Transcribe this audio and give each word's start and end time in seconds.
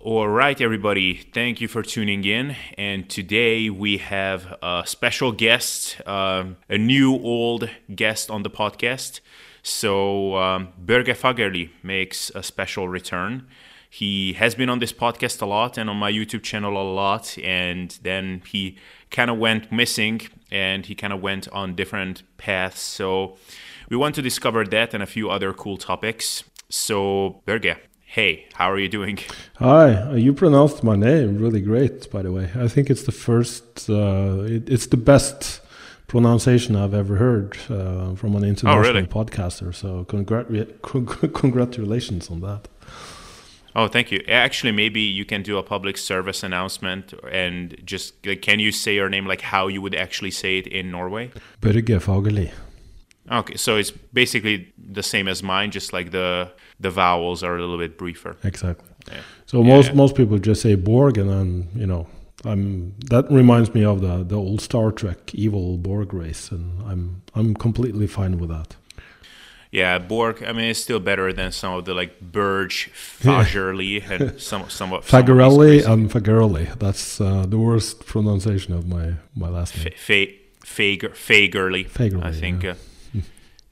All 0.00 0.28
right, 0.28 0.60
everybody, 0.60 1.16
thank 1.34 1.60
you 1.60 1.66
for 1.66 1.82
tuning 1.82 2.24
in. 2.24 2.54
And 2.78 3.10
today 3.10 3.68
we 3.68 3.98
have 3.98 4.56
a 4.62 4.84
special 4.86 5.32
guest, 5.32 6.00
um, 6.06 6.56
a 6.68 6.78
new 6.78 7.14
old 7.14 7.68
guest 7.92 8.30
on 8.30 8.44
the 8.44 8.48
podcast. 8.48 9.18
So, 9.64 10.36
um, 10.36 10.68
Børge 10.80 11.16
Fagerli 11.16 11.70
makes 11.82 12.30
a 12.36 12.44
special 12.44 12.88
return. 12.88 13.48
He 13.90 14.34
has 14.34 14.54
been 14.54 14.68
on 14.68 14.78
this 14.78 14.92
podcast 14.92 15.42
a 15.42 15.46
lot 15.46 15.76
and 15.76 15.90
on 15.90 15.96
my 15.96 16.12
YouTube 16.12 16.44
channel 16.44 16.80
a 16.80 16.86
lot. 16.88 17.36
And 17.42 17.98
then 18.04 18.42
he 18.46 18.78
kind 19.10 19.30
of 19.32 19.38
went 19.38 19.72
missing 19.72 20.20
and 20.48 20.86
he 20.86 20.94
kind 20.94 21.12
of 21.12 21.20
went 21.20 21.48
on 21.48 21.74
different 21.74 22.22
paths. 22.36 22.80
So, 22.80 23.36
we 23.90 23.96
want 23.96 24.14
to 24.14 24.22
discover 24.22 24.64
that 24.64 24.94
and 24.94 25.02
a 25.02 25.06
few 25.06 25.28
other 25.28 25.52
cool 25.52 25.76
topics. 25.76 26.44
So, 26.68 27.42
Børge, 27.48 27.78
hey, 28.18 28.44
how 28.54 28.68
are 28.68 28.80
you 28.80 28.88
doing? 28.88 29.16
Hi, 29.58 29.94
uh, 29.94 30.14
you 30.14 30.32
pronounced 30.32 30.82
my 30.82 30.96
name 30.96 31.38
really 31.38 31.60
great, 31.60 32.10
by 32.10 32.22
the 32.22 32.32
way. 32.32 32.50
I 32.64 32.66
think 32.66 32.90
it's 32.90 33.04
the 33.04 33.12
first, 33.12 33.88
uh, 33.88 34.54
it, 34.56 34.68
it's 34.68 34.88
the 34.88 34.96
best 35.12 35.60
pronunciation 36.08 36.74
I've 36.74 36.94
ever 36.94 37.14
heard 37.16 37.56
uh, 37.70 38.16
from 38.16 38.34
an 38.34 38.42
international 38.42 38.74
oh, 38.74 38.78
really? 38.78 39.06
podcaster. 39.06 39.72
So, 39.72 40.04
congrat- 40.12 41.32
congratulations 41.42 42.28
on 42.28 42.40
that. 42.40 42.62
Oh, 43.76 43.86
thank 43.86 44.10
you. 44.10 44.18
Actually, 44.26 44.72
maybe 44.72 45.00
you 45.00 45.24
can 45.24 45.42
do 45.42 45.56
a 45.56 45.62
public 45.62 45.96
service 45.96 46.42
announcement 46.42 47.14
and 47.30 47.80
just 47.84 48.26
like, 48.26 48.42
can 48.42 48.58
you 48.58 48.72
say 48.72 48.96
your 48.96 49.08
name 49.08 49.26
like 49.26 49.42
how 49.42 49.68
you 49.68 49.80
would 49.80 49.94
actually 49.94 50.32
say 50.32 50.58
it 50.58 50.66
in 50.66 50.90
Norway? 50.90 51.30
Børge 51.60 52.00
Fagerli. 52.00 52.50
Okay, 53.30 53.56
so 53.56 53.76
it's 53.76 53.92
basically 54.12 54.72
the 54.76 55.02
same 55.02 55.28
as 55.28 55.42
mine, 55.42 55.70
just 55.70 55.92
like 55.92 56.10
the 56.10 56.50
the 56.80 56.90
vowels 56.90 57.42
are 57.42 57.56
a 57.56 57.60
little 57.60 57.78
bit 57.78 57.98
briefer. 57.98 58.36
Exactly. 58.44 58.88
Yeah. 59.08 59.20
So 59.46 59.62
yeah. 59.62 59.74
most 59.74 59.94
most 59.94 60.14
people 60.14 60.38
just 60.38 60.62
say 60.62 60.74
Borg, 60.74 61.18
and 61.18 61.30
then 61.30 61.68
you 61.74 61.86
know, 61.86 62.06
I'm 62.44 62.94
that 63.10 63.30
reminds 63.30 63.74
me 63.74 63.84
of 63.84 64.00
the 64.00 64.24
the 64.24 64.36
old 64.36 64.60
Star 64.60 64.92
Trek 64.92 65.34
evil 65.34 65.76
Borg 65.78 66.12
race, 66.12 66.50
and 66.50 66.82
I'm 66.82 67.22
I'm 67.34 67.54
completely 67.54 68.06
fine 68.06 68.38
with 68.38 68.50
that. 68.50 68.76
Yeah, 69.70 69.98
Borg. 69.98 70.42
I 70.42 70.52
mean, 70.52 70.70
it's 70.70 70.80
still 70.80 71.00
better 71.00 71.32
than 71.32 71.52
some 71.52 71.74
of 71.74 71.84
the 71.84 71.92
like 71.92 72.20
Burge, 72.20 72.90
Fagerli, 72.94 74.02
and 74.10 74.40
some 74.40 74.68
somewhat 74.70 75.02
Fagerelli 75.02 75.86
and 75.86 76.10
Fagerli. 76.10 76.78
That's 76.78 77.20
uh, 77.20 77.44
the 77.46 77.58
worst 77.58 78.06
pronunciation 78.06 78.74
of 78.74 78.86
my 78.86 79.14
my 79.34 79.48
last 79.48 79.76
name. 79.76 79.92
Fager, 79.96 81.10
Fagerli. 81.12 81.88
Fagerli. 81.88 82.24
I 82.24 82.32
think. 82.32 82.62
Yeah. 82.62 82.70
Uh, 82.70 83.20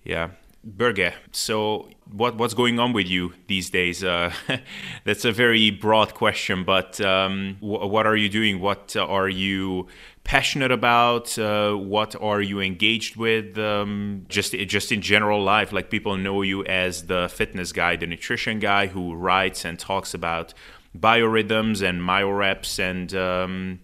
yeah. 0.04 0.28
Børge, 0.66 1.12
so 1.30 1.88
what 2.12 2.36
what's 2.36 2.54
going 2.54 2.78
on 2.78 2.92
with 2.92 3.06
you 3.06 3.32
these 3.48 3.70
days? 3.70 4.04
Uh, 4.04 4.32
that's 5.04 5.24
a 5.24 5.32
very 5.32 5.70
broad 5.70 6.14
question, 6.14 6.64
but 6.64 7.00
um, 7.00 7.56
what 7.60 8.06
are 8.06 8.16
you 8.16 8.28
doing? 8.28 8.60
What 8.60 8.96
are 8.96 9.28
you 9.28 9.88
passionate 10.24 10.72
about? 10.72 11.38
Uh, 11.38 11.74
what 11.74 12.14
are 12.20 12.40
you 12.40 12.60
engaged 12.60 13.16
with? 13.16 13.58
Um, 13.58 14.26
just 14.28 14.52
just 14.52 14.92
in 14.92 15.00
general 15.00 15.42
life, 15.42 15.72
like 15.72 15.90
people 15.90 16.16
know 16.16 16.42
you 16.42 16.64
as 16.64 17.06
the 17.06 17.28
fitness 17.28 17.72
guy, 17.72 17.96
the 17.96 18.06
nutrition 18.06 18.58
guy 18.58 18.86
who 18.86 19.14
writes 19.14 19.64
and 19.64 19.78
talks 19.78 20.14
about 20.14 20.54
biorhythms 20.96 21.82
and 21.82 22.00
myoreps 22.00 22.78
and 22.78 23.14
um, 23.14 23.80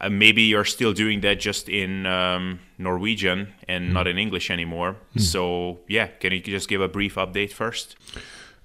uh, 0.00 0.08
maybe 0.08 0.42
you're 0.42 0.64
still 0.64 0.92
doing 0.92 1.20
that 1.20 1.40
just 1.40 1.68
in 1.68 2.06
um, 2.06 2.60
Norwegian 2.78 3.52
and 3.68 3.90
mm. 3.90 3.92
not 3.92 4.06
in 4.06 4.18
English 4.18 4.50
anymore. 4.50 4.96
Mm. 5.16 5.20
So, 5.20 5.80
yeah, 5.88 6.06
can 6.06 6.32
you 6.32 6.40
just 6.40 6.68
give 6.68 6.80
a 6.80 6.88
brief 6.88 7.16
update 7.16 7.52
first? 7.52 7.96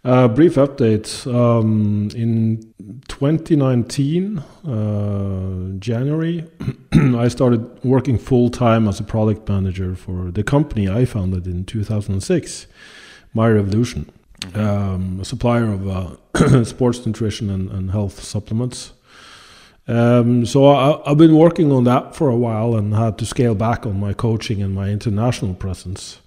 Uh, 0.05 0.27
brief 0.27 0.53
update. 0.53 1.25
Um, 1.33 2.09
in 2.15 2.73
2019, 3.07 4.37
uh, 4.37 5.79
January, 5.79 6.45
I 6.93 7.27
started 7.27 7.83
working 7.83 8.19
full 8.19 8.49
time 8.51 8.87
as 8.87 8.99
a 8.99 9.03
product 9.03 9.49
manager 9.49 9.95
for 9.95 10.29
the 10.31 10.43
company 10.43 10.87
I 10.87 11.05
founded 11.05 11.47
in 11.47 11.65
2006, 11.65 12.67
My 13.33 13.49
Revolution, 13.49 14.11
mm-hmm. 14.41 14.59
um, 14.59 15.19
a 15.21 15.25
supplier 15.25 15.73
of 15.73 15.87
uh, 15.87 16.63
sports 16.63 17.03
nutrition 17.03 17.49
and, 17.49 17.71
and 17.71 17.89
health 17.89 18.23
supplements. 18.23 18.93
Um, 19.87 20.45
so 20.45 20.67
I, 20.67 21.09
have 21.09 21.17
been 21.17 21.35
working 21.37 21.71
on 21.71 21.83
that 21.83 22.15
for 22.15 22.29
a 22.29 22.35
while 22.35 22.75
and 22.75 22.93
had 22.93 23.17
to 23.19 23.25
scale 23.25 23.53
back 23.53 23.85
on 23.85 23.99
my 23.99 24.13
coaching 24.13 24.61
and 24.61 24.73
my 24.73 24.89
international 24.89 25.53
presence. 25.53 26.19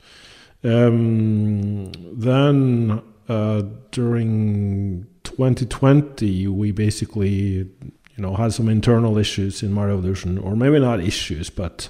Um, 0.62 1.92
then 1.92 3.02
uh, 3.28 3.62
during 3.90 5.06
2020, 5.24 6.46
we 6.48 6.70
basically, 6.70 7.34
you 7.34 8.18
know, 8.18 8.34
had 8.34 8.52
some 8.52 8.68
internal 8.68 9.18
issues 9.18 9.62
in 9.62 9.72
my 9.72 9.86
revolution, 9.86 10.38
or 10.38 10.54
maybe 10.54 10.78
not 10.78 11.00
issues, 11.00 11.50
but 11.50 11.88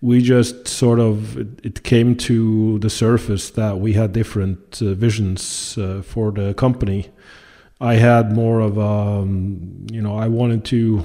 we 0.00 0.20
just 0.20 0.68
sort 0.68 1.00
of 1.00 1.36
it, 1.64 1.82
came 1.82 2.14
to 2.14 2.78
the 2.80 2.90
surface 2.90 3.50
that 3.50 3.80
we 3.80 3.94
had 3.94 4.12
different 4.12 4.80
uh, 4.80 4.94
visions 4.94 5.76
uh, 5.78 6.02
for 6.02 6.30
the 6.30 6.54
company 6.54 7.08
I 7.80 7.94
had 7.94 8.32
more 8.32 8.60
of 8.60 8.78
a, 8.78 8.80
um, 8.80 9.86
you 9.90 10.00
know, 10.00 10.16
I 10.16 10.28
wanted 10.28 10.64
to, 10.66 11.04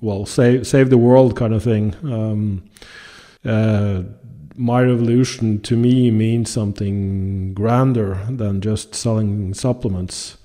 well, 0.00 0.26
save 0.26 0.66
save 0.66 0.90
the 0.90 0.98
world 0.98 1.36
kind 1.36 1.54
of 1.54 1.62
thing. 1.62 1.94
Um, 2.04 2.64
uh, 3.44 4.02
my 4.56 4.82
revolution 4.82 5.60
to 5.62 5.76
me 5.76 6.10
means 6.10 6.50
something 6.50 7.54
grander 7.54 8.18
than 8.28 8.60
just 8.60 8.94
selling 8.94 9.54
supplements. 9.54 10.36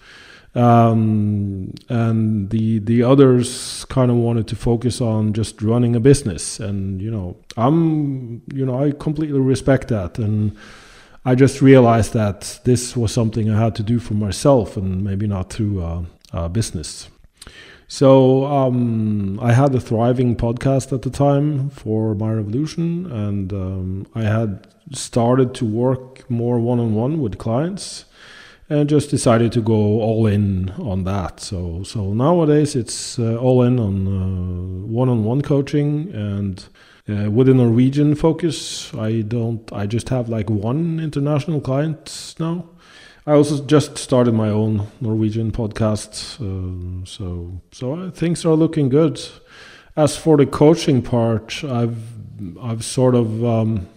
Um, 0.56 1.74
and 1.90 2.50
the 2.50 2.80
the 2.80 3.04
others 3.04 3.84
kind 3.90 4.10
of 4.10 4.16
wanted 4.16 4.48
to 4.48 4.56
focus 4.56 5.02
on 5.02 5.34
just 5.34 5.62
running 5.62 5.98
a 5.98 6.00
business, 6.00 6.62
and 6.62 7.02
you 7.02 7.12
know, 7.12 7.36
I'm, 7.58 8.42
you 8.54 8.66
know, 8.66 8.82
I 8.82 8.92
completely 8.92 9.42
respect 9.42 9.90
that, 9.90 10.18
and 10.18 10.56
I 11.28 11.34
just 11.34 11.60
realized 11.62 12.14
that 12.14 12.60
this 12.66 12.96
was 12.96 13.12
something 13.12 13.50
I 13.50 13.60
had 13.60 13.76
to 13.76 13.84
do 13.84 13.98
for 13.98 14.14
myself 14.14 14.78
and 14.78 15.04
maybe 15.04 15.26
not 15.26 15.52
through 15.52 15.82
a 16.32 16.50
business. 16.50 17.10
So 17.88 18.46
um, 18.46 19.40
I 19.42 19.54
had 19.54 19.74
a 19.74 19.80
thriving 19.80 20.36
podcast 20.36 20.94
at 20.94 21.02
the 21.02 21.10
time 21.10 21.70
for 21.70 22.16
my 22.16 22.32
revolution, 22.32 23.12
and 23.12 23.54
um, 23.54 24.08
I 24.16 24.24
had 24.24 24.68
started 24.92 25.54
to 25.56 25.66
work 25.66 26.30
more 26.30 26.60
one 26.60 26.80
on 26.80 26.96
one 26.96 27.22
with 27.22 27.38
clients, 27.38 28.06
and 28.70 28.90
just 28.90 29.12
decided 29.12 29.52
to 29.52 29.62
go 29.62 30.02
all 30.02 30.26
in 30.26 30.72
on 30.80 31.04
that. 31.04 31.40
So 31.40 31.84
so 31.84 32.14
nowadays 32.14 32.76
it's 32.76 33.20
uh, 33.20 33.36
all 33.38 33.62
in 33.62 33.80
on 33.80 34.92
one 34.92 35.10
on 35.10 35.24
one 35.24 35.42
coaching 35.42 36.12
and 36.12 36.66
uh, 37.08 37.30
with 37.30 37.48
a 37.50 37.54
Norwegian 37.54 38.16
focus, 38.16 38.94
I 38.96 39.22
don't. 39.22 39.72
I 39.72 39.86
just 39.86 40.10
have 40.10 40.28
like 40.30 40.50
one 40.50 41.00
international 41.00 41.62
client 41.62 42.36
now. 42.40 42.66
I 43.28 43.34
also 43.34 43.64
just 43.64 43.98
started 43.98 44.34
my 44.34 44.50
own 44.50 44.88
Norwegian 45.02 45.52
podcast, 45.52 46.40
uh, 46.42 47.06
so 47.06 47.62
so 47.72 48.10
things 48.12 48.46
are 48.46 48.56
looking 48.56 48.90
good. 48.90 49.20
As 49.96 50.18
for 50.18 50.38
the 50.38 50.46
coaching 50.46 51.02
part, 51.02 51.64
I've 51.64 51.98
I've 52.62 52.84
sort 52.84 53.16
of 53.16 53.44
um, 53.46 53.88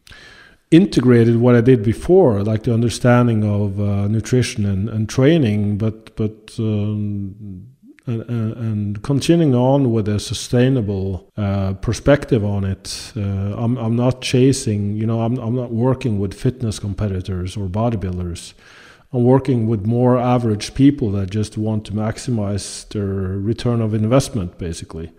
integrated 0.70 1.36
what 1.36 1.54
I 1.54 1.60
did 1.60 1.82
before, 1.82 2.42
like 2.42 2.64
the 2.64 2.74
understanding 2.74 3.42
of 3.44 3.80
uh, 3.80 4.06
nutrition 4.08 4.66
and, 4.66 4.88
and 4.88 5.08
training, 5.08 5.78
but 5.78 6.14
but 6.16 6.54
um, 6.58 7.68
and, 8.08 8.56
and, 8.56 9.02
continuing 9.02 9.54
on 9.54 9.92
with 9.92 10.08
a 10.08 10.18
sustainable 10.18 11.30
uh, 11.36 11.74
perspective 11.74 12.44
on 12.44 12.64
it. 12.64 13.12
Uh, 13.16 13.20
I'm, 13.20 13.76
I'm 13.76 13.96
not 13.96 14.22
chasing, 14.22 14.96
you 14.96 15.06
know, 15.06 15.20
I'm, 15.20 15.36
I'm 15.38 15.54
not 15.54 15.70
working 15.70 16.18
with 16.18 16.34
fitness 16.34 16.78
competitors 16.78 17.56
or 17.56 17.68
bodybuilders. 17.68 18.54
I'm 19.12 19.24
working 19.24 19.68
with 19.68 19.86
more 19.86 20.18
average 20.18 20.74
people 20.74 21.10
that 21.12 21.30
just 21.30 21.56
want 21.56 21.84
to 21.86 21.92
maximize 21.92 22.88
their 22.88 23.04
return 23.04 23.80
of 23.80 23.94
investment, 23.94 24.58
basically. 24.58 25.12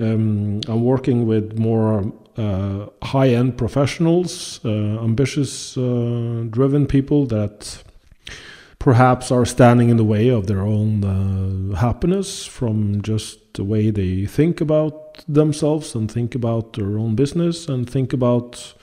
Um, 0.00 0.60
I'm 0.68 0.84
working 0.84 1.26
with 1.26 1.58
more 1.58 2.12
uh, 2.36 2.86
high 3.02 3.30
end 3.30 3.58
professionals, 3.58 4.60
uh, 4.64 4.68
ambitious, 4.68 5.76
uh, 5.76 6.44
driven 6.50 6.86
people 6.86 7.26
that 7.26 7.82
perhaps 8.78 9.30
are 9.30 9.44
standing 9.44 9.88
in 9.88 9.96
the 9.96 10.04
way 10.04 10.28
of 10.28 10.46
their 10.46 10.60
own 10.60 11.04
uh, 11.04 11.76
happiness 11.76 12.46
from 12.46 13.02
just 13.02 13.54
the 13.54 13.64
way 13.64 13.90
they 13.90 14.24
think 14.24 14.60
about 14.60 15.24
themselves 15.26 15.94
and 15.94 16.10
think 16.10 16.34
about 16.34 16.74
their 16.74 16.98
own 16.98 17.16
business 17.16 17.68
and 17.68 17.90
think 17.90 18.12
about 18.12 18.74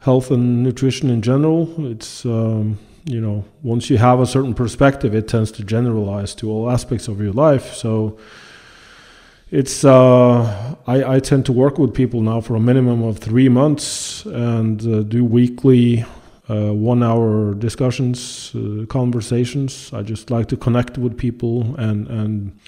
health 0.00 0.30
and 0.30 0.62
nutrition 0.62 1.08
in 1.08 1.22
general. 1.22 1.86
It's 1.90 2.26
um, 2.26 2.78
you 3.04 3.20
know 3.20 3.44
once 3.62 3.88
you 3.88 3.98
have 3.98 4.20
a 4.20 4.26
certain 4.26 4.54
perspective, 4.54 5.14
it 5.14 5.28
tends 5.28 5.50
to 5.52 5.64
generalize 5.64 6.34
to 6.36 6.50
all 6.50 6.70
aspects 6.70 7.08
of 7.08 7.20
your 7.20 7.32
life. 7.32 7.74
So 7.74 8.18
it's 9.50 9.84
uh, 9.84 10.74
I, 10.86 11.14
I, 11.14 11.20
tend 11.20 11.46
to 11.46 11.52
work 11.52 11.78
with 11.78 11.94
people 11.94 12.20
now 12.20 12.40
for 12.40 12.56
a 12.56 12.60
minimum 12.60 13.04
of 13.04 13.18
three 13.18 13.48
months 13.48 14.26
and 14.26 14.80
uh, 14.82 15.02
do 15.04 15.24
weekly 15.24 16.04
uh, 16.48 16.72
one 16.72 17.02
hour 17.02 17.54
discussions, 17.54 18.52
uh, 18.54 18.86
conversations. 18.86 19.92
I 19.92 20.02
just 20.02 20.30
like 20.30 20.46
to 20.48 20.56
connect 20.56 20.96
with 20.96 21.18
people 21.18 21.74
and, 21.76 22.06
and 22.06 22.58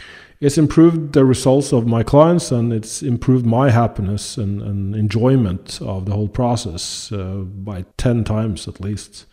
it's 0.41 0.59
improved 0.59 1.13
the 1.13 1.25
results 1.25 1.73
of 1.73 1.87
my 1.87 2.03
clients 2.03 2.51
and 2.51 2.73
it's 2.73 3.03
improved 3.03 3.47
my 3.47 3.71
happiness 3.71 4.37
and, 4.37 4.61
and 4.63 4.97
enjoyment 4.97 5.81
of 5.81 6.07
the 6.07 6.13
whole 6.13 6.29
process 6.29 7.13
uh, 7.13 7.45
by 7.45 7.85
10 7.99 8.25
times 8.25 8.67
at 8.67 8.81
least. 8.81 9.27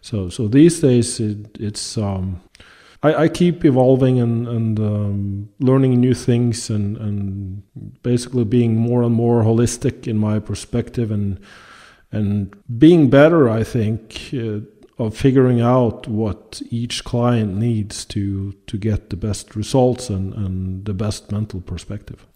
So, 0.00 0.28
so 0.28 0.46
these 0.46 0.80
days 0.80 1.18
it, 1.18 1.56
it's, 1.58 1.98
um, 1.98 2.40
I, 3.02 3.14
I, 3.14 3.28
keep 3.28 3.64
evolving 3.64 4.20
and, 4.20 4.48
and 4.48 4.78
um, 4.80 5.48
learning 5.60 6.00
new 6.00 6.14
things 6.14 6.70
and, 6.70 6.96
and 6.96 7.62
basically 8.02 8.44
being 8.44 8.76
more 8.76 9.02
and 9.02 9.14
more 9.14 9.42
holistic 9.42 10.06
in 10.08 10.18
my 10.18 10.38
perspective 10.38 11.10
and 11.10 11.40
and 12.10 12.54
being 12.78 13.10
better, 13.10 13.48
I 13.48 13.64
think, 13.64 14.30
uh, 14.32 14.60
of 14.98 15.16
figuring 15.16 15.60
out 15.60 16.08
what 16.08 16.60
each 16.70 17.04
client 17.04 17.54
needs 17.54 18.04
to 18.06 18.52
to 18.66 18.76
get 18.76 19.10
the 19.10 19.16
best 19.16 19.54
results 19.54 20.10
and, 20.10 20.34
and 20.34 20.84
the 20.84 20.94
best 20.94 21.30
mental 21.30 21.60
perspective. 21.60 22.26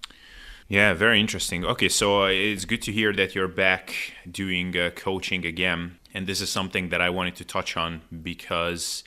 Yeah, 0.69 0.95
very 0.95 1.21
interesting. 1.21 1.65
Okay, 1.65 1.89
so 1.89 2.23
uh, 2.23 2.29
it's 2.29 2.65
good 2.65 2.81
to 2.83 2.93
hear 2.93 3.13
that 3.13 3.35
you're 3.35 3.49
back 3.49 3.95
doing 4.31 4.77
uh, 4.77 4.91
coaching 4.95 5.45
again. 5.45 5.99
And 6.15 6.27
this 6.27 6.41
is 6.41 6.51
something 6.51 6.89
that 6.91 7.01
I 7.01 7.11
wanted 7.11 7.37
to 7.37 7.45
touch 7.45 7.77
on 7.77 8.03
because 8.23 9.05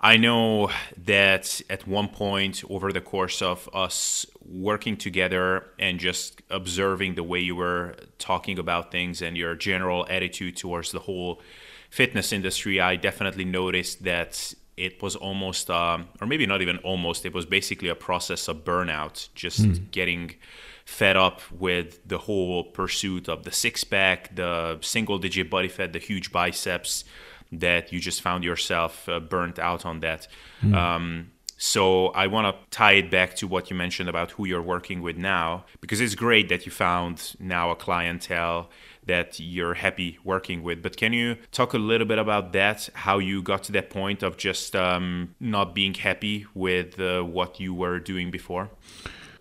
I 0.00 0.16
know 0.16 0.70
that 1.04 1.60
at 1.68 1.86
one 1.86 2.08
point 2.08 2.62
over 2.70 2.92
the 2.92 3.00
course 3.00 3.42
of 3.42 3.68
us 3.74 4.24
working 4.48 4.96
together 4.96 5.66
and 5.78 5.98
just 5.98 6.40
observing 6.50 7.16
the 7.16 7.24
way 7.24 7.40
you 7.40 7.56
were 7.56 7.96
talking 8.18 8.58
about 8.58 8.92
things 8.92 9.20
and 9.22 9.36
your 9.36 9.56
general 9.56 10.06
attitude 10.08 10.56
towards 10.56 10.92
the 10.92 11.00
whole 11.00 11.42
fitness 11.90 12.32
industry, 12.32 12.80
I 12.80 12.94
definitely 12.94 13.44
noticed 13.44 14.04
that 14.04 14.54
it 14.76 15.02
was 15.02 15.16
almost, 15.16 15.68
um, 15.68 16.08
or 16.20 16.28
maybe 16.28 16.46
not 16.46 16.62
even 16.62 16.78
almost, 16.78 17.26
it 17.26 17.34
was 17.34 17.44
basically 17.44 17.88
a 17.88 17.96
process 17.96 18.46
of 18.46 18.64
burnout, 18.64 19.28
just 19.34 19.62
mm. 19.62 19.90
getting 19.90 20.36
fed 20.84 21.16
up 21.16 21.42
with 21.50 22.06
the 22.06 22.18
whole 22.18 22.62
pursuit 22.62 23.28
of 23.28 23.42
the 23.42 23.50
six 23.50 23.82
pack, 23.82 24.34
the 24.36 24.78
single 24.80 25.18
digit 25.18 25.50
body 25.50 25.68
fat, 25.68 25.92
the 25.92 25.98
huge 25.98 26.30
biceps 26.30 27.04
that 27.52 27.92
you 27.92 28.00
just 28.00 28.22
found 28.22 28.44
yourself 28.44 29.08
uh, 29.08 29.20
burnt 29.20 29.58
out 29.58 29.86
on 29.86 30.00
that. 30.00 30.28
Mm. 30.62 30.74
Um, 30.74 31.30
so 31.60 32.08
I 32.08 32.28
want 32.28 32.46
to 32.46 32.76
tie 32.76 32.92
it 32.92 33.10
back 33.10 33.34
to 33.36 33.48
what 33.48 33.68
you 33.68 33.74
mentioned 33.74 34.08
about 34.08 34.30
who 34.30 34.46
you're 34.46 34.62
working 34.62 35.02
with 35.02 35.16
now, 35.16 35.64
because 35.80 36.00
it's 36.00 36.14
great 36.14 36.48
that 36.50 36.66
you 36.66 36.72
found 36.72 37.34
now 37.40 37.70
a 37.72 37.76
clientele 37.76 38.70
that 39.06 39.40
you're 39.40 39.74
happy 39.74 40.18
working 40.22 40.62
with. 40.62 40.82
But 40.82 40.96
can 40.96 41.12
you 41.12 41.36
talk 41.50 41.74
a 41.74 41.78
little 41.78 42.06
bit 42.06 42.18
about 42.18 42.52
that? 42.52 42.88
How 42.94 43.18
you 43.18 43.42
got 43.42 43.64
to 43.64 43.72
that 43.72 43.90
point 43.90 44.22
of 44.22 44.36
just 44.36 44.76
um, 44.76 45.34
not 45.40 45.74
being 45.74 45.94
happy 45.94 46.46
with 46.54 47.00
uh, 47.00 47.22
what 47.22 47.58
you 47.58 47.74
were 47.74 47.98
doing 47.98 48.30
before? 48.30 48.70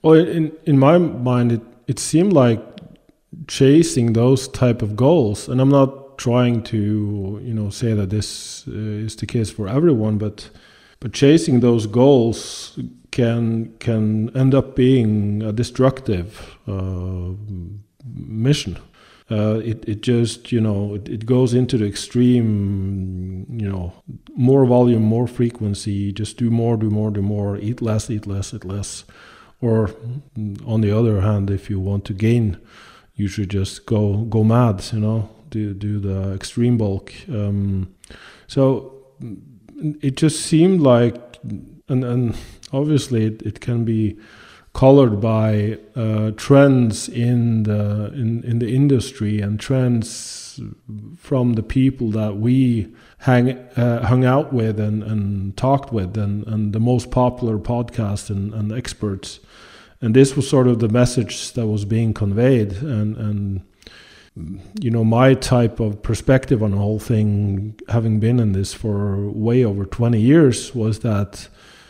Well, 0.02 0.16
in 0.16 0.54
in 0.66 0.80
my 0.80 0.98
mind, 0.98 1.52
it 1.52 1.62
it 1.86 2.00
seemed 2.00 2.34
like 2.34 2.62
chasing 3.48 4.14
those 4.14 4.48
type 4.48 4.82
of 4.82 4.96
goals, 4.96 5.48
and 5.50 5.62
I'm 5.62 5.70
not 5.70 6.07
trying 6.18 6.64
to 6.64 7.40
you 7.44 7.54
know 7.54 7.70
say 7.70 7.94
that 7.94 8.10
this 8.10 8.68
uh, 8.68 8.72
is 9.06 9.16
the 9.16 9.26
case 9.26 9.50
for 9.50 9.68
everyone, 9.68 10.18
but 10.18 10.50
but 11.00 11.14
chasing 11.14 11.60
those 11.60 11.88
goals 11.88 12.78
can 13.12 13.74
can 13.80 14.36
end 14.36 14.54
up 14.54 14.76
being 14.76 15.42
a 15.44 15.52
destructive 15.52 16.58
uh, 16.68 17.32
mission. 18.16 18.78
Uh, 19.30 19.60
it 19.64 19.84
it 19.88 20.02
just 20.02 20.52
you 20.52 20.62
know 20.62 20.96
it, 20.96 21.10
it 21.10 21.26
goes 21.26 21.54
into 21.54 21.78
the 21.78 21.86
extreme 21.86 23.46
you 23.50 23.70
know 23.70 23.92
more 24.38 24.66
volume 24.66 25.04
more 25.04 25.28
frequency 25.28 26.14
just 26.14 26.38
do 26.38 26.50
more 26.50 26.78
do 26.78 26.90
more 26.90 27.12
do 27.12 27.22
more 27.22 27.58
eat 27.58 27.82
less 27.82 28.10
eat 28.10 28.26
less 28.26 28.54
eat 28.54 28.64
less 28.64 29.04
or 29.60 29.90
on 30.66 30.80
the 30.80 30.98
other 30.98 31.20
hand 31.20 31.50
if 31.50 31.70
you 31.70 31.78
want 31.78 32.06
to 32.06 32.14
gain 32.14 32.58
you 33.16 33.28
should 33.28 33.50
just 33.50 33.86
go 33.86 34.20
go 34.30 34.46
mad 34.46 34.82
you 34.94 35.00
know 35.02 35.30
do 35.58 35.74
do 35.74 36.00
the 36.00 36.34
extreme 36.34 36.78
bulk. 36.78 37.14
Um, 37.30 37.96
so 38.48 38.94
it 40.02 40.16
just 40.16 40.42
seemed 40.42 40.82
like, 40.82 41.38
and 41.90 42.04
and 42.04 42.36
obviously 42.72 43.26
it, 43.26 43.42
it 43.42 43.60
can 43.60 43.86
be 43.86 44.18
colored 44.74 45.20
by 45.20 45.78
uh, 45.96 46.32
trends 46.38 47.10
in 47.10 47.64
the 47.64 48.12
in, 48.14 48.44
in 48.44 48.60
the 48.60 48.76
industry 48.76 49.42
and 49.42 49.60
trends 49.60 50.60
from 51.18 51.54
the 51.54 51.64
people 51.64 52.12
that 52.12 52.38
we 52.38 52.94
hang 53.20 53.58
uh, 53.76 54.06
hung 54.06 54.24
out 54.26 54.54
with 54.54 54.80
and, 54.80 55.04
and 55.04 55.58
talked 55.58 55.92
with 55.92 56.18
and, 56.18 56.46
and 56.48 56.74
the 56.74 56.80
most 56.80 57.10
popular 57.10 57.58
podcasts 57.58 58.30
and, 58.30 58.54
and 58.54 58.72
experts 58.72 59.40
and 60.02 60.16
this 60.16 60.36
was 60.36 60.48
sort 60.48 60.68
of 60.68 60.78
the 60.80 60.90
message 60.90 61.54
that 61.54 61.66
was 61.66 61.86
being 61.86 62.14
conveyed 62.14 62.72
and 62.84 63.18
and 63.18 63.62
you 64.80 64.92
know 64.92 65.04
my 65.04 65.34
type 65.34 65.80
of 65.80 66.02
perspective 66.02 66.62
on 66.62 66.72
the 66.72 66.78
whole 66.78 67.00
thing 67.00 67.80
having 67.90 68.20
been 68.20 68.40
in 68.40 68.52
this 68.52 68.74
for 68.74 69.30
way 69.32 69.64
over 69.64 69.86
20 69.86 70.20
years 70.20 70.76
was 70.76 71.00
that 71.00 71.48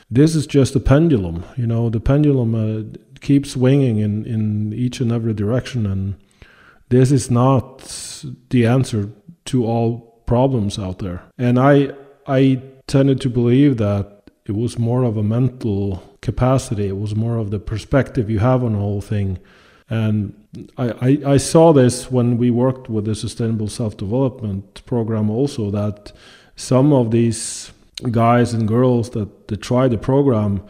this 0.09 0.35
is 0.35 0.47
just 0.47 0.75
a 0.75 0.79
pendulum 0.79 1.43
you 1.57 1.67
know 1.67 1.89
the 1.89 1.99
pendulum 1.99 2.55
uh, 2.55 2.97
keeps 3.19 3.51
swinging 3.51 3.97
in 3.97 4.25
in 4.25 4.73
each 4.73 5.01
and 5.01 5.11
every 5.11 5.33
direction 5.33 5.85
and 5.85 6.15
this 6.89 7.11
is 7.11 7.29
not 7.29 7.79
the 8.49 8.65
answer 8.65 9.09
to 9.45 9.65
all 9.65 10.21
problems 10.25 10.77
out 10.77 10.99
there. 10.99 11.23
And 11.37 11.59
i 11.59 11.91
i 12.27 12.61
tended 12.87 13.19
to 13.21 13.29
believe 13.29 13.77
that 13.77 14.31
it 14.45 14.55
was 14.55 14.79
more 14.79 15.03
of 15.03 15.17
a 15.17 15.23
mental 15.23 16.03
capacity 16.21 16.87
it 16.87 16.97
was 16.97 17.15
more 17.15 17.37
of 17.37 17.51
the 17.51 17.59
perspective 17.59 18.29
you 18.29 18.39
have 18.39 18.63
on 18.63 18.73
the 18.73 18.79
whole 18.79 19.01
thing. 19.01 19.39
And 19.89 20.33
I, 20.77 21.19
I, 21.25 21.37
saw 21.37 21.73
this 21.73 22.11
when 22.11 22.37
we 22.37 22.51
worked 22.51 22.89
with 22.89 23.05
the 23.05 23.15
Sustainable 23.15 23.67
Self 23.67 23.97
Development 23.97 24.85
Program 24.85 25.29
also 25.29 25.71
that 25.71 26.11
some 26.55 26.93
of 26.93 27.11
these 27.11 27.71
guys 28.11 28.53
and 28.53 28.67
girls 28.67 29.11
that, 29.11 29.47
that 29.47 29.61
tried 29.61 29.91
the 29.91 29.97
program, 29.97 30.61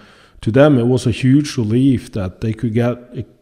to 0.41 0.51
them 0.51 0.77
it 0.77 0.87
was 0.87 1.05
a 1.05 1.11
huge 1.11 1.57
relief 1.57 2.11
that 2.11 2.41
they 2.41 2.53
could 2.53 2.73
get 2.73 2.97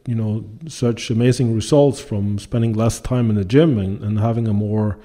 you 0.07 0.15
know 0.15 0.45
such 0.67 1.09
amazing 1.09 1.53
results 1.55 1.99
from 1.99 2.39
spending 2.39 2.73
less 2.73 2.99
time 2.99 3.29
in 3.29 3.35
the 3.35 3.45
gym 3.45 3.77
and, 3.77 4.01
and 4.01 4.19
having 4.19 4.47
a 4.47 4.53
more 4.53 4.97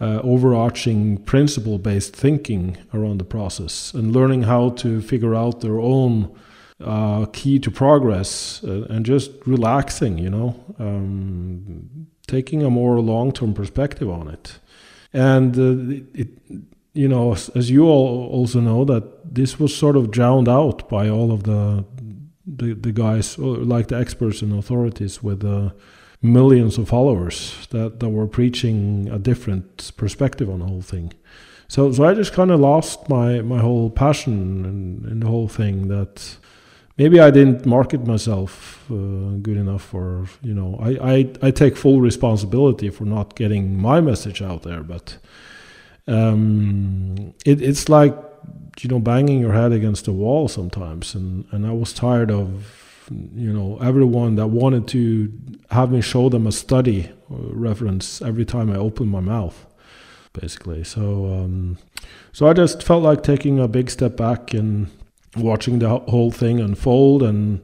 uh, 0.00 0.20
overarching 0.22 1.16
principle 1.18 1.78
based 1.78 2.14
thinking 2.14 2.76
around 2.92 3.18
the 3.18 3.24
process 3.24 3.94
and 3.94 4.12
learning 4.12 4.42
how 4.42 4.70
to 4.70 5.00
figure 5.00 5.34
out 5.34 5.60
their 5.60 5.78
own 5.78 6.34
uh, 6.84 7.26
key 7.32 7.58
to 7.58 7.70
progress 7.70 8.62
uh, 8.64 8.86
and 8.90 9.06
just 9.06 9.30
relaxing, 9.46 10.18
you 10.18 10.30
know, 10.30 10.54
um, 10.78 12.06
taking 12.26 12.62
a 12.62 12.70
more 12.70 13.00
long 13.00 13.32
term 13.32 13.54
perspective 13.54 14.08
on 14.08 14.28
it. 14.28 14.58
And 15.12 15.58
uh, 15.58 16.04
it, 16.14 16.28
you 16.94 17.08
know, 17.08 17.32
as, 17.32 17.70
you 17.70 17.84
all 17.84 18.28
also 18.28 18.60
know, 18.60 18.84
that 18.84 19.34
this 19.34 19.58
was 19.58 19.74
sort 19.74 19.96
of 19.96 20.10
drowned 20.10 20.48
out 20.48 20.88
by 20.88 21.08
all 21.08 21.32
of 21.32 21.44
the 21.44 21.84
the, 22.44 22.74
the 22.74 22.92
guys, 22.92 23.38
like 23.38 23.88
the 23.88 23.96
experts 23.96 24.42
and 24.42 24.52
authorities 24.58 25.22
with 25.22 25.44
uh, 25.44 25.70
millions 26.22 26.78
of 26.78 26.88
followers 26.88 27.66
that, 27.70 28.00
that 28.00 28.08
were 28.08 28.26
preaching 28.26 29.08
a 29.10 29.18
different 29.18 29.92
perspective 29.96 30.50
on 30.50 30.60
the 30.60 30.66
whole 30.66 30.82
thing. 30.82 31.12
So, 31.68 31.90
so 31.92 32.04
I 32.04 32.14
just 32.14 32.32
kind 32.32 32.50
of 32.50 32.60
lost 32.60 33.08
my, 33.08 33.40
my 33.40 33.60
whole 33.60 33.90
passion 33.90 34.64
in, 35.04 35.10
in 35.10 35.20
the 35.20 35.26
whole 35.26 35.48
thing 35.48 35.88
that 35.88 36.36
maybe 37.02 37.18
I 37.20 37.30
didn't 37.30 37.66
market 37.66 38.06
myself 38.06 38.52
uh, 38.90 38.94
good 39.46 39.58
enough 39.64 39.84
for 39.92 40.26
you 40.48 40.54
know 40.58 40.70
I, 40.88 40.90
I 41.14 41.16
I 41.46 41.50
take 41.62 41.74
full 41.76 42.00
responsibility 42.00 42.90
for 42.90 43.04
not 43.16 43.26
getting 43.42 43.64
my 43.88 44.00
message 44.00 44.40
out 44.50 44.62
there 44.62 44.82
but 44.94 45.06
um, 46.06 47.34
it, 47.44 47.60
it's 47.62 47.88
like 47.88 48.14
you 48.80 48.88
know 48.88 48.98
banging 48.98 49.40
your 49.40 49.52
head 49.52 49.72
against 49.72 50.04
the 50.04 50.12
wall 50.12 50.48
sometimes. 50.48 51.14
And 51.14 51.44
and 51.52 51.66
I 51.66 51.72
was 51.72 51.92
tired 51.92 52.30
of 52.30 52.68
you 53.10 53.52
know 53.52 53.78
everyone 53.80 54.36
that 54.36 54.48
wanted 54.48 54.88
to 54.88 55.32
have 55.70 55.90
me 55.90 56.00
show 56.00 56.28
them 56.28 56.46
a 56.46 56.52
study 56.52 57.10
reference 57.28 58.22
every 58.22 58.44
time 58.44 58.70
I 58.70 58.76
open 58.76 59.08
my 59.08 59.20
mouth 59.20 59.66
basically. 60.32 60.82
So 60.84 61.26
um, 61.26 61.78
so 62.32 62.48
I 62.48 62.52
just 62.52 62.82
felt 62.82 63.02
like 63.02 63.22
taking 63.22 63.58
a 63.58 63.68
big 63.68 63.90
step 63.90 64.16
back 64.16 64.54
and 64.54 64.88
watching 65.36 65.78
the 65.78 65.88
whole 65.88 66.30
thing 66.30 66.60
unfold. 66.60 67.22
And 67.22 67.60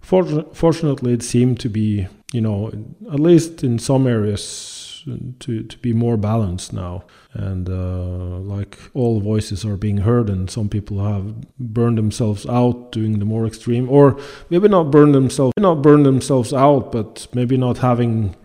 for, 0.00 0.44
fortunately, 0.52 1.12
it 1.12 1.22
seemed 1.22 1.60
to 1.60 1.68
be, 1.68 2.06
you 2.32 2.40
know, 2.40 2.72
at 3.12 3.20
least 3.20 3.62
in 3.64 3.78
some 3.78 4.06
areas, 4.06 5.04
to, 5.40 5.64
to 5.64 5.78
be 5.78 5.92
more 5.92 6.16
balanced 6.16 6.72
now. 6.72 7.02
And 7.32 7.68
uh, 7.68 8.38
like 8.38 8.78
all 8.94 9.20
voices 9.20 9.64
are 9.64 9.76
being 9.76 9.98
heard, 9.98 10.28
and 10.30 10.48
some 10.50 10.68
people 10.68 11.04
have 11.04 11.50
burned 11.58 11.98
themselves 11.98 12.46
out 12.46 12.92
doing 12.92 13.18
the 13.18 13.24
more 13.24 13.46
extreme, 13.46 13.88
or 13.90 14.20
maybe 14.48 14.68
not 14.68 14.90
burn 14.90 15.12
themselves, 15.12 15.52
not 15.56 15.82
burn 15.82 16.04
themselves 16.04 16.52
out, 16.52 16.92
but 16.92 17.26
maybe 17.34 17.56
not 17.56 17.78
having 17.78 18.36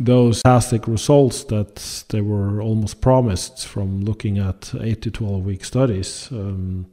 those 0.00 0.40
fantastic 0.42 0.88
results 0.88 1.44
that 1.44 2.04
they 2.08 2.20
were 2.20 2.62
almost 2.62 3.00
promised 3.00 3.66
from 3.66 4.00
looking 4.00 4.38
at 4.38 4.72
eight 4.80 5.02
to 5.02 5.10
twelve 5.10 5.44
week 5.44 5.64
studies. 5.64 6.28
Um, 6.32 6.86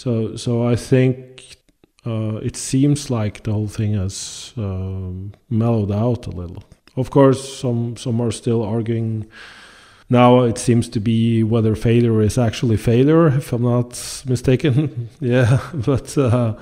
so, 0.00 0.34
so 0.34 0.66
I 0.66 0.76
think 0.76 1.58
uh, 2.06 2.36
it 2.36 2.56
seems 2.56 3.10
like 3.10 3.42
the 3.42 3.52
whole 3.52 3.68
thing 3.68 3.92
has 3.92 4.54
um, 4.56 5.34
mellowed 5.50 5.92
out 5.92 6.26
a 6.26 6.30
little. 6.30 6.64
Of 6.96 7.10
course, 7.10 7.58
some 7.60 7.98
some 7.98 8.18
are 8.22 8.30
still 8.30 8.62
arguing. 8.62 9.26
Now 10.08 10.40
it 10.44 10.56
seems 10.56 10.88
to 10.88 11.00
be 11.00 11.42
whether 11.42 11.74
failure 11.74 12.22
is 12.22 12.38
actually 12.38 12.78
failure, 12.78 13.26
if 13.26 13.52
I'm 13.52 13.64
not 13.64 14.24
mistaken. 14.26 15.10
yeah, 15.20 15.60
but 15.74 16.16
uh, 16.16 16.54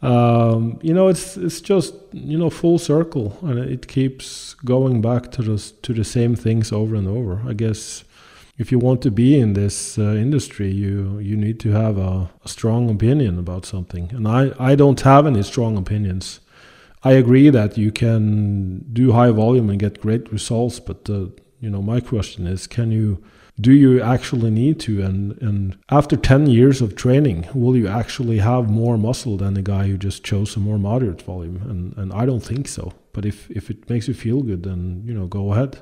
um, 0.00 0.78
you 0.80 0.94
know, 0.94 1.08
it's 1.08 1.36
it's 1.36 1.60
just 1.60 1.94
you 2.12 2.38
know 2.38 2.50
full 2.50 2.78
circle, 2.78 3.36
and 3.42 3.58
it 3.58 3.88
keeps 3.88 4.54
going 4.64 5.00
back 5.00 5.32
to 5.32 5.42
the 5.42 5.58
to 5.82 5.92
the 5.92 6.04
same 6.04 6.36
things 6.36 6.70
over 6.70 6.94
and 6.94 7.08
over. 7.08 7.42
I 7.48 7.54
guess 7.54 8.04
if 8.60 8.70
you 8.70 8.78
want 8.78 9.00
to 9.00 9.10
be 9.10 9.40
in 9.40 9.54
this 9.54 9.98
uh, 9.98 10.02
industry, 10.26 10.70
you 10.70 11.18
you 11.18 11.34
need 11.34 11.58
to 11.60 11.70
have 11.70 11.96
a, 11.96 12.30
a, 12.44 12.48
strong 12.48 12.90
opinion 12.90 13.38
about 13.38 13.64
something, 13.64 14.10
and 14.12 14.28
I 14.28 14.52
I 14.70 14.74
don't 14.74 15.00
have 15.00 15.26
any 15.26 15.42
strong 15.42 15.78
opinions. 15.78 16.40
I 17.02 17.12
agree 17.12 17.48
that 17.50 17.78
you 17.78 17.90
can 17.90 18.84
do 18.92 19.12
high 19.12 19.30
volume 19.30 19.70
and 19.70 19.80
get 19.80 20.02
great 20.02 20.30
results, 20.30 20.78
but 20.78 21.08
uh, 21.08 21.28
you 21.58 21.70
know 21.70 21.80
my 21.80 22.00
question 22.00 22.46
is, 22.46 22.66
can 22.66 22.92
you 22.92 23.22
do 23.58 23.72
you 23.72 24.02
actually 24.02 24.50
need 24.50 24.78
to? 24.80 24.92
And 25.08 25.40
and 25.42 25.78
after 25.88 26.16
10 26.16 26.46
years 26.46 26.82
of 26.82 26.94
training 26.94 27.48
will 27.54 27.76
you 27.76 27.88
actually 27.88 28.38
have 28.40 28.68
more 28.68 28.98
muscle 28.98 29.38
than 29.38 29.54
the 29.54 29.62
guy 29.62 29.88
who 29.88 29.96
just 29.96 30.22
chose 30.22 30.56
a 30.56 30.60
more 30.60 30.78
moderate 30.78 31.22
volume? 31.22 31.56
And 31.70 31.96
and 31.96 32.12
I 32.12 32.26
don't 32.26 32.46
think 32.46 32.68
so. 32.68 32.92
But 33.14 33.24
if 33.24 33.50
if 33.50 33.70
it 33.70 33.88
makes 33.88 34.06
you 34.06 34.14
feel 34.14 34.42
good 34.42 34.62
then 34.64 35.02
you 35.06 35.14
know 35.14 35.26
go 35.26 35.52
ahead. 35.52 35.78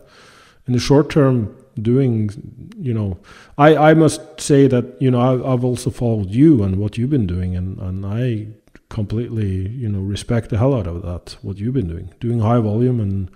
In 0.68 0.74
the 0.74 0.80
short 0.80 1.10
term 1.10 1.56
doing 1.82 2.30
you 2.78 2.94
know 2.94 3.18
I 3.56 3.90
I 3.90 3.94
must 3.94 4.40
say 4.40 4.66
that 4.68 5.00
you 5.00 5.10
know 5.10 5.20
I, 5.20 5.52
I've 5.52 5.64
also 5.64 5.90
followed 5.90 6.30
you 6.30 6.62
and 6.62 6.76
what 6.76 6.98
you've 6.98 7.10
been 7.10 7.26
doing 7.26 7.56
and 7.56 7.78
and 7.78 8.04
I 8.06 8.48
completely 8.88 9.68
you 9.68 9.88
know 9.88 10.00
respect 10.00 10.50
the 10.50 10.58
hell 10.58 10.74
out 10.74 10.86
of 10.86 11.02
that 11.02 11.36
what 11.42 11.58
you've 11.58 11.74
been 11.74 11.88
doing 11.88 12.14
doing 12.20 12.40
high 12.40 12.60
volume 12.60 13.00
and 13.00 13.30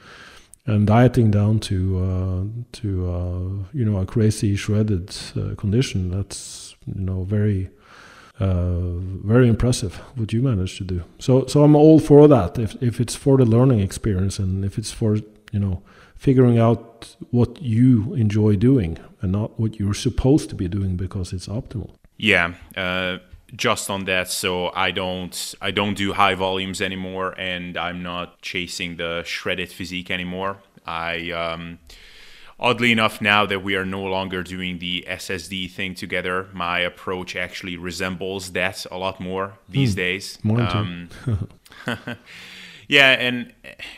and 0.66 0.86
dieting 0.86 1.30
down 1.30 1.58
to 1.58 1.98
uh, 1.98 2.62
to 2.72 3.10
uh, 3.10 3.68
you 3.72 3.84
know 3.84 4.00
a 4.00 4.06
crazy 4.06 4.56
shredded 4.56 5.14
uh, 5.36 5.54
condition. 5.56 6.10
That's 6.10 6.76
you 6.86 7.02
know 7.02 7.24
very 7.24 7.70
uh, 8.38 8.98
very 9.24 9.48
impressive 9.48 9.96
what 10.14 10.32
you 10.32 10.42
managed 10.42 10.78
to 10.78 10.84
do. 10.84 11.02
So 11.18 11.46
so 11.46 11.64
I'm 11.64 11.74
all 11.74 11.98
for 11.98 12.28
that. 12.28 12.58
If 12.58 12.80
if 12.82 13.00
it's 13.00 13.16
for 13.16 13.36
the 13.36 13.44
learning 13.44 13.80
experience 13.80 14.38
and 14.38 14.64
if 14.64 14.78
it's 14.78 14.92
for 14.92 15.16
you 15.16 15.58
know 15.58 15.82
figuring 16.22 16.56
out 16.56 17.16
what 17.32 17.60
you 17.60 18.14
enjoy 18.14 18.54
doing 18.54 18.96
and 19.20 19.32
not 19.32 19.58
what 19.58 19.80
you're 19.80 20.00
supposed 20.08 20.48
to 20.48 20.54
be 20.54 20.68
doing 20.68 20.94
because 20.96 21.32
it's 21.32 21.48
optimal. 21.48 21.90
Yeah 22.16 22.54
uh, 22.76 23.18
just 23.54 23.90
on 23.90 24.04
that 24.04 24.30
so 24.30 24.70
i 24.74 24.90
don't 24.90 25.54
i 25.60 25.70
don't 25.70 25.94
do 25.94 26.12
high 26.14 26.34
volumes 26.34 26.80
anymore 26.80 27.34
and 27.36 27.76
i'm 27.76 28.02
not 28.02 28.40
chasing 28.40 28.96
the 28.96 29.22
shredded 29.24 29.70
physique 29.70 30.10
anymore. 30.10 30.56
I 30.86 31.30
um, 31.42 31.78
oddly 32.58 32.90
enough 32.92 33.20
now 33.20 33.44
that 33.46 33.60
we 33.62 33.74
are 33.74 33.84
no 33.84 34.04
longer 34.04 34.42
doing 34.42 34.78
the 34.78 35.04
ssd 35.08 35.70
thing 35.72 35.94
together 35.94 36.48
my 36.52 36.78
approach 36.90 37.36
actually 37.36 37.76
resembles 37.76 38.52
that 38.52 38.86
a 38.90 38.96
lot 38.96 39.20
more 39.20 39.58
these 39.68 39.92
mm, 39.92 40.02
days. 40.04 40.38
More 40.42 40.62
um, 40.62 41.08
Yeah, 42.88 43.10
and 43.12 43.52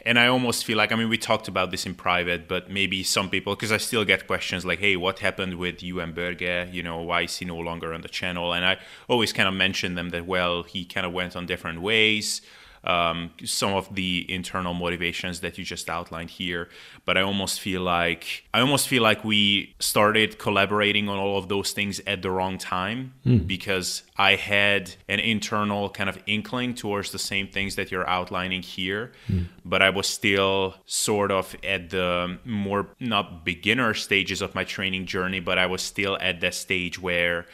and 0.04 0.18
I 0.18 0.26
almost 0.28 0.64
feel 0.64 0.76
like 0.76 0.92
I 0.92 0.96
mean 0.96 1.08
we 1.08 1.18
talked 1.18 1.48
about 1.48 1.70
this 1.70 1.86
in 1.86 1.94
private, 1.94 2.48
but 2.48 2.70
maybe 2.70 3.02
some 3.02 3.30
people 3.30 3.54
because 3.54 3.72
I 3.72 3.78
still 3.78 4.04
get 4.04 4.26
questions 4.26 4.64
like, 4.64 4.78
"Hey, 4.78 4.96
what 4.96 5.20
happened 5.20 5.54
with 5.58 5.82
you 5.82 6.00
and 6.00 6.14
Børge? 6.14 6.72
You 6.72 6.82
know, 6.82 7.00
why 7.02 7.22
is 7.22 7.36
he 7.38 7.44
no 7.44 7.56
longer 7.56 7.92
on 7.94 8.02
the 8.02 8.08
channel?" 8.08 8.52
And 8.52 8.64
I 8.64 8.78
always 9.08 9.32
kind 9.32 9.48
of 9.48 9.54
mention 9.54 9.94
them 9.94 10.10
that 10.10 10.26
well, 10.26 10.62
he 10.62 10.84
kind 10.84 11.06
of 11.06 11.12
went 11.12 11.34
on 11.36 11.46
different 11.46 11.80
ways 11.80 12.40
um, 12.86 13.30
some 13.44 13.74
of 13.74 13.94
the 13.94 14.24
internal 14.28 14.74
motivations 14.74 15.40
that 15.40 15.58
you 15.58 15.64
just 15.64 15.88
outlined 15.88 16.30
here. 16.30 16.68
But 17.04 17.18
I 17.18 17.22
almost 17.22 17.60
feel 17.60 17.82
like 17.82 18.44
I 18.52 18.60
almost 18.60 18.88
feel 18.88 19.02
like 19.02 19.24
we 19.24 19.74
started 19.78 20.38
collaborating 20.38 21.08
on 21.08 21.18
all 21.18 21.38
of 21.38 21.48
those 21.48 21.72
things 21.72 22.00
at 22.06 22.22
the 22.22 22.30
wrong 22.30 22.58
time 22.58 23.14
mm. 23.26 23.46
because 23.46 24.02
I 24.16 24.36
had 24.36 24.94
an 25.08 25.20
internal 25.20 25.90
kind 25.90 26.08
of 26.08 26.18
inkling 26.26 26.74
towards 26.74 27.10
the 27.10 27.18
same 27.18 27.48
things 27.48 27.76
that 27.76 27.90
you're 27.90 28.08
outlining 28.08 28.62
here, 28.62 29.12
mm. 29.28 29.46
but 29.64 29.82
I 29.82 29.90
was 29.90 30.06
still 30.06 30.74
sort 30.86 31.30
of 31.30 31.56
at 31.64 31.90
the 31.90 32.38
more 32.44 32.88
not 33.00 33.44
beginner 33.44 33.94
stages 33.94 34.40
of 34.40 34.54
my 34.54 34.64
training 34.64 35.06
journey, 35.06 35.40
but 35.40 35.58
I 35.58 35.66
was 35.66 35.82
still 35.82 36.16
at 36.20 36.40
that 36.40 36.54
stage 36.54 37.00
where 37.00 37.46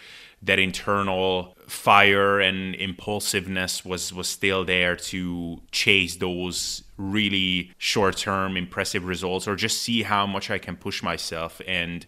that 0.42 0.58
internal 0.58 1.56
fire 1.66 2.40
and 2.40 2.74
impulsiveness 2.74 3.84
was 3.84 4.12
was 4.12 4.28
still 4.28 4.64
there 4.64 4.96
to 4.96 5.60
chase 5.70 6.16
those 6.16 6.82
really 6.96 7.72
short-term 7.78 8.56
impressive 8.56 9.04
results 9.04 9.46
or 9.46 9.54
just 9.54 9.82
see 9.82 10.02
how 10.02 10.26
much 10.26 10.50
I 10.50 10.58
can 10.58 10.76
push 10.76 11.02
myself 11.02 11.60
and 11.66 12.06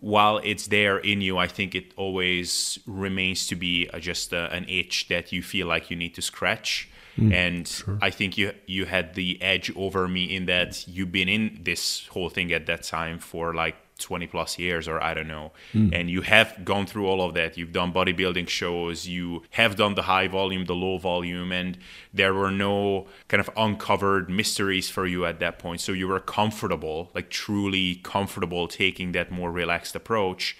while 0.00 0.40
it's 0.44 0.66
there 0.66 0.98
in 0.98 1.20
you, 1.20 1.38
I 1.38 1.46
think 1.46 1.74
it 1.74 1.92
always 1.96 2.78
remains 2.86 3.46
to 3.48 3.56
be 3.56 3.88
a, 3.92 4.00
just 4.00 4.32
a, 4.32 4.52
an 4.52 4.66
itch 4.68 5.08
that 5.08 5.32
you 5.32 5.42
feel 5.42 5.66
like 5.66 5.90
you 5.90 5.96
need 5.96 6.14
to 6.14 6.22
scratch. 6.22 6.88
Mm, 7.18 7.32
and 7.32 7.68
sure. 7.68 7.98
I 8.02 8.10
think 8.10 8.36
you 8.36 8.52
you 8.66 8.84
had 8.84 9.14
the 9.14 9.40
edge 9.40 9.74
over 9.74 10.06
me 10.06 10.36
in 10.36 10.46
that 10.46 10.86
you've 10.86 11.12
been 11.12 11.30
in 11.30 11.60
this 11.62 12.06
whole 12.08 12.28
thing 12.28 12.52
at 12.52 12.66
that 12.66 12.82
time 12.82 13.18
for 13.18 13.54
like 13.54 13.76
20 13.98 14.26
plus 14.26 14.58
years 14.58 14.88
or 14.88 15.02
I 15.02 15.14
don't 15.14 15.28
know. 15.28 15.52
Mm. 15.72 15.98
And 15.98 16.10
you 16.10 16.20
have 16.22 16.64
gone 16.64 16.86
through 16.86 17.06
all 17.06 17.22
of 17.22 17.34
that. 17.34 17.56
You've 17.56 17.72
done 17.72 17.92
bodybuilding 17.92 18.48
shows, 18.48 19.06
you 19.06 19.42
have 19.50 19.76
done 19.76 19.94
the 19.94 20.02
high 20.02 20.28
volume, 20.28 20.66
the 20.66 20.74
low 20.74 20.98
volume, 20.98 21.52
and 21.52 21.78
there 22.12 22.34
were 22.34 22.50
no 22.50 23.06
kind 23.28 23.40
of 23.40 23.50
uncovered 23.56 24.28
mysteries 24.28 24.90
for 24.90 25.06
you 25.06 25.24
at 25.24 25.40
that 25.40 25.58
point. 25.58 25.80
So 25.80 25.92
you 25.92 26.08
were 26.08 26.20
comfortable, 26.20 27.10
like 27.14 27.30
truly 27.30 27.96
comfortable 27.96 28.68
taking 28.68 29.12
that 29.12 29.30
more 29.30 29.50
relaxed 29.50 29.96
approach. 29.96 30.56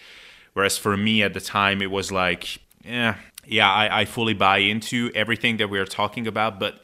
Whereas 0.54 0.78
for 0.78 0.96
me 0.96 1.22
at 1.22 1.34
the 1.34 1.40
time, 1.40 1.82
it 1.82 1.90
was 1.90 2.10
like, 2.10 2.60
yeah, 2.82 3.16
yeah, 3.44 3.70
I, 3.70 4.00
I 4.00 4.04
fully 4.06 4.34
buy 4.34 4.58
into 4.58 5.10
everything 5.14 5.58
that 5.58 5.68
we 5.68 5.78
are 5.78 5.84
talking 5.84 6.26
about, 6.26 6.58
but 6.58 6.80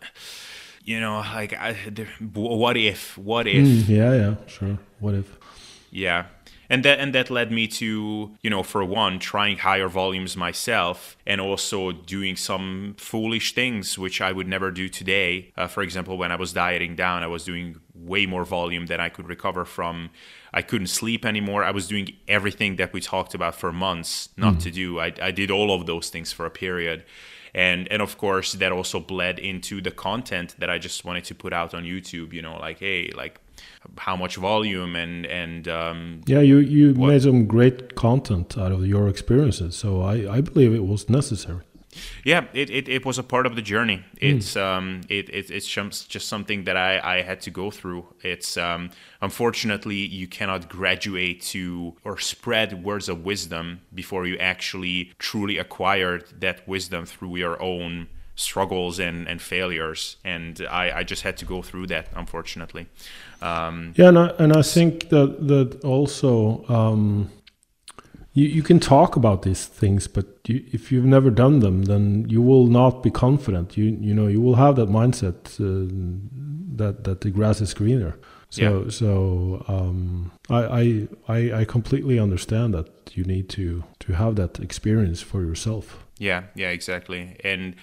you 0.84 1.00
know, 1.00 1.18
like, 1.18 1.54
I, 1.54 1.74
what 2.34 2.76
if? 2.76 3.16
What 3.16 3.46
if? 3.46 3.66
Mm, 3.66 3.88
yeah, 3.88 4.14
yeah, 4.14 4.34
sure. 4.46 4.78
What 4.98 5.14
if? 5.14 5.38
Yeah 5.90 6.26
and 6.72 6.86
that 6.86 6.98
and 7.00 7.14
that 7.14 7.28
led 7.28 7.52
me 7.52 7.68
to 7.68 8.34
you 8.40 8.48
know 8.48 8.62
for 8.62 8.82
one 8.82 9.18
trying 9.18 9.58
higher 9.58 9.88
volumes 9.88 10.38
myself 10.38 11.18
and 11.26 11.38
also 11.38 11.92
doing 11.92 12.34
some 12.34 12.94
foolish 12.96 13.54
things 13.54 13.98
which 13.98 14.22
I 14.22 14.32
would 14.32 14.48
never 14.48 14.70
do 14.70 14.88
today. 14.88 15.52
Uh, 15.54 15.66
for 15.66 15.82
example, 15.82 16.16
when 16.16 16.32
I 16.32 16.36
was 16.36 16.54
dieting 16.54 16.96
down, 16.96 17.22
I 17.22 17.26
was 17.26 17.44
doing 17.44 17.78
way 17.94 18.24
more 18.24 18.46
volume 18.46 18.86
than 18.86 19.00
I 19.00 19.10
could 19.10 19.28
recover 19.28 19.66
from. 19.66 20.08
I 20.54 20.62
couldn't 20.62 20.86
sleep 20.86 21.26
anymore. 21.26 21.62
I 21.62 21.72
was 21.72 21.86
doing 21.86 22.08
everything 22.26 22.76
that 22.76 22.94
we 22.94 23.02
talked 23.02 23.34
about 23.34 23.54
for 23.54 23.70
months 23.70 24.30
not 24.38 24.54
mm. 24.54 24.62
to 24.62 24.70
do. 24.70 24.98
I, 24.98 25.12
I 25.20 25.30
did 25.30 25.50
all 25.50 25.74
of 25.74 25.84
those 25.84 26.08
things 26.08 26.32
for 26.32 26.46
a 26.46 26.50
period 26.50 27.04
and 27.54 27.86
and 27.92 28.00
of 28.00 28.16
course 28.16 28.54
that 28.54 28.72
also 28.72 28.98
bled 28.98 29.38
into 29.38 29.82
the 29.82 29.90
content 29.90 30.54
that 30.58 30.70
I 30.70 30.78
just 30.78 31.04
wanted 31.04 31.24
to 31.24 31.34
put 31.34 31.52
out 31.52 31.74
on 31.74 31.84
YouTube. 31.84 32.32
You 32.32 32.40
know, 32.40 32.56
like 32.58 32.78
hey, 32.78 33.10
like 33.14 33.41
how 33.98 34.16
much 34.16 34.36
volume 34.36 34.96
and 34.96 35.26
and 35.26 35.68
um, 35.68 36.20
yeah 36.26 36.40
you 36.40 36.58
you 36.58 36.94
what, 36.94 37.08
made 37.08 37.22
some 37.22 37.46
great 37.46 37.94
content 37.94 38.56
out 38.56 38.72
of 38.72 38.86
your 38.86 39.08
experiences 39.08 39.76
so 39.76 40.02
i 40.02 40.14
i 40.36 40.40
believe 40.40 40.74
it 40.74 40.84
was 40.84 41.08
necessary 41.08 41.64
yeah 42.24 42.46
it, 42.54 42.70
it, 42.70 42.88
it 42.88 43.04
was 43.04 43.18
a 43.18 43.22
part 43.22 43.44
of 43.44 43.54
the 43.54 43.60
journey 43.60 43.96
hmm. 43.96 44.04
it's 44.20 44.54
mm. 44.54 44.62
um 44.62 45.00
it, 45.08 45.28
it 45.28 45.50
it's 45.50 45.66
just 45.66 46.26
something 46.26 46.64
that 46.64 46.76
i 46.76 47.18
i 47.18 47.22
had 47.22 47.40
to 47.40 47.50
go 47.50 47.70
through 47.70 48.06
it's 48.22 48.56
um 48.56 48.90
unfortunately 49.20 49.96
you 49.96 50.26
cannot 50.26 50.68
graduate 50.68 51.42
to 51.42 51.94
or 52.04 52.18
spread 52.18 52.82
words 52.82 53.08
of 53.08 53.24
wisdom 53.24 53.80
before 53.94 54.26
you 54.26 54.38
actually 54.38 55.12
truly 55.18 55.58
acquired 55.58 56.24
that 56.40 56.66
wisdom 56.66 57.04
through 57.04 57.36
your 57.36 57.60
own 57.60 58.08
struggles 58.34 58.98
and, 58.98 59.28
and 59.28 59.40
failures. 59.40 60.16
And 60.24 60.66
I, 60.70 60.98
I 60.98 61.02
just 61.04 61.22
had 61.22 61.36
to 61.38 61.44
go 61.44 61.62
through 61.62 61.88
that, 61.88 62.08
unfortunately. 62.14 62.86
Um, 63.42 63.92
yeah, 63.96 64.08
and 64.08 64.18
I, 64.18 64.26
and 64.38 64.52
I 64.52 64.62
think 64.62 65.08
that, 65.08 65.48
that 65.48 65.84
also 65.84 66.64
um, 66.68 67.30
you, 68.32 68.46
you 68.46 68.62
can 68.62 68.80
talk 68.80 69.16
about 69.16 69.42
these 69.42 69.66
things, 69.66 70.06
but 70.06 70.26
you, 70.46 70.64
if 70.72 70.90
you've 70.92 71.04
never 71.04 71.30
done 71.30 71.60
them, 71.60 71.82
then 71.82 72.26
you 72.28 72.40
will 72.40 72.66
not 72.66 73.02
be 73.02 73.10
confident. 73.10 73.76
You, 73.76 73.96
you 74.00 74.14
know, 74.14 74.28
you 74.28 74.40
will 74.40 74.54
have 74.54 74.76
that 74.76 74.88
mindset 74.88 75.60
uh, 75.60 75.90
that, 76.76 77.04
that 77.04 77.20
the 77.20 77.30
grass 77.30 77.60
is 77.60 77.74
greener. 77.74 78.16
So, 78.50 78.82
yeah. 78.84 78.90
so 78.90 79.64
um, 79.68 80.30
I, 80.50 81.08
I, 81.28 81.60
I 81.60 81.64
completely 81.64 82.18
understand 82.18 82.74
that 82.74 82.88
you 83.14 83.24
need 83.24 83.48
to, 83.50 83.82
to 84.02 84.12
have 84.12 84.36
that 84.36 84.60
experience 84.60 85.20
for 85.20 85.42
yourself. 85.42 86.04
Yeah, 86.18 86.44
yeah, 86.54 86.70
exactly. 86.70 87.36
And 87.42 87.76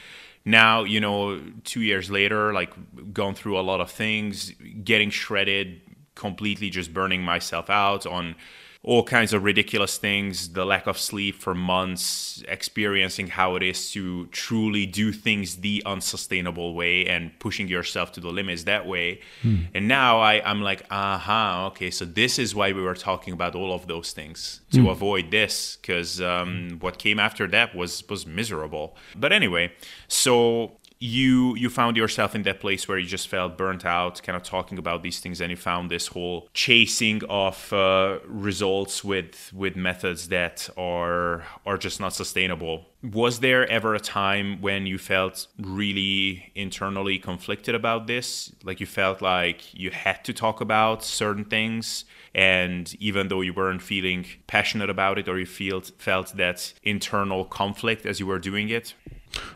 now 0.46 0.84
you 0.84 1.00
know 1.00 1.40
two 1.64 1.82
years 1.82 2.10
later 2.10 2.54
like 2.54 2.72
gone 3.14 3.36
through 3.36 3.60
a 3.60 3.62
lot 3.62 3.82
of 3.82 3.92
things 3.92 4.52
getting 4.84 5.10
shredded 5.10 5.82
completely 6.16 6.70
just 6.70 6.94
burning 6.94 7.22
myself 7.22 7.70
out 7.70 8.06
on 8.06 8.36
all 8.82 9.04
kinds 9.04 9.34
of 9.34 9.44
ridiculous 9.44 9.98
things, 9.98 10.54
the 10.54 10.66
lack 10.66 10.88
of 10.88 10.98
sleep 10.98 11.36
for 11.36 11.54
months, 11.54 12.42
experiencing 12.48 13.28
how 13.28 13.58
it 13.58 13.62
is 13.62 13.92
to 13.92 14.26
truly 14.28 14.86
do 14.86 15.12
things 15.12 15.58
the 15.58 15.84
unsustainable 15.86 16.74
way 16.74 17.06
and 17.06 17.38
pushing 17.40 17.68
yourself 17.68 18.14
to 18.14 18.22
the 18.22 18.30
limits 18.30 18.64
that 18.64 18.88
way. 18.88 19.20
Hmm. 19.42 19.64
And 19.74 19.90
now 19.90 20.20
I, 20.20 20.42
I'm 20.50 20.62
like, 20.62 20.86
aha, 20.90 21.68
okay, 21.68 21.92
so 21.92 22.06
this 22.06 22.40
is 22.40 22.56
why 22.56 22.72
we 22.72 22.82
were 22.82 22.96
talking 22.96 23.34
about 23.34 23.54
all 23.54 23.74
of 23.74 23.88
those 23.88 24.14
things 24.14 24.62
to 24.72 24.84
hmm. 24.84 24.88
avoid 24.88 25.30
this, 25.30 25.78
because 25.82 26.22
um, 26.22 26.78
what 26.80 26.98
came 26.98 27.20
after 27.20 27.48
that 27.48 27.76
was 27.76 28.08
was 28.08 28.26
miserable. 28.26 28.96
But 29.14 29.34
anyway, 29.34 29.74
so 30.08 30.79
you 31.00 31.56
you 31.56 31.70
found 31.70 31.96
yourself 31.96 32.36
in 32.36 32.44
that 32.44 32.60
place 32.60 32.88
where 32.88 32.98
you 32.98 33.08
just 33.08 33.30
felt 33.30 33.58
burnt 33.58 33.86
out 33.86 34.22
kind 34.22 34.36
of 34.36 34.44
talking 34.44 34.78
about 34.78 35.02
these 35.02 35.20
things 35.20 35.40
and 35.40 35.50
you 35.50 35.56
found 35.56 35.90
this 35.90 36.08
whole 36.08 36.50
chasing 36.54 37.22
of 37.30 37.72
uh, 37.72 38.20
results 38.26 39.02
with 39.02 39.52
with 39.54 39.78
methods 39.78 40.28
that 40.28 40.70
are 40.78 41.46
are 41.66 41.78
just 41.78 42.02
not 42.02 42.14
sustainable. 42.14 42.86
Was 43.02 43.40
there 43.40 43.66
ever 43.70 43.96
a 43.96 44.00
time 44.00 44.60
when 44.60 44.86
you 44.86 44.98
felt 44.98 45.48
really 45.58 46.52
internally 46.54 47.18
conflicted 47.18 47.74
about 47.74 48.08
this? 48.08 48.52
Like 48.66 48.82
you 48.82 48.86
felt 48.86 49.22
like 49.22 49.74
you 49.74 49.92
had 49.92 50.26
to 50.26 50.34
talk 50.34 50.60
about 50.60 51.02
certain 51.06 51.46
things 51.46 52.04
and 52.36 52.94
even 53.00 53.30
though 53.30 53.40
you 53.40 53.54
weren't 53.54 53.82
feeling 53.82 54.26
passionate 54.48 54.90
about 54.90 55.18
it 55.18 55.30
or 55.30 55.40
you 55.40 55.46
felt 55.46 55.92
felt 55.98 56.36
that 56.36 56.74
internal 56.84 57.46
conflict 57.46 58.06
as 58.06 58.20
you 58.20 58.28
were 58.28 58.40
doing 58.40 58.68
it 58.70 58.94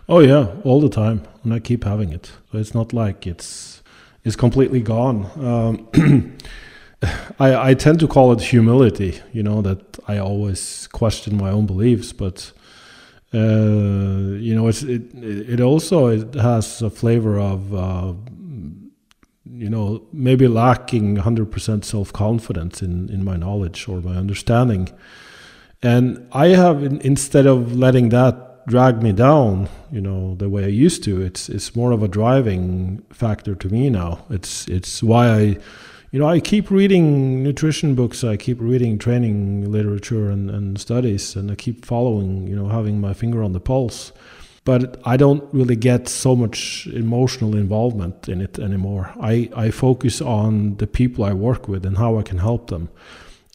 Oh 0.08 0.20
yeah, 0.20 0.48
all 0.64 0.82
the 0.82 0.90
time, 0.90 1.24
and 1.44 1.54
I 1.54 1.60
keep 1.60 1.84
having 1.84 2.12
it. 2.12 2.32
So 2.52 2.58
it's 2.58 2.74
not 2.74 2.94
like 2.94 3.26
it's 3.28 3.82
it's 4.24 4.36
completely 4.36 4.82
gone. 4.82 5.30
Um, 5.40 6.38
I 7.40 7.72
I 7.72 7.74
tend 7.74 8.00
to 8.00 8.08
call 8.08 8.32
it 8.32 8.42
humility. 8.42 9.22
You 9.32 9.44
know 9.44 9.62
that 9.62 10.00
I 10.08 10.18
always 10.18 10.88
question 10.88 11.38
my 11.38 11.50
own 11.52 11.66
beliefs, 11.66 12.14
but 12.14 12.52
uh, 13.34 14.38
you 14.40 14.56
know 14.56 14.68
it's 14.68 14.84
it 14.84 15.14
it 15.14 15.62
also 15.62 16.08
it 16.08 16.34
has 16.36 16.82
a 16.82 16.90
flavor 16.90 17.40
of. 17.40 17.74
Uh, 17.74 18.14
you 19.56 19.70
know, 19.70 20.04
maybe 20.12 20.48
lacking 20.48 21.18
100% 21.18 21.84
self 21.86 22.12
confidence 22.12 22.82
in, 22.82 23.10
in 23.10 23.24
my 23.24 23.38
knowledge 23.38 23.88
or 23.88 24.02
my 24.02 24.16
understanding. 24.16 24.90
And 25.82 26.28
I 26.32 26.48
have, 26.48 26.82
instead 26.84 27.46
of 27.46 27.76
letting 27.76 28.10
that 28.10 28.43
drag 28.68 29.04
me 29.04 29.12
down, 29.12 29.70
you 29.92 30.02
know, 30.02 30.36
the 30.36 30.50
way 30.50 30.64
I 30.66 30.68
used 30.68 31.04
to. 31.04 31.22
It's 31.22 31.50
it's 31.50 31.76
more 31.76 31.92
of 31.92 32.04
a 32.04 32.08
driving 32.08 33.04
factor 33.12 33.56
to 33.56 33.70
me 33.70 33.90
now. 33.90 34.26
It's 34.30 34.68
it's 34.68 35.04
why 35.04 35.30
I, 35.30 35.58
you 36.12 36.20
know, 36.20 36.28
I 36.28 36.40
keep 36.40 36.72
reading 36.72 37.44
nutrition 37.44 37.96
books. 37.96 38.24
I 38.24 38.38
keep 38.38 38.60
reading 38.60 38.98
training 38.98 39.72
literature 39.72 40.30
and, 40.30 40.50
and 40.50 40.80
studies, 40.80 41.36
and 41.36 41.52
I 41.52 41.56
keep 41.56 41.86
following, 41.86 42.48
you 42.48 42.56
know, 42.56 42.70
having 42.70 43.02
my 43.02 43.14
finger 43.14 43.44
on 43.44 43.54
the 43.54 43.60
pulse. 43.60 44.12
But 44.66 45.02
I 45.04 45.18
don't 45.18 45.44
really 45.54 45.76
get 45.76 46.08
so 46.08 46.38
much 46.38 46.88
emotional 46.88 47.54
involvement 47.54 48.30
in 48.30 48.40
it 48.40 48.60
anymore. 48.60 49.14
I, 49.20 49.50
I 49.54 49.72
focus 49.72 50.22
on 50.22 50.78
the 50.78 50.88
people 50.88 51.26
I 51.26 51.34
work 51.34 51.68
with 51.68 51.86
and 51.86 51.98
how 51.98 52.18
I 52.18 52.22
can 52.22 52.38
help 52.38 52.70
them. 52.70 52.90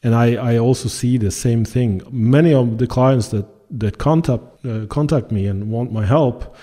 And 0.03 0.15
I, 0.15 0.35
I 0.35 0.59
also 0.59 0.91
see 0.91 1.17
the 1.17 1.31
same 1.31 1.65
thing. 1.65 2.03
Many 2.11 2.53
of 2.53 2.77
the 2.77 2.87
clients 2.87 3.29
that 3.29 3.47
that 3.70 3.98
contact 3.98 4.44
uh, 4.64 4.87
contact 4.87 5.30
me 5.30 5.46
and 5.46 5.70
want 5.70 5.92
my 5.92 6.04
help, 6.06 6.56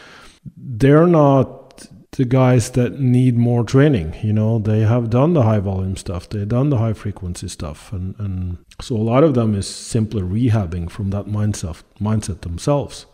they're 0.58 1.08
not 1.08 1.88
the 2.12 2.26
guys 2.26 2.72
that 2.72 3.00
need 3.00 3.38
more 3.38 3.64
training. 3.64 4.16
You 4.24 4.34
know, 4.34 4.60
they 4.60 4.82
have 4.82 5.10
done 5.10 5.34
the 5.34 5.44
high 5.44 5.60
volume 5.60 5.98
stuff, 5.98 6.30
they've 6.30 6.48
done 6.48 6.70
the 6.70 6.78
high 6.78 6.94
frequency 6.94 7.48
stuff, 7.48 7.92
and 7.92 8.16
and 8.20 8.58
so 8.82 8.96
a 8.96 8.98
lot 8.98 9.24
of 9.24 9.34
them 9.34 9.56
is 9.56 9.68
simply 9.68 10.22
rehabbing 10.22 10.90
from 10.90 11.10
that 11.12 11.26
mindset 11.26 11.84
mindset 12.00 12.42
themselves, 12.42 13.06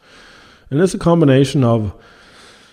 and 0.70 0.80
it's 0.80 0.94
a 0.94 1.00
combination 1.00 1.64
of 1.64 1.96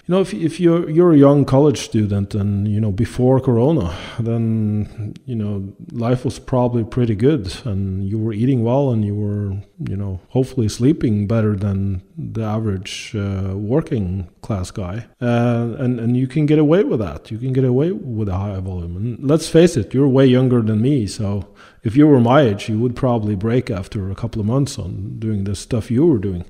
you 0.09 0.15
know, 0.15 0.23
if, 0.23 0.33
if 0.33 0.59
you're 0.59 0.89
you're 0.89 1.13
a 1.13 1.19
young 1.19 1.45
college 1.45 1.81
student 1.81 2.35
and 2.35 2.67
you 2.67 2.81
know 2.81 2.91
before 2.91 3.41
Corona, 3.41 3.95
then 4.19 5.15
you 5.27 5.37
know 5.37 5.71
life 5.93 6.25
was 6.25 6.39
probably 6.39 6.83
pretty 6.83 7.15
good, 7.15 7.55
and 7.67 8.09
you 8.09 8.19
were 8.19 8.33
eating 8.33 8.65
well, 8.65 8.91
and 8.91 9.05
you 9.05 9.15
were 9.15 9.51
you 9.87 9.97
know 9.97 10.19
hopefully 10.31 10.67
sleeping 10.67 11.27
better 11.27 11.55
than 11.55 12.01
the 12.17 12.43
average 12.43 13.15
uh, 13.15 13.53
working 13.55 14.31
class 14.41 14.71
guy, 14.71 15.05
uh, 15.21 15.77
and 15.79 16.01
and 16.01 16.17
you 16.17 16.27
can 16.27 16.47
get 16.47 16.59
away 16.59 16.85
with 16.85 17.01
that. 17.01 17.31
You 17.31 17.37
can 17.37 17.53
get 17.53 17.65
away 17.65 17.93
with 17.93 18.31
a 18.31 18.37
high 18.37 18.59
volume. 18.61 18.97
And 18.97 19.23
let's 19.23 19.47
face 19.47 19.77
it, 19.77 19.93
you're 19.93 20.09
way 20.09 20.25
younger 20.25 20.63
than 20.63 20.81
me, 20.81 21.07
so 21.07 21.55
if 21.83 21.97
you 21.97 22.07
were 22.07 22.21
my 22.21 22.43
age, 22.43 22.69
you 22.69 22.79
would 22.79 22.97
probably 22.97 23.35
break 23.35 23.71
after 23.71 24.11
a 24.11 24.15
couple 24.15 24.41
of 24.41 24.47
months 24.47 24.79
on 24.79 25.19
doing 25.19 25.45
the 25.45 25.55
stuff 25.55 25.91
you 25.91 26.07
were 26.07 26.19
doing. 26.19 26.45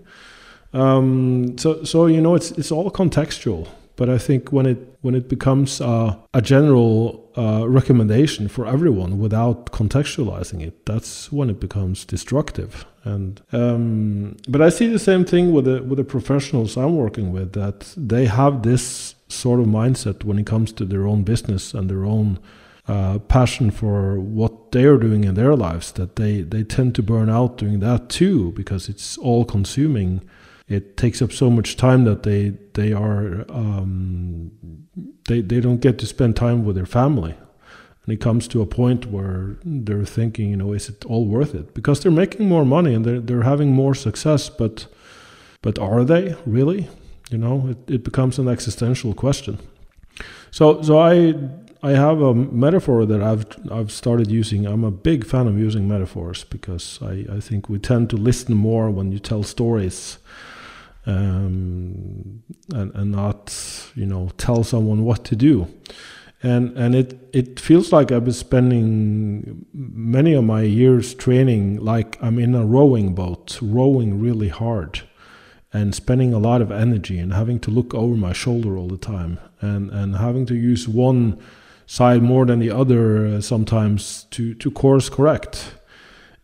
Um, 0.72 1.57
so, 1.59 1.85
so 1.85 2.07
you 2.07 2.20
know, 2.20 2.35
it's 2.35 2.50
it's 2.52 2.70
all 2.70 2.90
contextual. 2.90 3.68
But 3.96 4.09
I 4.09 4.16
think 4.16 4.52
when 4.52 4.64
it 4.66 4.78
when 5.00 5.16
it 5.16 5.28
becomes 5.28 5.81
uh, 5.81 6.14
a 6.33 6.40
general 6.40 7.33
uh, 7.37 7.68
recommendation 7.68 8.46
for 8.46 8.64
everyone 8.64 9.18
without 9.18 9.72
contextualizing 9.72 10.62
it, 10.62 10.87
that's 10.87 11.33
when 11.33 11.50
it 11.50 11.59
becomes 11.59 12.04
destructive. 12.04 12.87
And 13.02 13.40
um, 13.52 14.37
but 14.48 14.62
I 14.62 14.68
see 14.68 14.87
the 14.87 15.00
same 15.00 15.24
thing 15.24 15.52
with 15.52 15.64
the 15.64 15.83
with 15.83 15.98
the 15.98 16.04
professionals 16.04 16.76
I'm 16.76 16.96
working 16.96 17.33
with 17.33 17.54
that 17.54 17.92
they 17.96 18.26
have 18.26 18.62
this 18.62 19.16
sort 19.28 19.59
of 19.59 19.66
mindset 19.66 20.22
when 20.22 20.38
it 20.38 20.46
comes 20.46 20.72
to 20.72 20.85
their 20.85 21.07
own 21.07 21.24
business 21.24 21.74
and 21.74 21.90
their 21.90 22.04
own 22.04 22.38
uh, 22.87 23.18
passion 23.18 23.70
for 23.70 24.18
what 24.18 24.72
they 24.72 24.85
are 24.85 24.96
doing 24.96 25.24
in 25.24 25.35
their 25.35 25.54
lives 25.54 25.92
that 25.92 26.16
they, 26.16 26.40
they 26.40 26.64
tend 26.64 26.94
to 26.94 27.02
burn 27.02 27.28
out 27.28 27.59
doing 27.59 27.81
that 27.81 28.09
too 28.09 28.52
because 28.52 28.88
it's 28.88 29.18
all 29.18 29.44
consuming 29.44 30.22
it 30.68 30.96
takes 30.96 31.22
up 31.22 31.33
so 31.33 31.50
much 31.50 31.76
time 31.76 32.04
that 32.04 32.22
they 32.22 32.50
they 32.74 32.92
are 32.92 33.44
um, 33.48 34.52
they 35.26 35.40
they 35.40 35.61
don't 35.61 35.81
get 35.81 35.98
to 35.98 36.07
spend 36.07 36.37
time 36.37 36.64
with 36.64 36.76
their 36.76 36.87
family. 36.87 37.35
And 38.04 38.14
it 38.14 38.20
comes 38.20 38.48
to 38.48 38.62
a 38.62 38.66
point 38.66 39.07
where 39.07 39.59
they're 39.64 40.04
thinking 40.04 40.50
you 40.50 40.57
know 40.57 40.72
is 40.72 40.88
it 40.88 41.04
all 41.07 41.26
worth 41.26 41.54
it? 41.54 41.74
Because 41.74 42.00
they're 42.00 42.12
making 42.12 42.48
more 42.48 42.64
money 42.64 42.94
and 42.94 43.04
they're, 43.04 43.20
they're 43.20 43.42
having 43.42 43.72
more 43.72 43.94
success 43.94 44.48
but 44.50 44.87
but 45.62 45.78
are 45.78 46.04
they 46.04 46.37
really? 46.44 46.88
You 47.31 47.38
know 47.38 47.68
it, 47.68 47.90
it 47.90 48.04
becomes 48.04 48.38
an 48.38 48.48
existential 48.48 49.14
question. 49.14 49.59
So 50.50 50.83
so 50.83 50.98
i 50.98 51.35
I 51.81 51.92
have 51.92 52.20
a 52.20 52.35
metaphor 52.35 53.07
that 53.07 53.22
I've 53.22 53.46
I've 53.70 53.92
started 53.92 54.31
using. 54.31 54.66
I'm 54.66 54.85
a 54.85 54.90
big 54.90 55.24
fan 55.24 55.46
of 55.46 55.57
using 55.57 55.87
metaphors 55.87 56.44
because 56.44 56.98
I, 57.00 57.24
I 57.37 57.40
think 57.40 57.68
we 57.68 57.78
tend 57.78 58.11
to 58.11 58.16
listen 58.16 58.54
more 58.54 58.90
when 58.90 59.12
you 59.12 59.20
tell 59.20 59.44
stories 59.44 60.18
um, 61.09 62.42
and, 62.75 62.94
and 62.94 63.11
not 63.11 63.55
you 63.94 64.07
know 64.07 64.31
tell 64.37 64.62
someone 64.62 65.05
what 65.05 65.25
to 65.25 65.37
do. 65.37 65.66
And 66.42 66.77
and 66.79 66.94
it 66.94 67.18
it 67.33 67.59
feels 67.59 67.92
like 67.92 68.12
I've 68.12 68.25
been 68.25 68.33
spending 68.33 69.66
many 69.73 70.35
of 70.35 70.44
my 70.44 70.62
years 70.62 71.14
training 71.14 71.79
like 71.81 72.16
I'm 72.23 72.38
in 72.38 72.55
a 72.55 72.64
rowing 72.64 73.14
boat, 73.14 73.59
rowing 73.61 74.21
really 74.21 74.49
hard, 74.49 75.01
and 75.73 75.94
spending 75.94 76.33
a 76.33 76.38
lot 76.38 76.62
of 76.62 76.71
energy 76.71 77.18
and 77.18 77.33
having 77.33 77.59
to 77.61 77.73
look 77.73 77.92
over 77.92 78.14
my 78.14 78.33
shoulder 78.33 78.79
all 78.79 78.87
the 78.87 78.99
time, 78.99 79.40
and 79.61 79.90
and 79.90 80.16
having 80.16 80.47
to 80.47 80.55
use 80.55 80.87
one 80.87 81.38
side 81.87 82.23
more 82.23 82.47
than 82.47 82.61
the 82.61 82.71
other 82.71 83.27
uh, 83.27 83.40
sometimes 83.40 84.25
to 84.31 84.55
to 84.55 84.71
course 84.71 85.09
correct, 85.09 85.75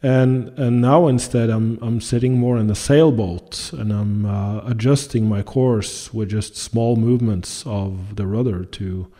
and 0.05 0.57
and 0.59 0.81
now 0.83 1.07
instead 1.09 1.49
I'm 1.49 1.79
I'm 1.81 2.01
sitting 2.01 2.35
more 2.39 2.59
in 2.59 2.71
a 2.71 2.75
sailboat 2.75 3.73
and 3.73 3.91
I'm 3.91 4.27
uh, 4.27 4.61
adjusting 4.67 5.27
my 5.29 5.43
course 5.43 6.13
with 6.13 6.29
just 6.29 6.57
small 6.57 6.97
movements 6.97 7.65
of 7.67 8.17
the 8.17 8.27
rudder 8.27 8.65
to 8.65 9.11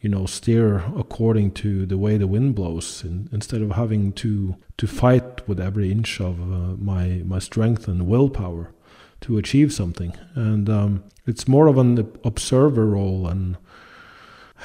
you 0.00 0.08
know 0.08 0.26
steer 0.26 0.84
according 0.96 1.52
to 1.62 1.86
the 1.86 1.96
way 1.96 2.16
the 2.16 2.26
wind 2.26 2.56
blows 2.56 3.04
instead 3.04 3.62
of 3.62 3.70
having 3.70 4.12
to 4.14 4.56
to 4.78 4.86
fight 4.88 5.46
with 5.48 5.60
every 5.60 5.92
inch 5.92 6.20
of 6.20 6.40
uh, 6.40 6.76
my 6.76 7.22
my 7.24 7.38
strength 7.38 7.86
and 7.86 8.08
willpower 8.08 8.72
to 9.22 9.38
achieve 9.38 9.72
something. 9.72 10.12
And 10.34 10.68
um, 10.68 11.04
it's 11.26 11.48
more 11.48 11.68
of 11.68 11.78
an 11.78 11.98
observer 12.24 12.86
role 12.86 13.26
and 13.26 13.56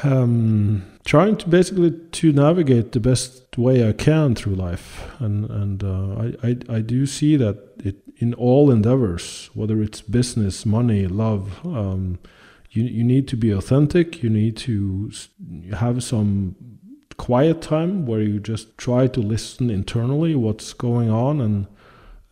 um, 0.04 0.84
trying 1.06 1.38
to 1.38 1.50
basically 1.50 1.92
to 1.92 2.32
navigate 2.32 2.92
the 2.92 3.00
best 3.00 3.58
way 3.58 3.88
I 3.88 3.94
can 3.94 4.36
through 4.36 4.56
life, 4.56 5.10
and 5.20 5.50
and 5.50 5.84
uh, 5.84 6.24
I, 6.44 6.50
I 6.50 6.78
I 6.78 6.82
do 6.82 7.06
see 7.06 7.36
that 7.38 7.58
it 7.84 7.96
in 8.18 8.34
all 8.34 8.72
endeavors, 8.72 9.50
whether 9.54 9.82
it's 9.82 10.02
business, 10.02 10.66
money, 10.66 11.08
love, 11.08 11.66
um, 11.66 12.20
you 12.72 12.84
you 12.84 13.04
need 13.04 13.28
to 13.30 13.38
be 13.38 13.52
authentic. 13.52 14.24
You 14.24 14.30
need 14.30 14.58
to 14.58 15.12
have 15.76 16.04
some 16.04 16.56
quiet 17.18 17.62
time 17.62 18.06
where 18.06 18.22
you 18.22 18.40
just 18.40 18.78
try 18.78 19.08
to 19.08 19.20
listen 19.20 19.70
internally 19.70 20.36
what's 20.36 20.74
going 20.74 21.10
on 21.10 21.42
and 21.42 21.68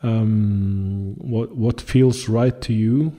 um, 0.03 1.15
what 1.17 1.55
what 1.55 1.81
feels 1.81 2.29
right 2.29 2.59
to 2.61 2.73
you. 2.73 3.13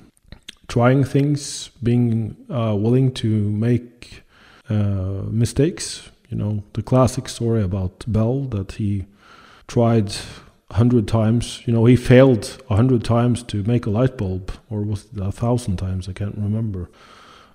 Trying 0.69 1.05
things, 1.05 1.71
being 1.81 2.37
uh, 2.51 2.75
willing 2.77 3.13
to 3.15 3.29
make 3.29 4.23
Uh, 4.69 5.23
mistakes 5.31 6.11
You 6.29 6.37
know, 6.37 6.65
the 6.73 6.83
classic 6.83 7.29
story 7.29 7.63
about 7.63 8.05
Bell 8.07 8.41
that 8.47 8.73
he 8.73 9.05
tried 9.69 10.13
a 10.71 10.75
hundred 10.75 11.07
times. 11.07 11.63
You 11.67 11.73
know, 11.73 11.85
he 11.85 11.97
failed 11.97 12.63
a 12.69 12.77
hundred 12.77 13.05
times 13.05 13.43
to 13.45 13.63
make 13.63 13.87
a 13.87 13.91
light 13.91 14.17
bulb, 14.17 14.51
or 14.69 14.83
was 14.83 15.05
it 15.05 15.21
a 15.21 15.31
thousand 15.31 15.77
times? 15.77 16.09
I 16.09 16.13
can't 16.13 16.37
remember. 16.37 16.91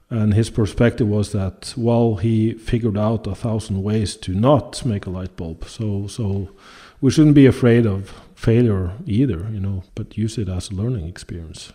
And 0.09 0.33
his 0.33 0.49
perspective 0.49 1.07
was 1.07 1.31
that, 1.31 1.73
well, 1.77 2.15
he 2.15 2.53
figured 2.53 2.97
out 2.97 3.27
a 3.27 3.35
thousand 3.35 3.81
ways 3.81 4.15
to 4.17 4.33
not 4.33 4.85
make 4.85 5.05
a 5.05 5.09
light 5.09 5.35
bulb. 5.37 5.65
So, 5.67 6.07
so 6.07 6.49
we 6.99 7.11
shouldn't 7.11 7.35
be 7.35 7.45
afraid 7.45 7.85
of 7.85 8.13
failure 8.35 8.91
either, 9.05 9.47
you 9.51 9.59
know, 9.59 9.83
but 9.95 10.17
use 10.17 10.37
it 10.37 10.49
as 10.49 10.69
a 10.69 10.75
learning 10.75 11.07
experience. 11.07 11.71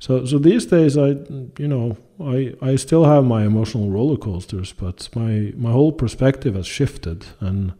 So, 0.00 0.24
so 0.24 0.38
these 0.38 0.66
days, 0.66 0.96
I, 0.96 1.08
you 1.58 1.66
know, 1.66 1.96
I, 2.20 2.54
I 2.62 2.76
still 2.76 3.04
have 3.04 3.24
my 3.24 3.44
emotional 3.44 3.90
roller 3.90 4.16
coasters, 4.16 4.72
but 4.72 5.08
my, 5.14 5.52
my 5.56 5.72
whole 5.72 5.92
perspective 5.92 6.54
has 6.54 6.66
shifted, 6.66 7.26
and 7.40 7.72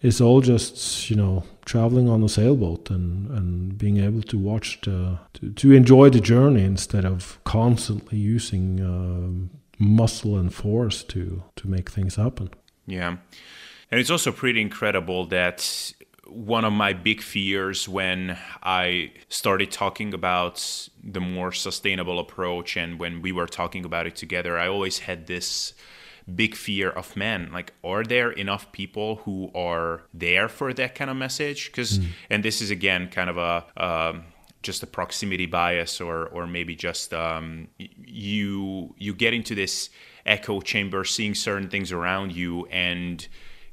it's 0.00 0.20
all 0.20 0.40
just, 0.40 1.10
you 1.10 1.16
know, 1.16 1.44
traveling 1.64 2.08
on 2.08 2.22
a 2.22 2.28
sailboat 2.28 2.88
and, 2.90 3.30
and 3.30 3.76
being 3.76 3.98
able 3.98 4.22
to 4.22 4.38
watch 4.38 4.80
the, 4.82 5.18
to, 5.34 5.52
to 5.52 5.72
enjoy 5.72 6.08
the 6.08 6.20
journey 6.20 6.62
instead 6.62 7.04
of 7.04 7.38
constantly 7.44 8.18
using 8.18 8.80
uh, 8.80 9.82
muscle 9.82 10.36
and 10.38 10.54
force 10.54 11.02
to, 11.04 11.42
to 11.56 11.68
make 11.68 11.90
things 11.90 12.14
happen. 12.14 12.50
Yeah. 12.86 13.16
And 13.90 14.00
it's 14.00 14.10
also 14.10 14.30
pretty 14.30 14.60
incredible 14.60 15.26
that 15.26 15.92
one 16.30 16.64
of 16.64 16.72
my 16.72 16.92
big 16.92 17.20
fears 17.20 17.88
when 17.88 18.38
I 18.62 19.12
started 19.28 19.70
talking 19.70 20.14
about 20.14 20.88
the 21.02 21.20
more 21.20 21.52
sustainable 21.52 22.18
approach 22.18 22.76
and 22.76 22.98
when 22.98 23.22
we 23.22 23.32
were 23.32 23.46
talking 23.46 23.84
about 23.84 24.06
it 24.06 24.16
together, 24.16 24.58
I 24.58 24.68
always 24.68 25.00
had 25.00 25.26
this 25.26 25.74
big 26.34 26.54
fear 26.54 26.90
of 26.90 27.16
men 27.16 27.50
like 27.52 27.72
are 27.82 28.04
there 28.04 28.30
enough 28.30 28.70
people 28.72 29.16
who 29.16 29.50
are 29.54 30.02
there 30.14 30.48
for 30.48 30.72
that 30.72 30.94
kind 30.94 31.10
of 31.10 31.16
message 31.16 31.66
because 31.66 31.98
mm. 31.98 32.06
and 32.28 32.44
this 32.44 32.60
is 32.60 32.70
again 32.70 33.08
kind 33.08 33.28
of 33.28 33.36
a 33.36 33.64
um, 33.82 34.22
just 34.62 34.82
a 34.82 34.86
proximity 34.86 35.46
bias 35.46 36.00
or 36.00 36.26
or 36.28 36.46
maybe 36.46 36.76
just 36.76 37.12
um, 37.14 37.68
you 37.78 38.94
you 38.98 39.14
get 39.14 39.34
into 39.34 39.54
this 39.54 39.90
echo 40.26 40.60
chamber 40.60 41.04
seeing 41.04 41.34
certain 41.34 41.68
things 41.68 41.90
around 41.90 42.32
you 42.32 42.66
and 42.66 43.26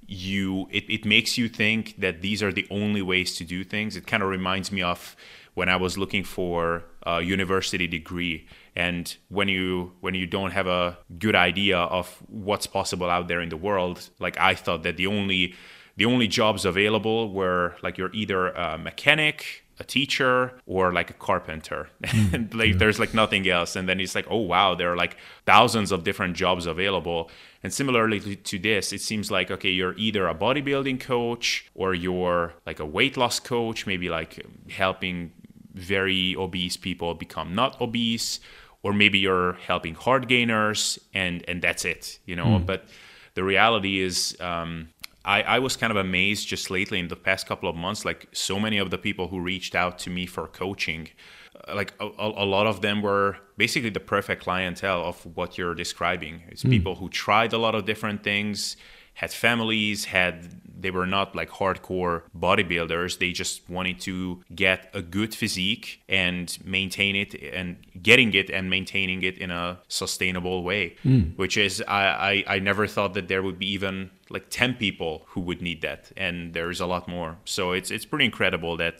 you 0.08 0.68
it, 0.72 0.90
it 0.90 1.06
makes 1.06 1.38
you 1.38 1.50
think 1.50 2.00
that 2.00 2.22
these 2.22 2.42
are 2.42 2.52
the 2.52 2.68
only 2.70 3.02
ways 3.02 3.36
to 3.36 3.44
do 3.44 3.64
things. 3.64 3.96
It 3.96 4.08
kind 4.08 4.24
of 4.24 4.30
reminds 4.30 4.72
me 4.72 4.82
of 4.82 5.16
when 5.58 5.70
i 5.70 5.76
was 5.76 5.98
looking 5.98 6.24
for 6.24 6.84
a 7.04 7.20
university 7.22 7.88
degree 7.88 8.46
and 8.76 9.18
when 9.30 9.48
you 9.48 9.92
when 10.02 10.14
you 10.14 10.28
don't 10.28 10.52
have 10.52 10.68
a 10.68 10.96
good 11.18 11.36
idea 11.36 11.80
of 11.80 12.22
what's 12.28 12.68
possible 12.68 13.10
out 13.10 13.28
there 13.28 13.42
in 13.42 13.50
the 13.50 13.58
world 13.58 14.10
like 14.20 14.38
i 14.40 14.54
thought 14.54 14.84
that 14.84 14.98
the 14.98 15.08
only 15.08 15.56
the 15.96 16.06
only 16.06 16.28
jobs 16.28 16.64
available 16.64 17.34
were 17.34 17.76
like 17.82 17.98
you're 17.98 18.14
either 18.14 18.50
a 18.50 18.78
mechanic 18.78 19.64
a 19.80 19.84
teacher 19.84 20.60
or 20.66 20.92
like 20.92 21.10
a 21.10 21.14
carpenter. 21.14 21.90
Mm, 22.08 22.34
and 22.34 22.54
like 22.56 22.72
yeah. 22.72 22.78
there's 22.78 23.00
like 23.00 23.14
nothing 23.14 23.48
else. 23.50 23.76
And 23.76 23.88
then 23.88 24.00
it's 24.00 24.16
like 24.16 24.28
oh 24.30 24.38
wow 24.38 24.76
there 24.76 24.94
are 24.94 24.96
like 24.96 25.18
thousands 25.46 25.92
of 25.92 26.04
different 26.04 26.36
jobs 26.36 26.66
available 26.66 27.30
and 27.64 27.74
similarly 27.74 28.20
to, 28.20 28.36
to 28.36 28.60
this 28.60 28.94
it 28.94 29.02
seems 29.02 29.32
like 29.32 29.52
okay 29.52 29.70
you're 29.70 29.96
either 29.98 30.28
a 30.28 30.36
bodybuilding 30.36 31.00
coach 31.00 31.70
or 31.76 31.94
you're 31.94 32.54
like 32.66 32.80
a 32.80 32.86
weight 32.86 33.18
loss 33.18 33.40
coach 33.40 33.86
maybe 33.86 34.10
like 34.10 34.46
helping 34.70 35.32
very 35.74 36.36
obese 36.36 36.78
people 36.78 37.14
become 37.14 37.54
not 37.54 37.80
obese 37.80 38.40
or 38.84 38.94
maybe 38.94 39.20
you're 39.20 39.54
helping 39.54 39.96
hard 39.96 40.28
gainers 40.28 41.00
and 41.14 41.44
and 41.48 41.62
that's 41.62 41.86
it 41.86 42.20
you 42.26 42.36
know 42.36 42.60
mm. 42.60 42.66
but 42.66 42.86
the 43.36 43.44
reality 43.44 44.00
is 44.00 44.36
um, 44.40 44.90
I, 45.24 45.44
I 45.44 45.60
was 45.60 45.76
kind 45.76 45.92
of 45.92 45.98
amazed 45.98 46.48
just 46.48 46.72
lately 46.72 47.00
in 47.00 47.10
the 47.10 47.16
past 47.16 47.46
couple 47.46 47.70
of 47.70 47.76
months, 47.76 48.04
like 48.04 48.28
so 48.32 48.60
many 48.60 48.78
of 48.78 48.90
the 48.90 48.98
people 48.98 49.28
who 49.28 49.42
reached 49.42 49.76
out 49.76 50.00
to 50.00 50.10
me 50.10 50.26
for 50.26 50.48
coaching, 50.48 51.10
like 51.74 51.94
a, 52.00 52.06
a 52.06 52.46
lot 52.46 52.68
of 52.68 52.82
them 52.82 53.02
were 53.02 53.38
basically 53.58 53.90
the 53.90 54.00
perfect 54.00 54.44
clientele 54.44 55.04
of 55.04 55.26
what 55.36 55.58
you're 55.58 55.76
describing. 55.76 56.44
It's 56.50 56.64
mm. 56.64 56.70
people 56.70 56.96
who 56.96 57.10
tried 57.10 57.54
a 57.54 57.58
lot 57.58 57.76
of 57.76 57.86
different 57.86 58.24
things, 58.24 58.78
had 59.16 59.32
families, 59.32 60.06
had 60.06 60.62
they 60.80 60.92
were 60.92 61.08
not 61.08 61.36
like 61.36 61.50
hardcore 61.50 62.22
bodybuilders. 62.38 63.18
They 63.18 63.32
just 63.32 63.68
wanted 63.70 64.00
to 64.02 64.44
get 64.54 64.90
a 64.94 65.02
good 65.02 65.34
physique 65.34 66.02
and 66.08 66.56
maintain 66.64 67.16
it 67.16 67.34
and 67.34 67.78
getting 68.02 68.34
it 68.34 68.50
and 68.50 68.70
maintaining 68.70 69.24
it 69.24 69.38
in 69.38 69.50
a 69.50 69.80
sustainable 69.88 70.64
way. 70.64 70.96
Mm. 71.04 71.36
Which 71.36 71.58
is 71.58 71.84
I, 71.88 72.44
I 72.48 72.56
I 72.56 72.60
never 72.60 72.86
thought 72.88 73.14
that 73.16 73.28
there 73.28 73.42
would 73.42 73.58
be 73.58 73.72
even 73.72 74.12
like 74.30 74.50
10 74.50 74.76
people 74.76 75.24
who 75.30 75.42
would 75.42 75.62
need 75.62 75.82
that 75.82 76.12
and 76.18 76.54
there's 76.54 76.80
a 76.80 76.86
lot 76.86 77.08
more. 77.08 77.38
So 77.46 77.72
it's 77.72 77.90
it's 77.92 78.06
pretty 78.06 78.26
incredible 78.26 78.78
that 78.78 79.00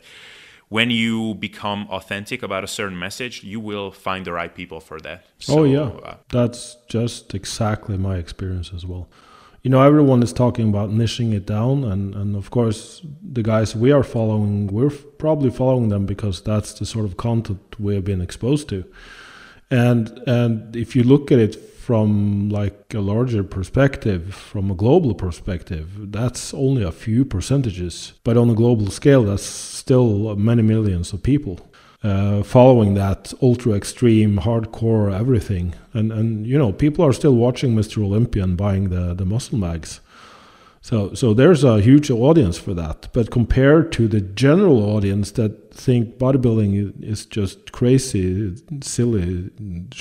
when 0.68 0.90
you 0.90 1.34
become 1.34 1.86
authentic 1.90 2.42
about 2.42 2.62
a 2.62 2.66
certain 2.66 2.98
message, 2.98 3.42
you 3.42 3.58
will 3.58 3.90
find 3.90 4.24
the 4.24 4.32
right 4.32 4.54
people 4.54 4.80
for 4.80 5.00
that. 5.00 5.24
So, 5.38 5.60
oh 5.60 5.64
yeah, 5.64 5.90
uh, 6.04 6.16
that's 6.28 6.76
just 6.88 7.34
exactly 7.34 7.96
my 7.96 8.16
experience 8.16 8.72
as 8.74 8.84
well. 8.84 9.08
You 9.62 9.70
know 9.70 9.82
everyone 9.82 10.22
is 10.22 10.32
talking 10.32 10.68
about 10.68 10.90
niching 10.90 11.34
it 11.34 11.44
down 11.44 11.84
and 11.84 12.14
and 12.14 12.36
of 12.36 12.50
course 12.50 13.02
the 13.20 13.42
guys 13.42 13.74
we 13.74 13.90
are 13.90 14.04
following 14.04 14.68
we're 14.68 14.90
probably 15.18 15.50
following 15.50 15.88
them 15.88 16.06
because 16.06 16.40
that's 16.40 16.74
the 16.74 16.86
sort 16.86 17.04
of 17.04 17.16
content 17.16 17.60
we 17.78 17.94
have 17.94 18.04
been 18.04 18.20
exposed 18.20 18.68
to. 18.68 18.84
And 19.70 20.08
and 20.26 20.76
if 20.76 20.94
you 20.94 21.02
look 21.02 21.32
at 21.32 21.38
it 21.38 21.56
from 21.88 22.50
like 22.50 22.92
a 22.92 23.00
larger 23.00 23.42
perspective 23.42 24.34
from 24.34 24.70
a 24.70 24.74
global 24.74 25.14
perspective 25.14 25.86
that's 26.12 26.52
only 26.52 26.82
a 26.82 26.92
few 26.92 27.24
percentages. 27.24 28.12
But 28.24 28.36
on 28.36 28.50
a 28.50 28.54
global 28.54 28.90
scale 28.90 29.24
that's 29.24 29.48
still 29.82 30.36
many 30.36 30.60
millions 30.60 31.14
of 31.14 31.22
people 31.22 31.56
uh, 32.02 32.42
following 32.42 32.92
that 32.96 33.32
ultra 33.40 33.72
extreme 33.72 34.40
hardcore 34.40 35.18
everything. 35.22 35.74
And 35.94 36.12
and 36.12 36.46
you 36.46 36.58
know 36.58 36.72
people 36.72 37.06
are 37.06 37.14
still 37.14 37.36
watching 37.46 37.74
Mr. 37.74 38.04
Olympia 38.04 38.42
and 38.44 38.54
buying 38.54 38.90
the 38.90 39.14
the 39.14 39.24
muscle 39.24 39.56
mags. 39.56 40.00
So 40.82 41.14
so 41.14 41.32
there's 41.32 41.64
a 41.64 41.80
huge 41.80 42.10
audience 42.10 42.58
for 42.58 42.74
that. 42.74 43.08
But 43.14 43.30
compared 43.30 43.92
to 43.92 44.08
the 44.08 44.20
general 44.20 44.78
audience 44.94 45.30
that 45.38 45.52
think 45.72 46.18
bodybuilding 46.18 47.02
is 47.02 47.24
just 47.24 47.72
crazy 47.72 48.54
silly 48.82 49.50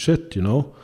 shit 0.03 0.35
you 0.35 0.41
know 0.41 0.75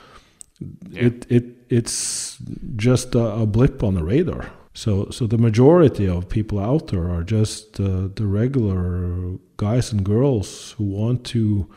yeah. 0.90 1.06
it 1.06 1.26
it 1.30 1.46
it's 1.70 2.38
just 2.76 3.16
a, 3.16 3.26
a 3.44 3.46
blip 3.46 3.84
on 3.84 3.96
the 3.96 4.04
radar 4.04 4.52
so, 4.74 5.10
so 5.12 5.28
the 5.28 5.38
majority 5.38 6.08
of 6.10 6.30
people 6.30 6.60
out 6.60 6.88
there 6.88 7.10
are 7.10 7.24
just 7.24 7.80
uh, 7.80 8.08
the 8.16 8.26
regular 8.26 9.38
guys 9.58 9.92
and 9.92 10.04
girls 10.04 10.72
who 10.78 10.86
want 10.86 11.24
to 11.26 11.70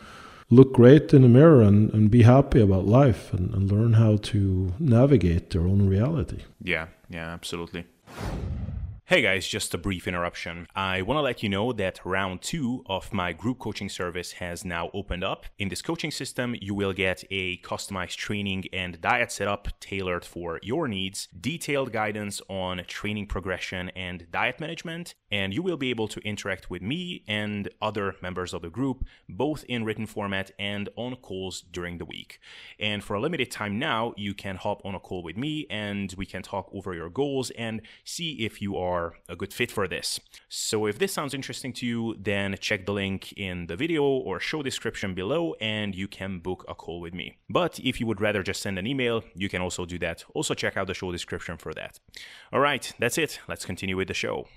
look 0.48 0.72
great 0.72 1.12
in 1.12 1.22
the 1.22 1.28
mirror 1.28 1.60
and, 1.60 1.92
and 1.92 2.10
be 2.10 2.22
happy 2.22 2.60
about 2.60 2.86
life 2.86 3.32
and, 3.34 3.52
and 3.52 3.70
learn 3.70 3.94
how 3.94 4.16
to 4.16 4.72
navigate 4.78 5.50
their 5.50 5.62
own 5.62 5.86
reality. 5.86 6.44
Yeah, 6.62 6.86
yeah, 7.10 7.28
absolutely. 7.28 7.84
Hey 9.08 9.22
guys, 9.22 9.46
just 9.46 9.72
a 9.72 9.78
brief 9.78 10.08
interruption. 10.08 10.66
I 10.74 11.02
want 11.02 11.18
to 11.18 11.22
let 11.22 11.40
you 11.40 11.48
know 11.48 11.72
that 11.72 12.00
round 12.04 12.42
two 12.42 12.82
of 12.86 13.12
my 13.12 13.32
group 13.32 13.60
coaching 13.60 13.88
service 13.88 14.32
has 14.32 14.64
now 14.64 14.90
opened 14.92 15.22
up. 15.22 15.46
In 15.60 15.68
this 15.68 15.80
coaching 15.80 16.10
system, 16.10 16.56
you 16.60 16.74
will 16.74 16.92
get 16.92 17.22
a 17.30 17.58
customized 17.58 18.16
training 18.16 18.64
and 18.72 19.00
diet 19.00 19.30
setup 19.30 19.68
tailored 19.78 20.24
for 20.24 20.58
your 20.60 20.88
needs, 20.88 21.28
detailed 21.40 21.92
guidance 21.92 22.42
on 22.48 22.82
training 22.88 23.28
progression 23.28 23.90
and 23.90 24.26
diet 24.32 24.58
management, 24.58 25.14
and 25.30 25.54
you 25.54 25.62
will 25.62 25.76
be 25.76 25.90
able 25.90 26.08
to 26.08 26.18
interact 26.22 26.68
with 26.68 26.82
me 26.82 27.22
and 27.28 27.68
other 27.80 28.16
members 28.20 28.52
of 28.52 28.62
the 28.62 28.70
group, 28.70 29.04
both 29.28 29.62
in 29.68 29.84
written 29.84 30.06
format 30.06 30.50
and 30.58 30.88
on 30.96 31.14
calls 31.14 31.60
during 31.60 31.98
the 31.98 32.04
week. 32.04 32.40
And 32.80 33.04
for 33.04 33.14
a 33.14 33.20
limited 33.20 33.52
time 33.52 33.78
now, 33.78 34.14
you 34.16 34.34
can 34.34 34.56
hop 34.56 34.84
on 34.84 34.96
a 34.96 34.98
call 34.98 35.22
with 35.22 35.36
me 35.36 35.64
and 35.70 36.12
we 36.18 36.26
can 36.26 36.42
talk 36.42 36.68
over 36.74 36.92
your 36.92 37.08
goals 37.08 37.50
and 37.50 37.82
see 38.02 38.44
if 38.44 38.60
you 38.60 38.76
are 38.76 38.95
are 38.96 39.14
a 39.28 39.36
good 39.36 39.52
fit 39.52 39.70
for 39.70 39.86
this. 39.88 40.20
So 40.48 40.86
if 40.86 40.98
this 40.98 41.12
sounds 41.12 41.34
interesting 41.34 41.72
to 41.74 41.86
you, 41.86 42.16
then 42.18 42.56
check 42.60 42.86
the 42.86 42.92
link 42.92 43.32
in 43.36 43.66
the 43.66 43.76
video 43.76 44.02
or 44.02 44.40
show 44.40 44.62
description 44.62 45.14
below 45.14 45.54
and 45.60 45.94
you 45.94 46.08
can 46.08 46.38
book 46.38 46.64
a 46.68 46.74
call 46.74 47.00
with 47.00 47.14
me. 47.14 47.36
But 47.48 47.78
if 47.80 48.00
you 48.00 48.06
would 48.06 48.20
rather 48.20 48.42
just 48.42 48.62
send 48.62 48.78
an 48.78 48.86
email, 48.86 49.22
you 49.34 49.48
can 49.48 49.62
also 49.62 49.84
do 49.84 49.98
that. 49.98 50.24
Also 50.34 50.54
check 50.54 50.76
out 50.76 50.86
the 50.86 50.94
show 50.94 51.12
description 51.12 51.56
for 51.58 51.72
that. 51.74 51.98
All 52.52 52.60
right, 52.60 52.92
that's 52.98 53.18
it. 53.18 53.40
Let's 53.48 53.64
continue 53.64 53.96
with 53.96 54.08
the 54.08 54.14
show. 54.14 54.48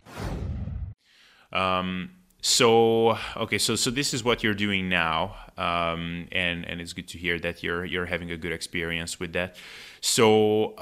Um, 1.51 2.11
so 2.41 3.17
okay 3.35 3.57
so 3.57 3.75
so 3.75 3.91
this 3.91 4.13
is 4.13 4.23
what 4.23 4.43
you're 4.43 4.53
doing 4.53 4.87
now 4.87 5.35
um, 5.57 6.25
and 6.31 6.65
and 6.65 6.79
it's 6.79 6.93
good 6.93 7.07
to 7.07 7.17
hear 7.17 7.37
that 7.37 7.61
you're 7.63 7.83
you're 7.83 8.05
having 8.05 8.31
a 8.31 8.37
good 8.37 8.53
experience 8.53 9.19
with 9.19 9.33
that 9.33 9.57
so 9.99 10.73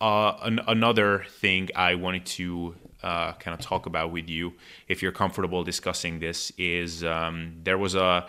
uh, 0.00 0.32
an, 0.42 0.60
another 0.66 1.24
thing 1.40 1.68
i 1.76 1.94
wanted 1.94 2.24
to 2.24 2.74
uh, 3.02 3.32
kind 3.34 3.54
of 3.54 3.60
talk 3.60 3.86
about 3.86 4.12
with 4.12 4.28
you 4.28 4.52
if 4.88 5.02
you're 5.02 5.12
comfortable 5.12 5.64
discussing 5.64 6.20
this 6.20 6.52
is 6.58 7.04
um, 7.04 7.54
there 7.62 7.78
was 7.78 7.94
a 7.94 8.26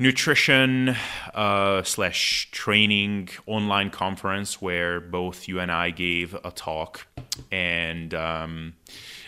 nutrition 0.00 0.96
uh, 1.34 1.82
slash 1.82 2.50
training 2.50 3.28
online 3.46 3.90
conference 3.90 4.60
where 4.60 4.98
both 4.98 5.46
you 5.46 5.60
and 5.60 5.70
I 5.70 5.90
gave 5.90 6.34
a 6.42 6.50
talk, 6.50 7.06
and 7.52 8.12
um, 8.14 8.74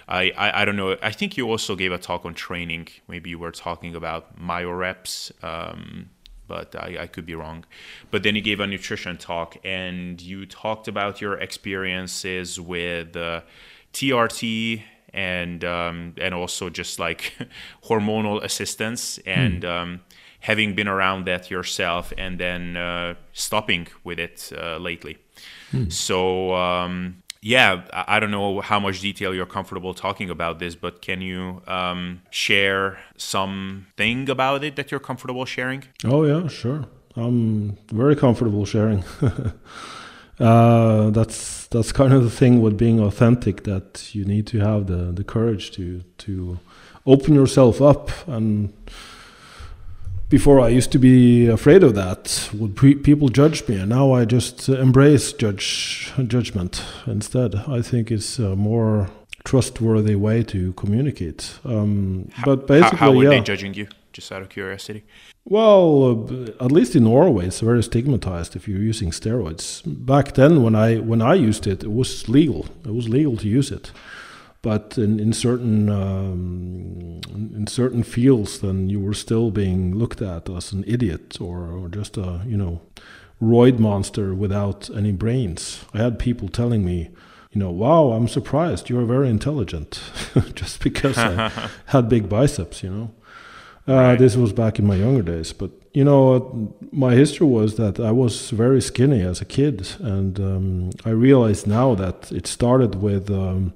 I, 0.09 0.33
I, 0.37 0.63
I 0.63 0.65
don't 0.65 0.77
know. 0.77 0.97
I 1.03 1.13
think 1.13 1.37
you 1.37 1.49
also 1.49 1.77
gave 1.77 1.93
a 1.93 1.99
talk 1.99 2.25
on 2.25 2.35
training. 2.35 2.89
Maybe 3.07 3.31
you 3.31 3.39
were 3.39 3.53
talking 3.53 3.95
about 3.95 4.41
myoreps. 4.41 5.31
Um, 5.45 6.11
but 6.49 6.75
I, 6.77 6.99
I, 7.03 7.07
could 7.07 7.25
be 7.25 7.35
wrong. 7.35 7.65
But 8.11 8.25
then 8.25 8.35
you 8.35 8.43
gave 8.43 8.61
a 8.61 8.67
nutrition 8.67 9.17
talk 9.17 9.57
and 9.65 10.21
you 10.21 10.45
talked 10.45 10.87
about 10.87 11.19
your 11.19 11.39
experiences 11.39 12.61
with 12.61 13.17
uh, 13.17 13.41
TRT 13.93 14.83
and 15.13 15.65
um, 15.65 16.15
and 16.19 16.35
also 16.35 16.71
just 16.71 16.99
like 16.99 17.35
hormonal 17.85 18.43
assistance 18.43 19.19
and 19.27 19.63
mm. 19.63 19.69
um, 19.69 20.01
having 20.41 20.75
been 20.75 20.89
around 20.89 21.27
that 21.27 21.51
yourself 21.51 22.13
and 22.19 22.39
then 22.39 22.77
uh, 22.77 23.15
stopping 23.33 23.87
with 24.05 24.19
it 24.19 24.53
uh, 24.57 24.77
lately. 24.79 25.19
Mm. 25.73 25.93
So 25.93 26.55
um, 26.55 27.23
yeah, 27.43 27.83
I 27.93 28.21
don't 28.21 28.31
know 28.31 28.61
how 28.61 28.79
much 28.79 29.01
detail 29.01 29.35
you're 29.35 29.47
comfortable 29.47 29.95
talking 29.95 30.31
about 30.31 30.61
this, 30.61 30.77
but 30.77 31.03
can 31.03 31.21
you 31.21 31.61
um, 31.67 32.23
share 32.31 33.01
something 33.17 34.31
about 34.31 34.63
it 34.63 34.77
that 34.77 34.93
you're 34.93 35.01
comfortable 35.01 35.45
sharing? 35.45 35.83
Oh 36.05 36.25
yeah, 36.25 36.47
sure. 36.47 36.87
I'm 37.17 37.77
very 37.93 38.17
comfortable 38.17 38.65
sharing. 38.65 39.05
uh, 40.41 41.11
that's 41.11 41.62
that's 41.73 41.93
kind 41.93 42.13
of 42.13 42.23
the 42.23 42.31
thing 42.31 42.63
with 42.63 42.77
being 42.79 43.01
authentic 43.01 43.65
that 43.65 44.15
you 44.15 44.25
need 44.25 44.47
to 44.49 44.61
have 44.61 44.87
the 44.87 45.13
the 45.13 45.25
courage 45.25 45.71
to 45.73 46.03
to 46.19 46.59
open 47.07 47.35
yourself 47.35 47.81
up 47.83 48.11
and 48.29 48.73
before 50.33 50.61
I 50.61 50.69
used 50.69 50.91
to 50.93 50.99
be 50.99 51.47
afraid 51.47 51.83
of 51.83 51.95
that. 51.95 52.49
Would 52.55 52.75
pre- 52.75 52.95
people 52.95 53.29
judge 53.29 53.69
me? 53.69 53.77
And 53.77 53.91
now 53.91 54.13
I 54.13 54.25
just 54.25 54.67
embrace 54.71 55.31
judge 55.35 56.11
judgment 56.27 56.83
instead. 57.07 57.55
I 57.69 57.83
think 57.83 58.11
it's 58.11 58.39
a 58.39 58.57
more 58.57 59.11
trustworthy 59.45 60.15
way 60.15 60.43
to 60.45 60.73
communicate. 60.73 61.59
Um, 61.67 62.31
how, 62.33 62.45
but 62.47 62.67
basically, 62.67 62.99
how, 62.99 63.11
how 63.11 63.13
were 63.13 63.25
yeah. 63.25 63.31
they 63.31 63.41
judging 63.41 63.75
you? 63.75 63.89
Just 64.13 64.31
out 64.33 64.43
of 64.43 64.49
curiosity. 64.49 65.05
Well, 65.45 66.29
uh, 66.31 66.65
at 66.65 66.73
least 66.73 66.95
in 66.95 67.05
Norway, 67.05 67.47
it's 67.47 67.61
very 67.61 67.83
stigmatized 67.83 68.55
if 68.55 68.69
you're 68.69 68.79
using 68.79 69.11
steroids. 69.11 69.83
Back 69.87 70.35
then, 70.35 70.63
when 70.63 70.75
I 70.75 70.99
when 70.99 71.23
I 71.23 71.35
used 71.35 71.67
it, 71.67 71.83
it 71.83 71.93
was 71.93 72.29
legal. 72.29 72.67
It 72.85 72.95
was 72.95 73.09
legal 73.09 73.37
to 73.39 73.49
use 73.49 73.71
it 73.71 73.93
but 74.63 74.97
in, 74.97 75.19
in 75.19 75.33
certain 75.33 75.89
um, 75.89 77.21
in 77.35 77.67
certain 77.67 78.05
fields, 78.05 78.61
then 78.61 78.89
you 78.89 79.01
were 79.01 79.13
still 79.13 79.51
being 79.51 79.95
looked 79.97 80.23
at 80.23 80.49
as 80.49 80.73
an 80.73 80.85
idiot 80.87 81.41
or, 81.41 81.73
or 81.73 81.89
just 81.89 82.17
a 82.17 82.43
you 82.47 82.57
know 82.57 82.81
roid 83.43 83.81
monster 83.81 84.35
without 84.35 84.89
any 84.97 85.11
brains. 85.11 85.85
I 85.93 85.99
had 85.99 86.19
people 86.21 86.49
telling 86.49 86.85
me, 86.85 87.11
you 87.51 87.59
know, 87.59 87.71
wow, 87.71 88.13
I'm 88.13 88.29
surprised 88.29 88.89
you're 88.89 89.05
very 89.05 89.29
intelligent, 89.29 90.01
just 90.55 90.81
because 90.81 91.19
I 91.19 91.51
had 91.87 92.09
big 92.09 92.29
biceps, 92.29 92.85
you 92.85 92.91
know. 92.91 93.11
Uh, 93.89 93.95
right. 93.95 94.19
This 94.19 94.37
was 94.37 94.53
back 94.53 94.79
in 94.79 94.87
my 94.87 94.95
younger 94.95 95.23
days, 95.23 95.53
but 95.53 95.71
you 95.93 96.05
know, 96.05 96.73
my 96.93 97.15
history 97.15 97.47
was 97.47 97.77
that 97.77 97.99
I 97.99 98.13
was 98.13 98.51
very 98.51 98.81
skinny 98.81 99.23
as 99.23 99.41
a 99.41 99.45
kid, 99.45 99.89
and 100.01 100.39
um, 100.39 100.91
I 101.05 101.11
realize 101.11 101.67
now 101.67 101.95
that 101.97 102.31
it 102.31 102.47
started 102.47 103.03
with 103.03 103.29
um, 103.31 103.75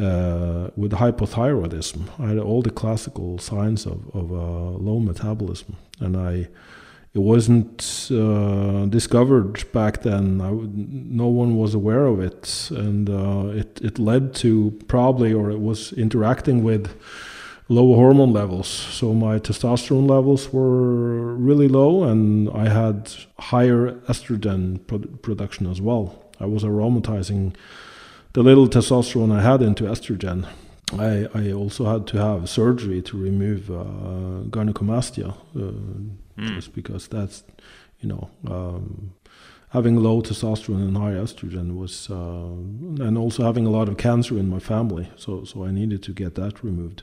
uh, 0.00 0.68
with 0.76 0.92
hypothyroidism. 0.92 2.08
I 2.18 2.28
had 2.28 2.38
all 2.38 2.60
the 2.60 2.70
classical 2.70 3.38
signs 3.38 3.86
of, 3.86 4.10
of 4.14 4.32
uh, 4.32 4.78
low 4.78 4.98
metabolism, 4.98 5.76
and 6.00 6.16
I 6.16 6.48
it 7.14 7.20
wasn't 7.20 8.10
uh, 8.10 8.86
discovered 8.86 9.72
back 9.72 10.02
then. 10.02 10.38
no 10.38 11.28
one 11.28 11.56
was 11.56 11.72
aware 11.72 12.06
of 12.06 12.20
it, 12.20 12.68
and 12.70 13.08
uh, 13.08 13.56
it 13.56 13.80
it 13.80 13.98
led 14.00 14.34
to 14.36 14.78
probably, 14.88 15.32
or 15.32 15.50
it 15.52 15.60
was 15.60 15.92
interacting 15.92 16.64
with 16.64 16.92
low 17.68 17.94
hormone 17.94 18.32
levels. 18.32 18.68
So 18.68 19.12
my 19.12 19.38
testosterone 19.38 20.08
levels 20.08 20.52
were 20.52 21.34
really 21.34 21.68
low, 21.68 22.04
and 22.04 22.48
I 22.50 22.68
had 22.68 23.12
higher 23.38 23.92
estrogen 24.08 24.86
pro- 24.86 24.98
production 24.98 25.66
as 25.66 25.80
well. 25.80 26.22
I 26.38 26.46
was 26.46 26.64
aromatizing 26.64 27.54
the 28.34 28.42
little 28.42 28.68
testosterone 28.68 29.34
I 29.34 29.42
had 29.42 29.62
into 29.62 29.84
estrogen, 29.84 30.46
I, 30.92 31.26
I 31.34 31.52
also 31.52 31.84
had 31.86 32.06
to 32.08 32.18
have 32.18 32.48
surgery 32.48 33.02
to 33.02 33.16
remove 33.16 33.70
uh, 33.70 34.44
gynecomastia, 34.50 35.30
uh, 35.30 35.58
mm. 35.58 36.54
just 36.54 36.74
because 36.74 37.08
that's, 37.08 37.42
you 38.00 38.08
know, 38.08 38.30
um, 38.46 39.12
having 39.70 39.96
low 39.96 40.22
testosterone 40.22 40.86
and 40.86 40.96
high 40.96 41.12
estrogen 41.12 41.76
was, 41.76 42.08
uh, 42.08 43.04
and 43.04 43.18
also 43.18 43.42
having 43.42 43.66
a 43.66 43.70
lot 43.70 43.88
of 43.88 43.96
cancer 43.96 44.38
in 44.38 44.48
my 44.48 44.60
family. 44.60 45.10
So, 45.16 45.44
so 45.44 45.64
I 45.64 45.72
needed 45.72 46.04
to 46.04 46.12
get 46.12 46.36
that 46.36 46.62
removed. 46.62 47.02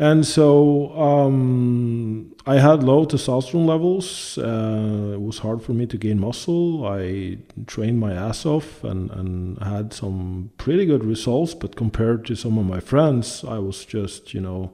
And 0.00 0.26
so 0.26 0.98
um, 0.98 2.34
I 2.46 2.58
had 2.58 2.82
low 2.82 3.04
testosterone 3.04 3.66
levels. 3.66 4.38
Uh, 4.38 5.10
it 5.12 5.20
was 5.20 5.40
hard 5.40 5.62
for 5.62 5.74
me 5.74 5.84
to 5.88 5.98
gain 5.98 6.18
muscle. 6.18 6.86
I 6.86 7.36
trained 7.66 8.00
my 8.00 8.14
ass 8.14 8.46
off 8.46 8.82
and, 8.82 9.10
and 9.10 9.62
had 9.62 9.92
some 9.92 10.52
pretty 10.56 10.86
good 10.86 11.04
results. 11.04 11.52
But 11.52 11.76
compared 11.76 12.24
to 12.26 12.34
some 12.34 12.56
of 12.56 12.64
my 12.64 12.80
friends, 12.80 13.44
I 13.46 13.58
was 13.58 13.84
just, 13.84 14.32
you 14.32 14.40
know, 14.40 14.72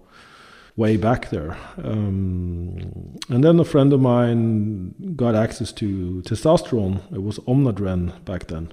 way 0.76 0.96
back 0.96 1.30
there. 1.30 1.56
Um, 1.82 3.18
and 3.28 3.42
then 3.42 3.58
a 3.58 3.64
friend 3.64 3.92
of 3.92 4.00
mine 4.00 4.94
got 5.16 5.34
access 5.34 5.72
to 5.72 6.22
testosterone. 6.24 7.00
It 7.12 7.24
was 7.24 7.40
Omnadren 7.40 8.24
back 8.24 8.46
then 8.46 8.72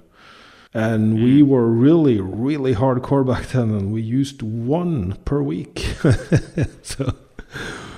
and 0.74 1.14
we 1.14 1.40
mm. 1.40 1.46
were 1.46 1.68
really 1.68 2.20
really 2.20 2.74
hardcore 2.74 3.26
back 3.32 3.46
then 3.48 3.70
and 3.70 3.92
we 3.92 4.02
used 4.02 4.42
one 4.42 5.16
per 5.24 5.42
week. 5.42 5.86
So 6.82 7.14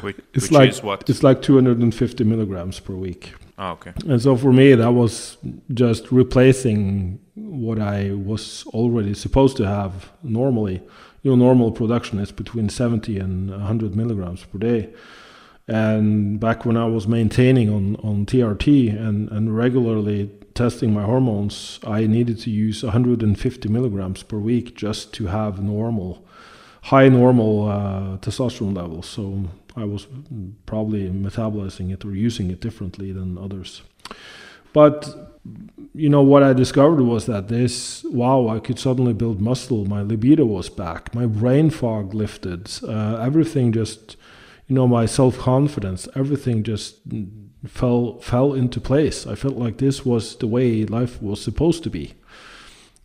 which, 0.02 0.18
it's 0.34 0.50
which 0.50 0.52
like 0.52 0.84
what? 0.84 1.08
it's 1.08 1.22
like 1.22 1.42
250 1.42 2.24
milligrams 2.24 2.78
per 2.78 2.94
week. 2.94 3.34
Oh, 3.58 3.70
okay. 3.70 3.92
And 4.06 4.20
so 4.20 4.36
for 4.36 4.52
me 4.52 4.74
that 4.74 4.92
was 4.92 5.38
just 5.72 6.12
replacing 6.12 7.18
what 7.34 7.78
i 7.78 8.12
was 8.12 8.64
already 8.68 9.14
supposed 9.14 9.56
to 9.56 9.66
have 9.66 10.12
normally. 10.22 10.82
You 11.22 11.30
know 11.30 11.36
normal 11.36 11.72
production 11.72 12.18
is 12.20 12.30
between 12.30 12.68
70 12.68 13.18
and 13.18 13.50
100 13.50 13.96
milligrams 13.96 14.44
per 14.44 14.58
day. 14.58 14.90
And 15.68 16.38
back 16.38 16.64
when 16.64 16.76
I 16.76 16.86
was 16.86 17.08
maintaining 17.08 17.68
on, 17.68 17.96
on 17.96 18.24
TRT 18.26 18.96
and, 18.96 19.28
and 19.30 19.56
regularly 19.56 20.30
testing 20.56 20.92
my 20.92 21.04
hormones, 21.04 21.78
I 21.86 22.06
needed 22.06 22.40
to 22.40 22.50
use 22.50 22.82
150 22.82 23.68
milligrams 23.68 24.22
per 24.22 24.38
week 24.38 24.74
just 24.74 25.12
to 25.14 25.26
have 25.26 25.62
normal, 25.62 26.24
high 26.84 27.08
normal 27.08 27.68
uh, 27.68 28.16
testosterone 28.18 28.74
levels. 28.74 29.06
So 29.08 29.44
I 29.76 29.84
was 29.84 30.06
probably 30.64 31.08
metabolizing 31.10 31.92
it 31.92 32.04
or 32.04 32.14
using 32.14 32.50
it 32.50 32.60
differently 32.60 33.12
than 33.12 33.38
others. 33.38 33.82
But 34.72 35.08
you 35.94 36.08
know 36.08 36.22
what 36.22 36.42
I 36.42 36.52
discovered 36.52 37.00
was 37.00 37.24
that 37.26 37.48
this 37.48 38.04
wow 38.04 38.48
I 38.48 38.58
could 38.58 38.78
suddenly 38.78 39.14
build 39.14 39.40
muscle. 39.40 39.86
My 39.86 40.02
libido 40.02 40.44
was 40.44 40.68
back. 40.68 41.14
My 41.14 41.24
brain 41.24 41.70
fog 41.70 42.12
lifted. 42.12 42.70
Uh, 42.82 43.16
everything 43.16 43.72
just 43.72 44.16
you 44.66 44.74
know 44.74 44.86
my 44.86 45.06
self 45.06 45.38
confidence. 45.38 46.08
Everything 46.14 46.62
just 46.62 46.96
fell 47.66 48.18
fell 48.20 48.54
into 48.54 48.80
place. 48.80 49.26
I 49.26 49.34
felt 49.34 49.56
like 49.56 49.78
this 49.78 50.04
was 50.04 50.36
the 50.36 50.46
way 50.46 50.84
life 50.84 51.20
was 51.22 51.40
supposed 51.40 51.82
to 51.84 51.90
be. 51.90 52.14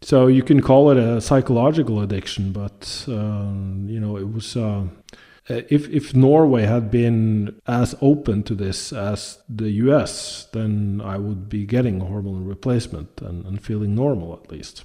So 0.02 0.28
you 0.28 0.42
can 0.42 0.62
call 0.62 0.90
it 0.90 0.98
a 0.98 1.22
psychological 1.22 2.02
addiction, 2.02 2.52
but 2.52 3.06
um, 3.08 3.86
you 3.88 4.00
know 4.00 4.18
it 4.18 4.32
was. 4.32 4.56
Uh, 4.56 4.88
if 5.48 5.90
if 5.90 6.16
Norway 6.16 6.64
had 6.64 6.90
been 6.90 7.60
as 7.68 7.96
open 8.02 8.44
to 8.44 8.56
this 8.56 8.94
as 8.94 9.40
the 9.50 9.70
U.S., 9.86 10.48
then 10.54 11.02
I 11.04 11.18
would 11.18 11.50
be 11.50 11.66
getting 11.66 12.00
hormone 12.00 12.46
replacement 12.46 13.22
and, 13.22 13.46
and 13.46 13.62
feeling 13.62 13.94
normal 13.96 14.34
at 14.34 14.52
least. 14.52 14.84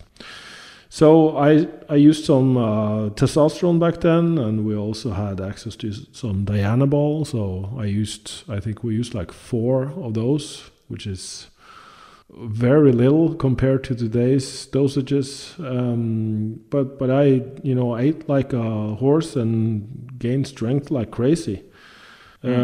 So 0.96 1.36
I 1.36 1.68
I 1.90 1.96
used 1.96 2.24
some 2.24 2.56
uh, 2.56 3.10
testosterone 3.10 3.78
back 3.78 4.00
then, 4.00 4.38
and 4.38 4.64
we 4.64 4.74
also 4.74 5.10
had 5.10 5.42
access 5.42 5.76
to 5.76 5.92
some 6.12 6.46
Dianabol. 6.46 7.26
So 7.26 7.68
I 7.78 7.84
used 7.84 8.44
I 8.48 8.60
think 8.60 8.82
we 8.82 8.94
used 8.94 9.12
like 9.12 9.30
four 9.30 9.92
of 10.02 10.14
those, 10.14 10.70
which 10.88 11.06
is 11.06 11.50
very 12.30 12.92
little 12.92 13.34
compared 13.34 13.84
to 13.84 13.94
today's 13.94 14.66
dosages. 14.68 15.58
Um, 15.58 16.60
but 16.70 16.98
but 16.98 17.10
I 17.10 17.42
you 17.62 17.74
know 17.74 17.98
ate 17.98 18.26
like 18.26 18.54
a 18.54 18.94
horse 18.94 19.36
and 19.36 20.08
gained 20.18 20.46
strength 20.46 20.90
like 20.90 21.10
crazy. 21.10 21.62
Mm. 22.42 22.56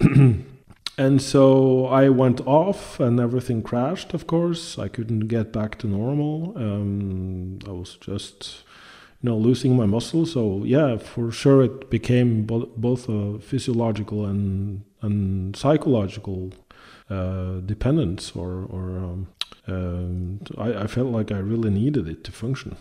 Um, 0.00 0.44
And 0.96 1.20
so 1.20 1.86
I 1.86 2.08
went 2.08 2.40
off 2.46 3.00
and 3.00 3.18
everything 3.18 3.62
crashed, 3.62 4.14
of 4.14 4.26
course. 4.26 4.78
I 4.78 4.88
couldn't 4.88 5.26
get 5.26 5.52
back 5.52 5.78
to 5.78 5.88
normal. 5.88 6.52
Um, 6.56 7.58
I 7.66 7.70
was 7.70 7.96
just, 7.96 8.62
you 9.20 9.30
know, 9.30 9.36
losing 9.36 9.76
my 9.76 9.86
muscle. 9.86 10.24
So, 10.24 10.62
yeah, 10.64 10.96
for 10.96 11.32
sure 11.32 11.62
it 11.64 11.90
became 11.90 12.44
bo- 12.44 12.70
both 12.76 13.08
a 13.08 13.40
physiological 13.40 14.24
and, 14.24 14.84
and 15.02 15.56
psychological 15.56 16.52
uh, 17.10 17.60
dependence, 17.66 18.32
or, 18.32 18.64
or 18.70 18.96
um, 18.98 19.28
um, 19.66 20.40
I, 20.56 20.84
I, 20.84 20.86
felt 20.86 21.08
like 21.08 21.30
I 21.30 21.38
really 21.38 21.70
needed 21.70 22.08
it 22.08 22.24
to 22.24 22.32
function. 22.32 22.76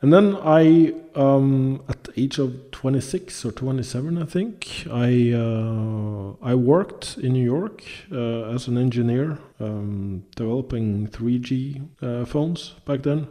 And 0.00 0.12
then 0.12 0.36
I, 0.36 0.94
um, 1.16 1.82
at 1.88 2.04
the 2.04 2.12
age 2.20 2.38
of 2.38 2.70
26 2.70 3.44
or 3.44 3.50
27, 3.50 4.22
I 4.22 4.24
think, 4.24 4.86
I 4.92 5.32
uh, 5.32 6.34
I 6.40 6.54
worked 6.54 7.18
in 7.18 7.32
New 7.32 7.44
York 7.44 7.82
uh, 8.12 8.54
as 8.54 8.68
an 8.68 8.78
engineer 8.78 9.38
um, 9.58 10.22
developing 10.36 11.08
3G 11.08 11.88
uh, 12.00 12.24
phones 12.24 12.74
back 12.84 13.02
then. 13.02 13.26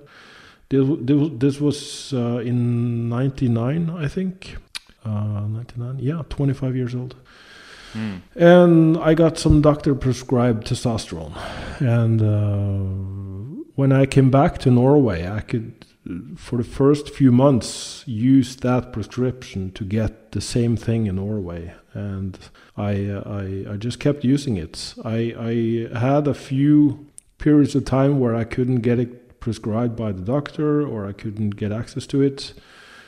This, 0.70 1.62
was 1.62 2.14
uh, 2.14 2.40
in 2.40 3.08
99, 3.08 3.90
I 3.90 4.10
think. 4.10 4.58
Uh, 5.06 5.48
99, 5.48 6.00
yeah, 6.00 6.24
25 6.28 6.76
years 6.76 6.94
old. 6.94 7.16
Mm. 7.94 8.22
And 8.36 8.98
I 8.98 9.14
got 9.14 9.38
some 9.38 9.62
doctor 9.62 9.96
prescribed 9.96 10.68
testosterone. 10.68 11.34
And 11.80 12.22
uh, 12.22 13.64
when 13.76 13.94
I 13.94 14.06
came 14.06 14.30
back 14.30 14.58
to 14.60 14.72
Norway, 14.72 15.26
I 15.26 15.40
could 15.40 15.77
for 16.38 16.58
the 16.58 16.64
first 16.64 17.10
few 17.10 17.32
months 17.32 18.04
used 18.08 18.62
that 18.62 18.92
prescription 18.94 19.72
to 19.72 19.84
get 19.84 20.32
the 20.32 20.42
same 20.42 20.78
thing 20.78 21.08
in 21.08 21.16
Norway, 21.16 21.74
and 21.94 22.38
I 22.76 23.06
uh, 23.06 23.24
I, 23.26 23.74
I 23.74 23.78
just 23.78 24.00
kept 24.00 24.24
using 24.24 24.58
it. 24.58 24.94
I 25.04 25.34
I 25.40 26.00
had 26.00 26.28
a 26.28 26.34
few 26.34 27.08
periods 27.38 27.76
of 27.76 27.86
time 27.86 28.20
where 28.20 28.36
I 28.36 28.44
couldn't 28.44 28.82
get 28.82 29.00
it 29.00 29.40
prescribed 29.40 29.96
by 29.96 30.12
the 30.12 30.22
doctor 30.22 30.88
or 30.88 31.08
I 31.08 31.14
couldn't 31.14 31.52
get 31.52 31.72
access 31.72 32.08
to 32.08 32.22
it, 32.22 32.54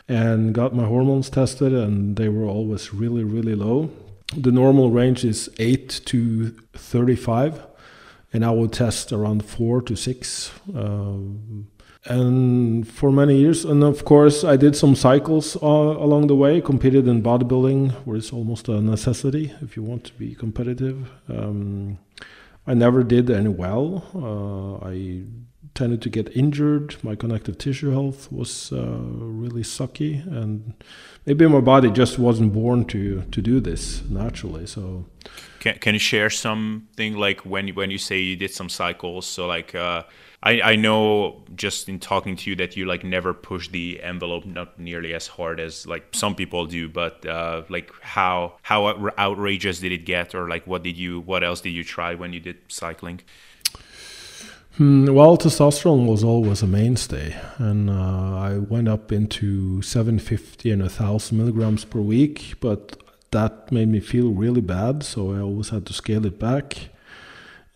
and 0.08 0.54
got 0.54 0.74
my 0.74 0.86
hormones 0.86 1.30
tested, 1.30 1.74
and 1.74 2.16
they 2.16 2.30
were 2.30 2.46
always 2.46 2.94
really 2.94 3.24
really 3.24 3.56
low. 3.56 3.90
The 4.38 4.52
normal 4.52 4.92
range 4.92 5.26
is 5.26 5.50
eight 5.58 6.02
to 6.06 6.52
thirty 6.74 7.16
five, 7.16 7.66
and 8.32 8.44
I 8.44 8.52
would 8.52 8.74
test 8.74 9.12
around 9.12 9.44
four 9.46 9.82
to 9.82 9.96
six. 9.96 10.52
Um, 10.76 11.68
and 12.06 12.88
for 12.88 13.12
many 13.12 13.36
years 13.38 13.66
and 13.66 13.84
of 13.84 14.06
course 14.06 14.46
i 14.46 14.56
did 14.56 14.74
some 14.76 14.96
cycles 14.96 15.58
uh, 15.62 15.68
along 15.68 16.28
the 16.28 16.36
way 16.36 16.62
competed 16.62 17.08
in 17.08 17.22
bodybuilding 17.22 17.92
where 18.06 18.16
it's 18.16 18.32
almost 18.32 18.70
a 18.70 18.80
necessity 18.80 19.54
if 19.62 19.76
you 19.76 19.84
want 19.84 20.04
to 20.06 20.14
be 20.14 20.34
competitive. 20.34 21.10
Um, 21.28 22.00
i 22.66 22.74
never 22.74 23.04
did 23.04 23.30
any 23.30 23.50
well. 23.50 24.06
Uh, 24.16 24.88
i 24.88 25.24
tended 25.76 26.02
to 26.02 26.10
get 26.10 26.36
injured. 26.36 26.96
My 27.04 27.16
connective 27.16 27.58
tissue 27.58 27.92
health 27.92 28.32
was 28.32 28.72
uh, 28.72 28.98
really 29.00 29.64
sucky 29.64 30.26
and 30.28 30.74
maybe 31.26 31.48
my 31.48 31.62
body 31.62 31.90
just 31.92 32.20
wasn't 32.20 32.54
born 32.54 32.86
to 32.86 33.22
to 33.32 33.42
do 33.42 33.60
this 33.60 34.04
naturally 34.10 34.66
so. 34.66 35.06
Can, 35.60 35.78
can 35.80 35.94
you 35.94 36.00
share 36.00 36.30
something 36.30 37.16
like 37.18 37.42
when 37.42 37.68
when 37.70 37.92
you 37.92 37.98
say 37.98 38.20
you 38.20 38.38
did 38.38 38.52
some 38.52 38.70
cycles 38.70 39.26
so 39.26 39.46
like 39.46 39.76
uh, 39.76 40.04
I, 40.42 40.62
I 40.62 40.76
know 40.78 41.44
just 41.56 41.90
in 41.90 42.00
talking 42.00 42.38
to 42.38 42.50
you 42.50 42.56
that 42.58 42.78
you 42.78 42.86
like 42.86 43.04
never 43.04 43.34
push 43.34 43.68
the 43.68 44.02
envelope 44.02 44.46
not 44.46 44.80
nearly 44.80 45.14
as 45.14 45.28
hard 45.28 45.60
as 45.60 45.86
like 45.86 46.08
some 46.14 46.34
people 46.34 46.66
do 46.66 46.88
but 46.88 47.26
uh, 47.26 47.64
like 47.68 47.92
how 48.02 48.56
how 48.62 49.12
outrageous 49.18 49.80
did 49.82 49.92
it 49.92 50.06
get 50.06 50.34
or 50.34 50.48
like 50.48 50.66
what 50.66 50.82
did 50.82 50.98
you 50.98 51.20
what 51.20 51.44
else 51.44 51.60
did 51.60 51.72
you 51.72 51.84
try 51.84 52.16
when 52.16 52.32
you 52.32 52.40
did 52.40 52.58
cycling 52.70 53.20
hmm, 54.80 55.14
well 55.14 55.38
testosterone 55.38 56.08
was 56.08 56.24
always 56.24 56.64
a 56.64 56.68
mainstay 56.68 57.36
and 57.58 57.90
uh, 57.90 58.38
i 58.38 58.58
went 58.58 58.88
up 58.88 59.12
into 59.12 59.82
750 59.82 60.72
and 60.72 60.82
1000 60.82 61.38
milligrams 61.38 61.84
per 61.84 62.00
week 62.00 62.54
but 62.62 62.96
that 63.32 63.72
made 63.72 63.90
me 63.90 64.00
feel 64.00 64.32
really 64.32 64.62
bad 64.62 65.04
so 65.04 65.34
i 65.34 65.40
always 65.40 65.70
had 65.70 65.86
to 65.86 65.92
scale 65.92 66.26
it 66.26 66.40
back 66.40 66.90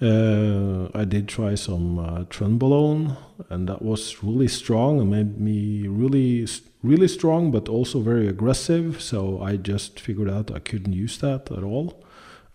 uh, 0.01 0.89
I 0.93 1.05
did 1.05 1.29
try 1.29 1.55
some 1.55 1.97
uh, 1.97 2.23
trenbolone, 2.25 3.15
and 3.49 3.69
that 3.69 3.81
was 3.81 4.21
really 4.21 4.49
strong 4.49 4.99
and 4.99 5.09
made 5.09 5.39
me 5.39 5.87
really, 5.87 6.45
really 6.81 7.07
strong, 7.07 7.51
but 7.51 7.69
also 7.69 8.01
very 8.01 8.27
aggressive. 8.27 9.01
So 9.01 9.41
I 9.41 9.55
just 9.55 10.01
figured 10.01 10.29
out 10.29 10.51
I 10.51 10.59
couldn't 10.59 10.91
use 10.91 11.17
that 11.19 11.49
at 11.51 11.63
all. 11.63 12.03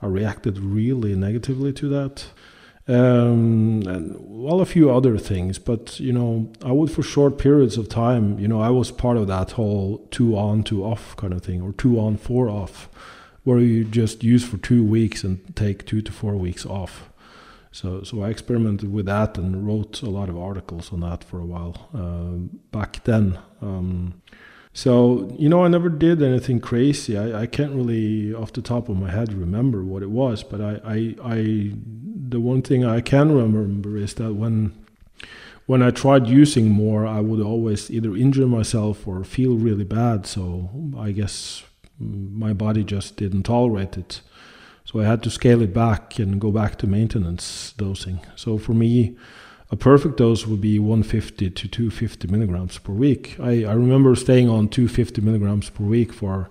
I 0.02 0.06
reacted 0.08 0.58
really 0.58 1.14
negatively 1.14 1.72
to 1.74 1.88
that. 1.88 2.26
Um, 2.88 3.82
and 3.86 4.16
well, 4.18 4.60
a 4.60 4.66
few 4.66 4.90
other 4.90 5.18
things, 5.18 5.58
but 5.58 6.00
you 6.00 6.12
know, 6.12 6.50
I 6.64 6.72
would 6.72 6.90
for 6.90 7.02
short 7.02 7.36
periods 7.36 7.76
of 7.76 7.90
time, 7.90 8.38
you 8.38 8.48
know, 8.48 8.62
I 8.62 8.70
was 8.70 8.90
part 8.90 9.18
of 9.18 9.26
that 9.26 9.52
whole 9.52 9.98
two 10.10 10.38
on, 10.38 10.62
two 10.62 10.84
off 10.84 11.14
kind 11.16 11.34
of 11.34 11.42
thing, 11.42 11.60
or 11.60 11.72
two 11.72 12.00
on, 12.00 12.16
four 12.16 12.48
off, 12.48 12.88
where 13.44 13.58
you 13.58 13.84
just 13.84 14.24
use 14.24 14.42
for 14.42 14.56
two 14.56 14.82
weeks 14.82 15.22
and 15.22 15.54
take 15.54 15.84
two 15.84 16.00
to 16.00 16.10
four 16.10 16.34
weeks 16.36 16.64
off. 16.64 17.10
So, 17.72 18.02
so 18.02 18.22
I 18.22 18.30
experimented 18.30 18.90
with 18.90 19.04
that 19.04 19.36
and 19.36 19.66
wrote 19.66 20.00
a 20.00 20.08
lot 20.08 20.30
of 20.30 20.38
articles 20.38 20.90
on 20.90 21.00
that 21.00 21.22
for 21.22 21.40
a 21.40 21.44
while 21.44 21.90
uh, 21.94 22.56
back 22.72 23.04
then. 23.04 23.38
Um, 23.60 24.22
so, 24.72 25.34
you 25.38 25.48
know, 25.48 25.64
I 25.64 25.68
never 25.68 25.88
did 25.88 26.22
anything 26.22 26.60
crazy. 26.60 27.16
I, 27.18 27.42
I 27.42 27.46
can't 27.46 27.74
really, 27.74 28.32
off 28.34 28.52
the 28.52 28.62
top 28.62 28.88
of 28.88 28.96
my 28.96 29.10
head, 29.10 29.32
remember 29.32 29.82
what 29.82 30.02
it 30.02 30.10
was. 30.10 30.42
But 30.42 30.60
I, 30.60 30.80
I, 30.84 31.14
I, 31.24 31.72
the 32.28 32.40
one 32.40 32.62
thing 32.62 32.84
I 32.84 33.00
can 33.00 33.32
remember 33.32 33.96
is 33.96 34.14
that 34.14 34.34
when, 34.34 34.72
when 35.66 35.82
I 35.82 35.90
tried 35.90 36.28
using 36.28 36.70
more, 36.70 37.06
I 37.06 37.20
would 37.20 37.40
always 37.40 37.90
either 37.90 38.14
injure 38.16 38.46
myself 38.46 39.06
or 39.06 39.24
feel 39.24 39.56
really 39.56 39.84
bad. 39.84 40.26
So 40.26 40.70
I 40.98 41.12
guess 41.12 41.64
my 41.98 42.52
body 42.52 42.84
just 42.84 43.16
didn't 43.16 43.44
tolerate 43.44 43.96
it. 43.96 44.20
So 44.84 45.00
I 45.00 45.04
had 45.04 45.22
to 45.24 45.30
scale 45.30 45.60
it 45.60 45.74
back 45.74 46.18
and 46.18 46.40
go 46.40 46.50
back 46.50 46.76
to 46.78 46.86
maintenance 46.86 47.74
dosing. 47.76 48.20
So 48.36 48.56
for 48.56 48.72
me, 48.72 49.16
a 49.70 49.76
perfect 49.76 50.16
dose 50.16 50.46
would 50.46 50.60
be 50.60 50.78
150 50.78 51.50
to 51.50 51.68
250 51.68 52.28
milligrams 52.28 52.78
per 52.78 52.92
week. 52.92 53.36
I, 53.38 53.64
I 53.64 53.72
remember 53.72 54.14
staying 54.14 54.48
on 54.48 54.68
250 54.68 55.20
milligrams 55.20 55.70
per 55.70 55.84
week 55.84 56.12
for 56.12 56.50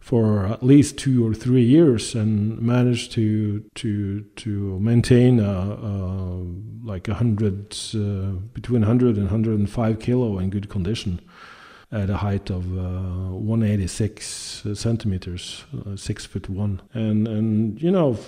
for 0.00 0.46
at 0.46 0.64
least 0.64 0.98
two 0.98 1.24
or 1.24 1.32
three 1.32 1.62
years 1.62 2.16
and 2.16 2.60
managed 2.60 3.12
to 3.12 3.60
to 3.76 4.22
to 4.34 4.78
maintain 4.80 5.38
a, 5.38 5.44
a 5.44 6.44
like 6.82 7.06
a 7.06 7.14
hundred 7.14 7.76
uh, 7.94 8.32
between 8.52 8.80
100 8.80 9.16
and 9.16 9.26
105 9.26 10.00
kilo 10.00 10.40
in 10.40 10.50
good 10.50 10.68
condition 10.68 11.20
at 11.92 12.08
a 12.08 12.16
height 12.16 12.50
of 12.50 12.64
uh, 12.76 13.30
186 13.36 14.66
centimeters, 14.74 15.64
uh, 15.86 15.94
six 15.94 16.24
foot 16.24 16.48
one, 16.48 16.80
and 16.94 17.28
and 17.28 17.80
you 17.80 17.90
know, 17.90 18.18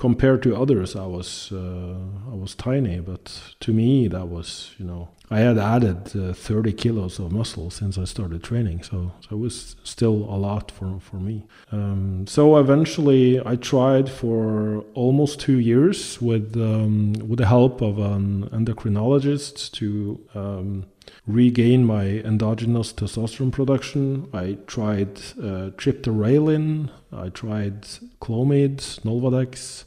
compared 0.00 0.42
to 0.42 0.56
others, 0.56 0.96
I 0.96 1.06
was 1.06 1.52
uh, 1.52 1.94
I 2.32 2.34
was 2.34 2.54
tiny, 2.54 2.98
but 3.00 3.54
to 3.60 3.72
me 3.72 4.08
that 4.08 4.26
was 4.28 4.74
you 4.78 4.86
know 4.86 5.08
I 5.32 5.40
had 5.40 5.58
added 5.58 6.16
uh, 6.16 6.32
30 6.32 6.72
kilos 6.72 7.20
of 7.20 7.30
muscle 7.30 7.70
since 7.70 7.96
I 7.98 8.04
started 8.04 8.42
training, 8.42 8.82
so, 8.82 9.12
so 9.20 9.36
it 9.36 9.38
was 9.38 9.76
still 9.84 10.26
a 10.28 10.38
lot 10.48 10.72
for, 10.72 10.98
for 10.98 11.16
me. 11.16 11.46
Um, 11.70 12.26
so 12.26 12.56
eventually, 12.56 13.40
I 13.46 13.54
tried 13.54 14.08
for 14.10 14.80
almost 14.94 15.38
two 15.38 15.60
years 15.60 16.20
with 16.20 16.56
um, 16.56 17.12
with 17.28 17.38
the 17.38 17.46
help 17.46 17.80
of 17.80 17.98
an 17.98 18.48
endocrinologist 18.48 19.70
to 19.72 20.20
um, 20.34 20.86
regain 21.32 21.84
my 21.84 22.04
endogenous 22.04 22.92
testosterone 22.92 23.52
production. 23.52 24.28
I 24.32 24.58
tried 24.66 25.18
uh, 25.38 25.70
triptorelin, 25.76 26.90
I 27.12 27.28
tried 27.28 27.82
Clomid, 28.20 28.76
Nolvadex, 29.02 29.84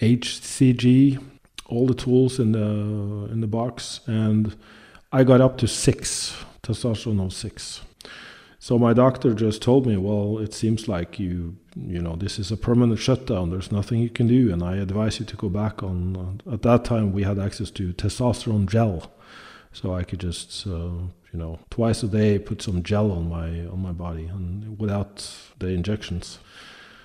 HCG, 0.00 1.22
all 1.66 1.86
the 1.86 1.94
tools 1.94 2.38
in 2.38 2.52
the 2.52 3.32
in 3.32 3.40
the 3.40 3.46
box, 3.46 4.00
and 4.06 4.56
I 5.12 5.24
got 5.24 5.40
up 5.40 5.58
to 5.58 5.68
six 5.68 6.36
testosterone 6.62 7.24
of 7.24 7.32
six. 7.32 7.80
So 8.62 8.78
my 8.78 8.92
doctor 8.92 9.32
just 9.32 9.62
told 9.62 9.86
me, 9.86 9.96
well, 9.96 10.38
it 10.38 10.52
seems 10.52 10.86
like 10.86 11.18
you, 11.18 11.56
you 11.74 11.98
know, 12.02 12.14
this 12.14 12.38
is 12.38 12.52
a 12.52 12.58
permanent 12.58 13.00
shutdown. 13.00 13.48
There's 13.48 13.72
nothing 13.72 14.00
you 14.00 14.10
can 14.10 14.26
do, 14.26 14.52
and 14.52 14.62
I 14.62 14.76
advise 14.76 15.18
you 15.18 15.24
to 15.24 15.36
go 15.36 15.48
back 15.48 15.82
on. 15.82 16.42
At 16.52 16.60
that 16.62 16.84
time, 16.84 17.12
we 17.12 17.22
had 17.22 17.38
access 17.38 17.70
to 17.70 17.94
testosterone 17.94 18.66
gel, 18.66 19.10
so 19.72 19.94
I 19.94 20.02
could 20.02 20.20
just, 20.20 20.66
uh, 20.66 20.70
you 21.32 21.38
know, 21.38 21.58
twice 21.70 22.02
a 22.02 22.08
day 22.08 22.38
put 22.38 22.62
some 22.62 22.82
gel 22.82 23.12
on 23.12 23.28
my 23.28 23.66
on 23.66 23.80
my 23.80 23.92
body, 23.92 24.26
and 24.26 24.78
without 24.78 25.30
the 25.58 25.68
injections. 25.68 26.38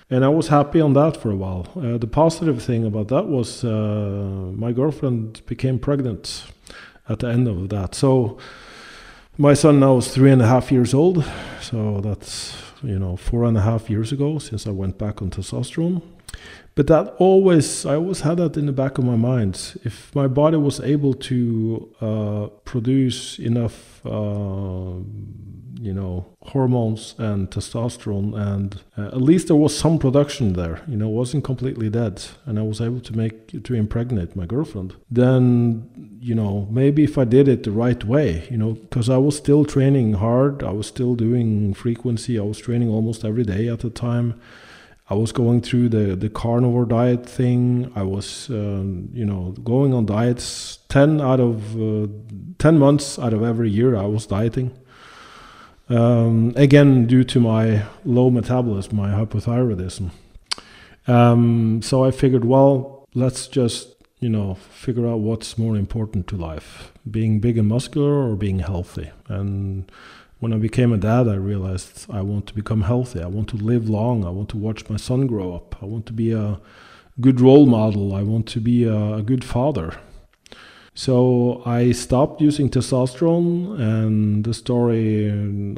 And 0.08 0.24
I 0.24 0.28
was 0.28 0.48
happy 0.48 0.80
on 0.80 0.92
that 0.92 1.16
for 1.16 1.30
a 1.30 1.36
while. 1.36 1.66
Uh, 1.76 1.98
the 1.98 2.06
positive 2.06 2.62
thing 2.62 2.84
about 2.84 3.08
that 3.08 3.26
was 3.26 3.64
uh, 3.64 4.52
my 4.54 4.70
girlfriend 4.70 5.44
became 5.46 5.80
pregnant 5.80 6.44
at 7.08 7.18
the 7.18 7.28
end 7.28 7.48
of 7.48 7.68
that. 7.70 7.94
So 7.94 8.38
my 9.36 9.54
son 9.54 9.80
now 9.80 9.96
is 9.96 10.08
three 10.08 10.30
and 10.30 10.40
a 10.40 10.46
half 10.46 10.70
years 10.70 10.94
old. 10.94 11.24
So 11.60 12.00
that's 12.00 12.56
you 12.82 12.98
know 12.98 13.16
four 13.16 13.44
and 13.44 13.56
a 13.56 13.62
half 13.62 13.90
years 13.90 14.12
ago 14.12 14.38
since 14.38 14.66
I 14.66 14.70
went 14.70 14.98
back 14.98 15.22
on 15.22 15.30
testosterone. 15.30 16.02
But 16.76 16.86
that 16.86 17.14
always 17.18 17.84
i 17.84 17.96
always 17.96 18.20
had 18.20 18.36
that 18.36 18.56
in 18.56 18.66
the 18.66 18.72
back 18.72 18.98
of 18.98 19.04
my 19.04 19.16
mind. 19.16 19.80
If 19.82 20.14
my 20.14 20.28
body 20.28 20.58
was 20.58 20.78
able 20.80 21.14
to 21.14 21.94
uh, 22.00 22.46
produce 22.64 23.38
enough 23.40 24.04
uh, 24.06 25.00
you 25.80 25.92
know 25.92 26.26
hormones 26.42 27.14
and 27.18 27.50
testosterone 27.50 28.34
and 28.34 28.82
uh, 28.96 29.08
at 29.08 29.20
least 29.20 29.48
there 29.48 29.56
was 29.56 29.76
some 29.76 29.98
production 29.98 30.52
there 30.54 30.80
you 30.86 30.96
know 30.96 31.08
wasn't 31.08 31.44
completely 31.44 31.90
dead 31.90 32.22
and 32.46 32.58
i 32.58 32.62
was 32.62 32.80
able 32.80 33.00
to 33.00 33.16
make 33.16 33.62
to 33.64 33.74
impregnate 33.74 34.34
my 34.34 34.46
girlfriend 34.46 34.94
then 35.10 36.18
you 36.20 36.34
know 36.34 36.66
maybe 36.70 37.04
if 37.04 37.18
i 37.18 37.24
did 37.24 37.46
it 37.48 37.62
the 37.64 37.70
right 37.70 38.04
way 38.04 38.46
you 38.50 38.56
know 38.56 38.72
because 38.72 39.10
i 39.10 39.16
was 39.16 39.36
still 39.36 39.64
training 39.64 40.14
hard 40.14 40.62
i 40.62 40.70
was 40.70 40.86
still 40.86 41.14
doing 41.14 41.74
frequency 41.74 42.38
i 42.38 42.42
was 42.42 42.58
training 42.58 42.88
almost 42.88 43.24
every 43.24 43.44
day 43.44 43.68
at 43.68 43.80
the 43.80 43.90
time 43.90 44.40
I 45.08 45.14
was 45.14 45.30
going 45.30 45.60
through 45.60 45.90
the, 45.90 46.16
the 46.16 46.28
carnivore 46.28 46.84
diet 46.84 47.24
thing. 47.28 47.92
I 47.94 48.02
was, 48.02 48.50
um, 48.50 49.08
you 49.12 49.24
know, 49.24 49.52
going 49.62 49.94
on 49.94 50.06
diets. 50.06 50.80
10 50.88 51.20
out 51.20 51.38
of 51.38 51.80
uh, 51.80 52.08
10 52.58 52.78
months 52.78 53.18
out 53.18 53.32
of 53.32 53.42
every 53.42 53.70
year, 53.70 53.96
I 53.96 54.06
was 54.06 54.26
dieting. 54.26 54.76
Um, 55.88 56.52
again, 56.56 57.06
due 57.06 57.22
to 57.22 57.38
my 57.38 57.84
low 58.04 58.30
metabolism, 58.30 58.96
my 58.96 59.10
hypothyroidism. 59.10 60.10
Um, 61.06 61.82
so 61.82 62.04
I 62.04 62.10
figured, 62.10 62.44
well, 62.44 63.08
let's 63.14 63.46
just, 63.46 63.94
you 64.18 64.28
know, 64.28 64.54
figure 64.54 65.06
out 65.06 65.20
what's 65.20 65.56
more 65.56 65.76
important 65.76 66.26
to 66.28 66.36
life 66.36 66.92
being 67.08 67.38
big 67.38 67.56
and 67.56 67.68
muscular 67.68 68.28
or 68.28 68.34
being 68.34 68.58
healthy. 68.58 69.12
And 69.28 69.90
when 70.38 70.52
I 70.52 70.58
became 70.58 70.92
a 70.92 70.98
dad, 70.98 71.28
I 71.28 71.34
realized 71.34 72.06
I 72.10 72.20
want 72.20 72.46
to 72.48 72.54
become 72.54 72.82
healthy. 72.82 73.22
I 73.22 73.26
want 73.26 73.48
to 73.50 73.56
live 73.56 73.88
long. 73.88 74.24
I 74.24 74.30
want 74.30 74.50
to 74.50 74.58
watch 74.58 74.88
my 74.88 74.96
son 74.96 75.26
grow 75.26 75.54
up. 75.54 75.76
I 75.82 75.86
want 75.86 76.06
to 76.06 76.12
be 76.12 76.32
a 76.32 76.60
good 77.20 77.40
role 77.40 77.66
model. 77.66 78.14
I 78.14 78.22
want 78.22 78.46
to 78.48 78.60
be 78.60 78.84
a, 78.84 79.22
good 79.22 79.44
father. 79.44 79.94
So 80.94 81.62
I 81.64 81.92
stopped 81.92 82.40
using 82.40 82.68
testosterone, 82.70 83.78
and 83.80 84.44
the 84.44 84.54
story 84.54 85.30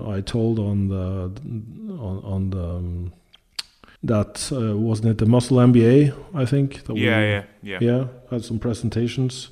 I 0.04 0.20
told 0.20 0.58
on 0.58 0.88
the 0.88 1.32
on, 2.00 2.16
on 2.24 2.50
the 2.50 3.10
that 4.04 4.50
uh, 4.52 4.76
wasn't 4.76 5.08
it 5.08 5.18
the 5.18 5.26
Muscle 5.26 5.56
MBA 5.56 6.14
I 6.34 6.44
think. 6.44 6.82
yeah, 6.88 6.94
we, 6.94 7.02
yeah, 7.04 7.44
yeah, 7.62 7.78
yeah. 7.80 8.06
Had 8.30 8.44
some 8.44 8.58
presentations. 8.58 9.50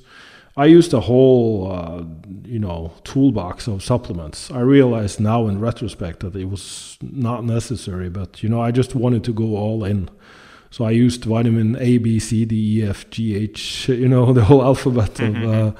I 0.57 0.65
used 0.65 0.91
a 0.91 1.01
whole, 1.01 1.71
uh, 1.71 2.03
you 2.43 2.57
know, 2.57 2.91
toolbox 3.03 3.67
of 3.67 3.83
supplements. 3.83 4.49
I 4.49 4.61
realized 4.61 5.19
now 5.19 5.45
in 5.47 5.59
retrospect 5.59 6.21
that 6.21 6.35
it 6.35 6.45
was 6.45 6.97
not 7.01 7.45
necessary, 7.45 8.09
but 8.09 8.41
you 8.41 8.49
know, 8.49 8.59
I 8.59 8.71
just 8.71 8.95
wanted 8.95 9.23
to 9.25 9.33
go 9.33 9.55
all 9.55 9.85
in. 9.85 10.09
So 10.71 10.83
I 10.83 10.91
used 10.91 11.25
vitamin 11.25 11.77
A, 11.79 11.99
B, 11.99 12.19
C, 12.19 12.43
D, 12.43 12.79
E, 12.79 12.83
F, 12.83 13.07
G, 13.11 13.35
H, 13.35 13.87
you 14.03 14.09
know, 14.09 14.33
the 14.33 14.45
whole 14.45 14.63
alphabet 14.63 15.13
mm-hmm. 15.13 15.43
of 15.43 15.75
uh, 15.75 15.79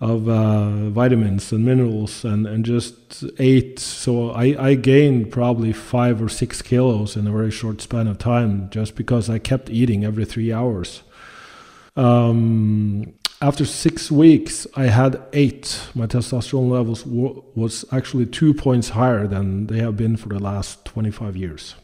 of 0.00 0.28
uh, 0.28 0.90
vitamins 0.90 1.50
and 1.50 1.64
minerals, 1.64 2.24
and 2.24 2.46
and 2.46 2.64
just 2.64 3.24
ate. 3.38 3.80
So 3.80 4.30
I 4.30 4.54
I 4.58 4.74
gained 4.74 5.32
probably 5.32 5.72
five 5.72 6.22
or 6.22 6.28
six 6.28 6.62
kilos 6.62 7.16
in 7.16 7.26
a 7.26 7.32
very 7.32 7.50
short 7.50 7.80
span 7.80 8.06
of 8.06 8.18
time, 8.18 8.70
just 8.70 8.94
because 8.94 9.28
I 9.28 9.38
kept 9.38 9.70
eating 9.70 10.04
every 10.04 10.24
three 10.24 10.52
hours. 10.52 11.02
Um, 11.96 13.14
after 13.40 13.64
six 13.64 14.10
weeks, 14.10 14.66
I 14.76 14.84
had 14.84 15.20
eight. 15.32 15.80
My 15.94 16.06
testosterone 16.06 16.70
levels 16.70 17.02
w- 17.02 17.42
was 17.54 17.84
actually 17.92 18.26
two 18.26 18.54
points 18.54 18.90
higher 18.90 19.26
than 19.26 19.66
they 19.66 19.78
have 19.78 19.96
been 19.96 20.16
for 20.16 20.28
the 20.28 20.38
last 20.38 20.84
25 20.84 21.36
years. 21.36 21.74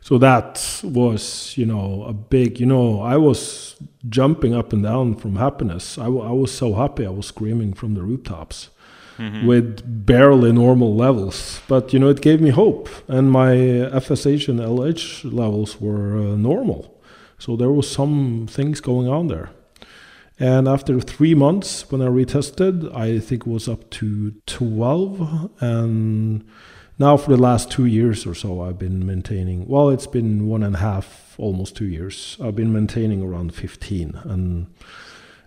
So 0.00 0.18
that 0.18 0.80
was, 0.84 1.56
you 1.56 1.66
know, 1.66 2.04
a 2.04 2.12
big, 2.12 2.60
you 2.60 2.66
know, 2.66 3.00
I 3.00 3.16
was 3.16 3.76
jumping 4.08 4.54
up 4.54 4.72
and 4.72 4.82
down 4.82 5.16
from 5.16 5.36
happiness. 5.36 5.98
I, 5.98 6.04
w- 6.04 6.22
I 6.22 6.32
was 6.32 6.52
so 6.52 6.74
happy, 6.74 7.04
I 7.04 7.10
was 7.10 7.26
screaming 7.26 7.74
from 7.74 7.94
the 7.94 8.02
rooftops 8.02 8.70
mm-hmm. 9.18 9.46
with 9.46 10.06
barely 10.06 10.52
normal 10.52 10.94
levels. 10.94 11.60
But, 11.68 11.92
you 11.92 11.98
know, 11.98 12.08
it 12.08 12.20
gave 12.20 12.40
me 12.40 12.50
hope. 12.50 12.88
And 13.08 13.30
my 13.30 13.50
FSH 13.50 14.48
and 14.48 14.60
LH 14.60 15.32
levels 15.32 15.80
were 15.80 16.16
uh, 16.16 16.36
normal. 16.36 16.98
So 17.38 17.56
there 17.56 17.70
was 17.70 17.90
some 17.90 18.46
things 18.48 18.80
going 18.80 19.08
on 19.08 19.28
there. 19.28 19.50
And 20.40 20.68
after 20.68 21.00
three 21.00 21.34
months, 21.34 21.90
when 21.90 22.00
I 22.00 22.06
retested, 22.06 22.94
I 22.94 23.18
think 23.18 23.46
it 23.46 23.50
was 23.50 23.68
up 23.68 23.90
to 23.90 24.32
12. 24.46 25.50
And 25.60 26.44
now, 26.98 27.16
for 27.16 27.30
the 27.30 27.42
last 27.42 27.70
two 27.70 27.86
years 27.86 28.26
or 28.26 28.34
so, 28.34 28.60
I've 28.62 28.78
been 28.78 29.04
maintaining, 29.04 29.66
well, 29.66 29.88
it's 29.88 30.06
been 30.06 30.46
one 30.46 30.62
and 30.62 30.76
a 30.76 30.78
half, 30.78 31.34
almost 31.38 31.76
two 31.76 31.86
years. 31.86 32.36
I've 32.42 32.54
been 32.54 32.72
maintaining 32.72 33.22
around 33.22 33.52
15. 33.54 34.20
And 34.24 34.66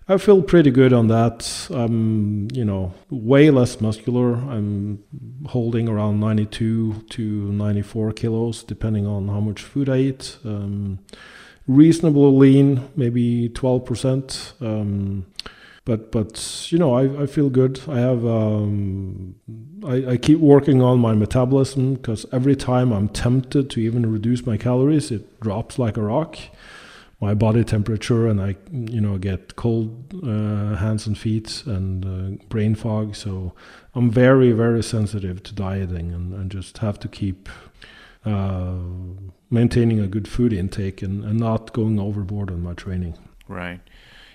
I 0.08 0.18
feel 0.18 0.42
pretty 0.42 0.70
good 0.70 0.92
on 0.92 1.08
that. 1.08 1.68
I'm, 1.70 2.48
you 2.52 2.64
know, 2.64 2.92
way 3.08 3.50
less 3.50 3.80
muscular. 3.80 4.34
I'm 4.34 5.02
holding 5.46 5.88
around 5.88 6.20
92 6.20 7.04
to 7.10 7.22
94 7.22 8.12
kilos, 8.12 8.62
depending 8.62 9.06
on 9.06 9.28
how 9.28 9.40
much 9.40 9.62
food 9.62 9.88
I 9.88 9.98
eat. 9.98 10.38
Um, 10.44 10.98
reasonably 11.66 12.30
lean, 12.32 12.88
maybe 12.96 13.48
12%. 13.50 14.62
Um, 14.62 15.26
but 15.84 16.12
but 16.12 16.70
you 16.70 16.78
know 16.78 16.94
I, 16.94 17.22
I 17.22 17.26
feel 17.26 17.50
good. 17.50 17.80
I 17.88 17.98
have 17.98 18.24
um, 18.24 19.34
I, 19.84 20.12
I 20.12 20.16
keep 20.16 20.38
working 20.38 20.80
on 20.80 21.00
my 21.00 21.14
metabolism 21.14 21.94
because 21.94 22.24
every 22.32 22.54
time 22.54 22.92
I'm 22.92 23.08
tempted 23.08 23.68
to 23.70 23.80
even 23.80 24.10
reduce 24.10 24.46
my 24.46 24.56
calories, 24.56 25.10
it 25.10 25.40
drops 25.40 25.78
like 25.78 25.96
a 25.96 26.02
rock. 26.02 26.38
My 27.20 27.34
body 27.34 27.62
temperature 27.62 28.26
and 28.26 28.40
I 28.40 28.56
you 28.72 29.00
know 29.00 29.18
get 29.18 29.56
cold 29.56 30.14
uh, 30.22 30.76
hands 30.76 31.06
and 31.06 31.18
feet 31.18 31.64
and 31.66 32.04
uh, 32.04 32.44
brain 32.48 32.74
fog. 32.76 33.16
So 33.16 33.52
I'm 33.94 34.10
very 34.10 34.52
very 34.52 34.82
sensitive 34.84 35.42
to 35.44 35.54
dieting 35.54 36.12
and, 36.12 36.32
and 36.32 36.50
just 36.50 36.78
have 36.78 36.98
to 37.00 37.08
keep. 37.08 37.48
Uh, 38.24 38.76
maintaining 39.50 40.00
a 40.00 40.06
good 40.06 40.26
food 40.26 40.52
intake 40.52 41.02
and, 41.02 41.24
and 41.24 41.38
not 41.38 41.72
going 41.72 42.00
overboard 42.00 42.50
on 42.50 42.62
my 42.62 42.72
training. 42.72 43.18
Right. 43.46 43.80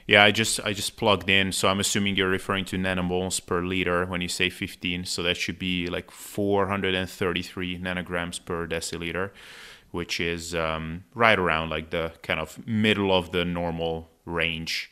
Yeah, 0.07 0.23
I 0.23 0.31
just 0.31 0.61
I 0.61 0.71
just 0.71 0.95
plugged 0.95 1.29
in, 1.29 1.51
so 1.51 1.67
I'm 1.67 1.81
assuming 1.81 2.15
you're 2.15 2.29
referring 2.29 2.63
to 2.65 2.77
nanomoles 2.77 3.45
per 3.45 3.61
liter 3.61 4.05
when 4.05 4.21
you 4.21 4.29
say 4.29 4.49
15. 4.49 5.03
So 5.03 5.21
that 5.23 5.35
should 5.35 5.59
be 5.59 5.88
like 5.88 6.11
433 6.11 7.79
nanograms 7.79 8.43
per 8.43 8.67
deciliter, 8.67 9.31
which 9.91 10.21
is 10.21 10.55
um, 10.55 11.03
right 11.13 11.38
around 11.38 11.71
like 11.71 11.89
the 11.89 12.13
kind 12.23 12.39
of 12.39 12.65
middle 12.65 13.11
of 13.11 13.33
the 13.33 13.43
normal 13.43 14.09
range. 14.23 14.89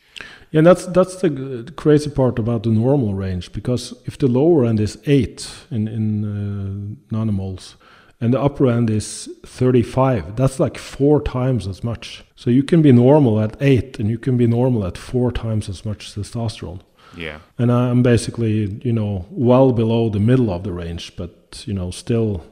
Yeah, 0.50 0.60
that's 0.60 0.84
that's 0.86 1.16
the 1.16 1.72
crazy 1.76 2.10
part 2.10 2.38
about 2.38 2.64
the 2.64 2.70
normal 2.70 3.14
range 3.14 3.52
because 3.52 3.94
if 4.04 4.18
the 4.18 4.28
lower 4.28 4.66
end 4.66 4.80
is 4.80 4.98
eight 5.06 5.50
in 5.70 5.88
in 5.88 6.24
uh, 6.24 7.14
nanomoles, 7.14 7.76
and 8.20 8.32
the 8.32 8.40
upper 8.40 8.66
end 8.66 8.88
is 8.88 9.28
35. 9.44 10.36
That's 10.36 10.58
like 10.58 10.78
four 10.78 11.20
times 11.20 11.66
as 11.66 11.84
much. 11.84 12.24
So 12.34 12.48
you 12.48 12.62
can 12.62 12.80
be 12.80 12.92
normal 12.92 13.40
at 13.40 13.56
eight, 13.60 13.98
and 13.98 14.08
you 14.08 14.18
can 14.18 14.36
be 14.36 14.46
normal 14.46 14.86
at 14.86 14.96
four 14.96 15.30
times 15.30 15.68
as 15.68 15.84
much 15.84 16.14
testosterone. 16.14 16.80
Yeah. 17.16 17.40
And 17.58 17.70
I'm 17.70 18.02
basically, 18.02 18.80
you 18.82 18.92
know, 18.92 19.26
well 19.30 19.72
below 19.72 20.08
the 20.08 20.20
middle 20.20 20.50
of 20.50 20.64
the 20.64 20.72
range, 20.72 21.16
but 21.16 21.64
you 21.66 21.74
know, 21.74 21.90
still, 21.90 22.44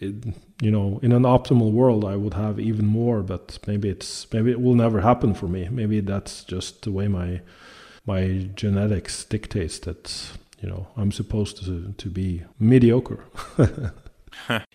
it, 0.00 0.14
you 0.60 0.70
know, 0.70 0.98
in 1.02 1.12
an 1.12 1.22
optimal 1.22 1.72
world, 1.72 2.04
I 2.04 2.16
would 2.16 2.34
have 2.34 2.58
even 2.60 2.86
more. 2.86 3.22
But 3.22 3.58
maybe 3.66 3.88
it's 3.88 4.32
maybe 4.32 4.50
it 4.50 4.60
will 4.60 4.74
never 4.74 5.00
happen 5.00 5.34
for 5.34 5.46
me. 5.46 5.68
Maybe 5.70 6.00
that's 6.00 6.44
just 6.44 6.82
the 6.82 6.92
way 6.92 7.08
my 7.08 7.40
my 8.06 8.48
genetics 8.54 9.24
dictates 9.24 9.78
that 9.80 10.30
you 10.60 10.68
know 10.68 10.88
I'm 10.96 11.12
supposed 11.12 11.64
to 11.64 11.94
to 11.96 12.08
be 12.08 12.44
mediocre. 12.58 13.24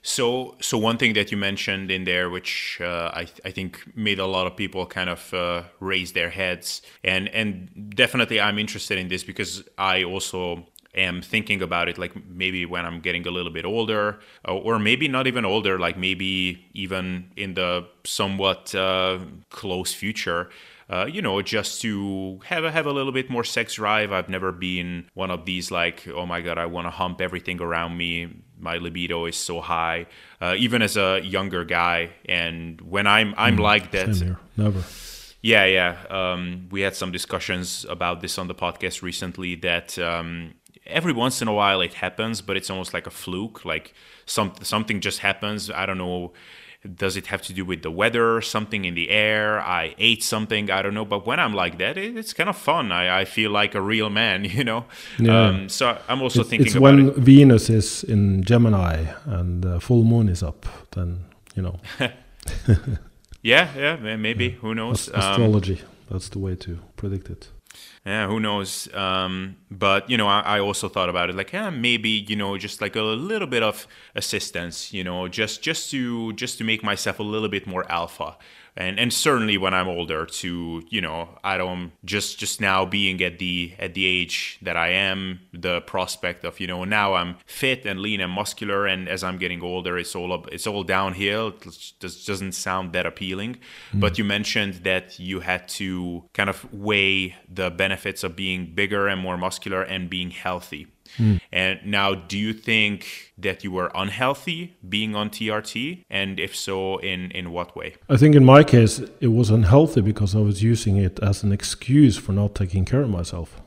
so, 0.01 0.55
so 0.61 0.77
one 0.77 0.97
thing 0.97 1.13
that 1.13 1.31
you 1.31 1.37
mentioned 1.37 1.91
in 1.91 2.03
there, 2.03 2.29
which 2.29 2.79
uh, 2.81 3.11
I, 3.13 3.25
th- 3.25 3.41
I 3.45 3.51
think 3.51 3.83
made 3.95 4.19
a 4.19 4.25
lot 4.25 4.47
of 4.47 4.55
people 4.55 4.85
kind 4.85 5.09
of 5.09 5.33
uh, 5.33 5.63
raise 5.79 6.13
their 6.13 6.29
heads, 6.29 6.81
and 7.03 7.27
and 7.29 7.91
definitely 7.95 8.39
I'm 8.39 8.59
interested 8.59 8.97
in 8.97 9.07
this 9.07 9.23
because 9.23 9.63
I 9.77 10.03
also 10.03 10.67
am 10.95 11.21
thinking 11.21 11.61
about 11.61 11.89
it 11.89 11.97
like 11.97 12.13
maybe 12.27 12.65
when 12.65 12.85
I'm 12.85 12.99
getting 12.99 13.25
a 13.25 13.31
little 13.31 13.51
bit 13.51 13.65
older, 13.65 14.19
uh, 14.47 14.55
or 14.55 14.79
maybe 14.79 15.07
not 15.07 15.27
even 15.27 15.45
older, 15.45 15.79
like 15.79 15.97
maybe 15.97 16.65
even 16.73 17.31
in 17.35 17.55
the 17.55 17.87
somewhat 18.03 18.73
uh, 18.75 19.19
close 19.49 19.93
future. 19.93 20.49
Uh, 20.89 21.05
you 21.05 21.21
know, 21.21 21.41
just 21.41 21.81
to 21.81 22.39
have 22.45 22.65
a, 22.65 22.71
have 22.71 22.85
a 22.85 22.91
little 22.91 23.13
bit 23.13 23.29
more 23.29 23.43
sex 23.43 23.75
drive. 23.75 24.11
I've 24.11 24.29
never 24.29 24.51
been 24.51 25.05
one 25.13 25.31
of 25.31 25.45
these 25.45 25.71
like, 25.71 26.07
oh 26.09 26.25
my 26.25 26.41
god, 26.41 26.57
I 26.57 26.65
want 26.65 26.85
to 26.85 26.91
hump 26.91 27.21
everything 27.21 27.61
around 27.61 27.97
me 27.97 28.43
my 28.63 28.77
libido 28.77 29.25
is 29.25 29.35
so 29.35 29.61
high, 29.61 30.07
uh, 30.41 30.55
even 30.57 30.81
as 30.81 30.97
a 30.97 31.19
younger 31.23 31.63
guy. 31.65 32.11
And 32.25 32.81
when 32.81 33.05
I'm 33.05 33.33
I'm 33.37 33.57
mm, 33.57 33.61
like 33.61 33.91
that, 33.91 34.37
never. 34.57 34.83
Yeah, 35.41 35.65
yeah. 35.65 35.97
Um, 36.09 36.69
we 36.71 36.81
had 36.81 36.95
some 36.95 37.11
discussions 37.11 37.85
about 37.89 38.21
this 38.21 38.37
on 38.37 38.47
the 38.47 38.55
podcast 38.55 39.01
recently. 39.01 39.55
That 39.55 39.99
um, 39.99 40.53
every 40.85 41.13
once 41.13 41.41
in 41.41 41.47
a 41.47 41.53
while 41.53 41.81
it 41.81 41.95
happens, 41.95 42.41
but 42.41 42.55
it's 42.55 42.69
almost 42.69 42.93
like 42.93 43.05
a 43.05 43.11
fluke. 43.11 43.65
Like 43.65 43.93
some 44.25 44.53
something 44.61 45.01
just 45.01 45.19
happens. 45.19 45.69
I 45.69 45.85
don't 45.85 45.97
know 45.97 46.31
does 46.83 47.15
it 47.15 47.27
have 47.27 47.41
to 47.43 47.53
do 47.53 47.63
with 47.63 47.81
the 47.81 47.91
weather, 47.91 48.41
something 48.41 48.85
in 48.85 48.93
the 48.93 49.09
air? 49.09 49.59
I 49.61 49.95
ate 49.97 50.21
something, 50.21 50.69
I 50.69 50.81
don't 50.81 50.93
know. 50.93 51.05
But 51.05 51.25
when 51.25 51.39
I'm 51.39 51.53
like 51.53 51.77
that, 51.77 51.97
it, 51.97 52.17
it's 52.17 52.33
kind 52.33 52.49
of 52.49 52.57
fun. 52.57 52.91
I, 52.91 53.21
I 53.21 53.25
feel 53.25 53.51
like 53.51 53.73
a 53.75 53.81
real 53.81 54.09
man, 54.09 54.43
you 54.57 54.63
know. 54.63 54.85
Yeah. 55.17 55.47
Um, 55.47 55.69
so 55.69 55.97
I'm 56.07 56.21
also 56.21 56.41
it's, 56.41 56.49
thinking 56.49 56.67
it's 56.67 56.75
about 56.75 56.95
when 56.95 57.09
it. 57.09 57.15
Venus 57.15 57.69
is 57.69 58.03
in 58.03 58.43
Gemini 58.43 59.05
and 59.25 59.63
the 59.63 59.79
full 59.79 60.03
moon 60.03 60.27
is 60.27 60.43
up, 60.43 60.65
then 60.91 61.25
you 61.55 61.61
know. 61.63 61.79
yeah, 63.41 63.69
yeah, 63.75 63.95
maybe. 64.17 64.45
Yeah. 64.45 64.51
Who 64.61 64.75
knows? 64.75 65.09
Um, 65.09 65.19
astrology. 65.19 65.79
Um, 65.81 65.87
that's 66.11 66.29
the 66.29 66.39
way 66.39 66.55
to 66.55 66.79
predict 66.97 67.29
it 67.29 67.49
yeah, 68.05 68.27
who 68.27 68.39
knows? 68.39 68.93
Um, 68.93 69.55
but 69.71 70.09
you 70.09 70.17
know, 70.17 70.27
I, 70.27 70.41
I, 70.41 70.59
also 70.59 70.89
thought 70.89 71.09
about 71.09 71.29
it 71.29 71.35
like, 71.35 71.53
yeah, 71.53 71.69
maybe 71.69 72.09
you 72.09 72.35
know, 72.35 72.57
just 72.57 72.81
like 72.81 72.97
a 72.97 73.01
little 73.01 73.47
bit 73.47 73.63
of 73.63 73.87
assistance, 74.13 74.91
you 74.91 75.03
know, 75.03 75.29
just 75.29 75.61
just 75.61 75.89
to 75.91 76.33
just 76.33 76.57
to 76.57 76.65
make 76.65 76.83
myself 76.83 77.19
a 77.19 77.23
little 77.23 77.49
bit 77.49 77.65
more 77.65 77.89
alpha 77.89 78.37
and 78.75 78.99
and 78.99 79.13
certainly 79.13 79.57
when 79.57 79.73
I'm 79.73 79.87
older 79.87 80.25
to 80.25 80.83
you 80.89 81.01
know 81.01 81.29
I 81.43 81.57
don't 81.57 81.91
just 82.03 82.39
just 82.39 82.59
now 82.59 82.85
being 82.85 83.21
at 83.21 83.39
the 83.39 83.73
at 83.79 83.93
the 83.93 84.05
age 84.05 84.57
that 84.61 84.75
I 84.77 84.89
am 84.89 85.41
the 85.53 85.81
prospect 85.81 86.43
of 86.43 86.59
you 86.59 86.67
know 86.67 86.83
now 86.83 87.13
I'm 87.13 87.37
fit 87.45 87.85
and 87.85 87.99
lean 87.99 88.21
and 88.21 88.31
muscular 88.31 88.87
and 88.87 89.07
as 89.07 89.23
I'm 89.23 89.37
getting 89.37 89.61
older 89.61 89.97
it's 89.97 90.15
all 90.15 90.33
up 90.33 90.47
it's 90.51 90.67
all 90.67 90.83
downhill. 90.83 91.49
It 91.49 91.61
just 91.99 92.27
doesn't 92.27 92.53
sound 92.53 92.93
that 92.93 93.05
appealing. 93.05 93.57
Mm. 93.93 93.99
but 93.99 94.17
you 94.17 94.23
mentioned 94.23 94.75
that 94.83 95.19
you 95.19 95.39
had 95.41 95.67
to 95.67 96.23
kind 96.33 96.49
of 96.49 96.71
weigh 96.73 97.35
the 97.51 97.69
benefits 97.69 98.23
of 98.23 98.35
being 98.35 98.73
bigger 98.73 99.07
and 99.07 99.21
more 99.21 99.37
muscular 99.37 99.83
and 99.83 100.09
being 100.09 100.31
healthy 100.31 100.87
Mm. 101.17 101.41
And 101.51 101.79
now, 101.85 102.15
do 102.15 102.37
you 102.37 102.53
think 102.53 103.33
that 103.37 103.63
you 103.63 103.71
were 103.71 103.91
unhealthy 103.93 104.75
being 104.87 105.15
on 105.15 105.29
TRT? 105.29 106.05
And 106.09 106.39
if 106.39 106.55
so, 106.55 106.97
in, 106.97 107.31
in 107.31 107.51
what 107.51 107.75
way? 107.75 107.95
I 108.09 108.17
think 108.17 108.35
in 108.35 108.45
my 108.45 108.63
case, 108.63 108.99
it 109.19 109.27
was 109.27 109.49
unhealthy 109.49 110.01
because 110.01 110.35
I 110.35 110.39
was 110.39 110.63
using 110.63 110.97
it 110.97 111.19
as 111.21 111.43
an 111.43 111.51
excuse 111.51 112.17
for 112.17 112.31
not 112.31 112.55
taking 112.55 112.85
care 112.85 113.01
of 113.01 113.09
myself. 113.09 113.61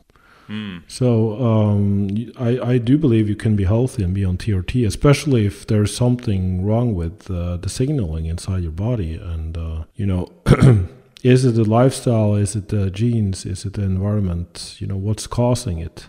Mm. 0.49 0.83
So 0.87 1.43
um, 1.45 2.33
I, 2.39 2.75
I 2.75 2.79
do 2.79 2.99
believe 2.99 3.29
you 3.29 3.37
can 3.37 3.57
be 3.57 3.65
healthy 3.65 4.03
and 4.03 4.15
be 4.15 4.25
on 4.25 4.37
TRT, 4.37 4.87
especially 4.87 5.47
if 5.47 5.67
there's 5.67 5.95
something 5.95 6.65
wrong 6.65 6.95
with 6.95 7.31
uh, 7.31 7.57
the 7.57 7.69
signaling 7.69 8.27
inside 8.27 8.63
your 8.63 8.73
body. 8.73 9.17
And, 9.17 9.57
uh, 9.59 9.85
you 9.97 10.07
know, 10.07 10.33
is 11.23 11.45
it 11.45 11.53
the 11.53 11.65
lifestyle? 11.65 12.35
Is 12.35 12.55
it 12.55 12.69
the 12.69 12.91
genes? 12.91 13.45
Is 13.45 13.65
it 13.65 13.75
the 13.75 13.83
environment? 13.83 14.77
You 14.79 14.87
know, 14.87 14.97
what's 14.97 15.27
causing 15.27 15.79
it? 15.79 16.07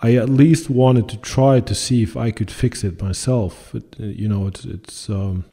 I 0.00 0.14
at 0.14 0.28
least 0.28 0.70
wanted 0.70 1.08
to 1.08 1.16
try 1.16 1.60
to 1.60 1.74
see 1.74 2.02
if 2.02 2.16
I 2.16 2.30
could 2.30 2.50
fix 2.50 2.84
it 2.84 3.02
myself. 3.02 3.74
It, 3.74 3.96
you 3.98 4.28
know, 4.28 4.46
it's 4.46 4.64
it's 4.64 5.10
um, 5.10 5.44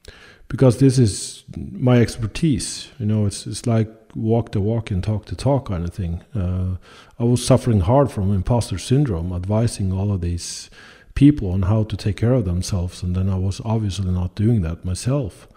because 0.47 0.77
this 0.77 0.99
is 0.99 1.43
my 1.57 1.99
expertise. 1.99 2.89
You 2.99 3.07
know, 3.07 3.25
it's 3.25 3.47
it's 3.47 3.65
like 3.65 3.89
walk 4.15 4.51
the 4.51 4.61
walk 4.61 4.91
and 4.91 5.03
talk 5.03 5.25
the 5.25 5.35
talk 5.35 5.67
kind 5.67 5.83
of 5.83 5.93
thing. 5.93 6.23
Uh, 6.35 6.77
I 7.19 7.23
was 7.23 7.45
suffering 7.45 7.81
hard 7.81 8.11
from 8.11 8.33
imposter 8.33 8.77
syndrome, 8.77 9.33
advising 9.33 9.91
all 9.91 10.11
of 10.11 10.21
these 10.21 10.69
people 11.15 11.49
on 11.49 11.63
how 11.63 11.83
to 11.83 11.97
take 11.97 12.17
care 12.17 12.33
of 12.33 12.45
themselves, 12.45 13.01
and 13.01 13.15
then 13.15 13.29
I 13.29 13.37
was 13.37 13.61
obviously 13.65 14.11
not 14.11 14.35
doing 14.35 14.61
that 14.61 14.85
myself. 14.85 15.47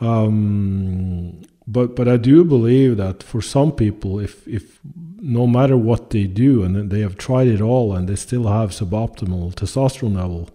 Um, 0.00 1.42
but 1.66 1.94
but 1.94 2.08
I 2.08 2.16
do 2.16 2.44
believe 2.44 2.96
that 2.96 3.22
for 3.22 3.42
some 3.42 3.72
people, 3.72 4.18
if 4.18 4.48
if 4.48 4.80
no 5.20 5.46
matter 5.46 5.76
what 5.76 6.10
they 6.10 6.24
do 6.24 6.62
and 6.62 6.90
they 6.90 7.00
have 7.00 7.16
tried 7.16 7.48
it 7.48 7.60
all 7.60 7.94
and 7.94 8.08
they 8.08 8.16
still 8.16 8.48
have 8.48 8.70
suboptimal 8.70 9.54
testosterone 9.54 10.16
level, 10.16 10.48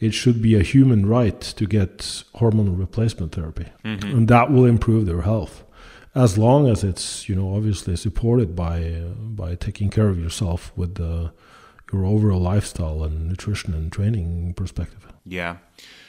it 0.00 0.12
should 0.12 0.42
be 0.42 0.54
a 0.54 0.62
human 0.62 1.06
right 1.06 1.40
to 1.40 1.66
get 1.66 1.98
hormonal 2.36 2.78
replacement 2.78 3.32
therapy, 3.32 3.66
mm-hmm. 3.84 4.16
and 4.16 4.28
that 4.28 4.50
will 4.50 4.66
improve 4.66 5.06
their 5.06 5.22
health, 5.22 5.64
as 6.14 6.36
long 6.36 6.68
as 6.68 6.84
it's 6.84 7.28
you 7.28 7.34
know 7.34 7.54
obviously 7.54 7.96
supported 7.96 8.54
by 8.54 8.82
uh, 8.84 9.08
by 9.14 9.54
taking 9.54 9.88
care 9.90 10.08
of 10.08 10.18
yourself 10.18 10.72
with 10.76 11.00
uh, 11.00 11.30
your 11.92 12.04
overall 12.04 12.40
lifestyle 12.40 13.02
and 13.04 13.28
nutrition 13.28 13.72
and 13.72 13.92
training 13.92 14.52
perspective. 14.54 15.06
Yeah 15.24 15.56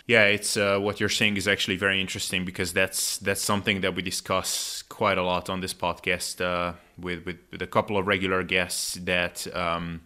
yeah, 0.08 0.26
it's 0.26 0.56
uh, 0.56 0.78
what 0.80 1.00
you're 1.00 1.10
saying 1.10 1.38
is 1.38 1.48
actually 1.48 1.78
very 1.78 2.00
interesting 2.00 2.46
because 2.46 2.74
that's 2.74 3.18
that's 3.18 3.42
something 3.42 3.82
that 3.82 3.96
we 3.96 4.04
discuss 4.04 4.84
quite 4.84 5.18
a 5.18 5.24
lot 5.24 5.50
on 5.50 5.62
this 5.62 5.74
podcast 5.74 6.42
uh, 6.42 6.74
with, 6.98 7.26
with, 7.26 7.38
with 7.52 7.62
a 7.62 7.68
couple 7.68 7.98
of 7.98 8.06
regular 8.06 8.44
guests. 8.44 8.94
That 8.96 9.48
um, 9.56 10.02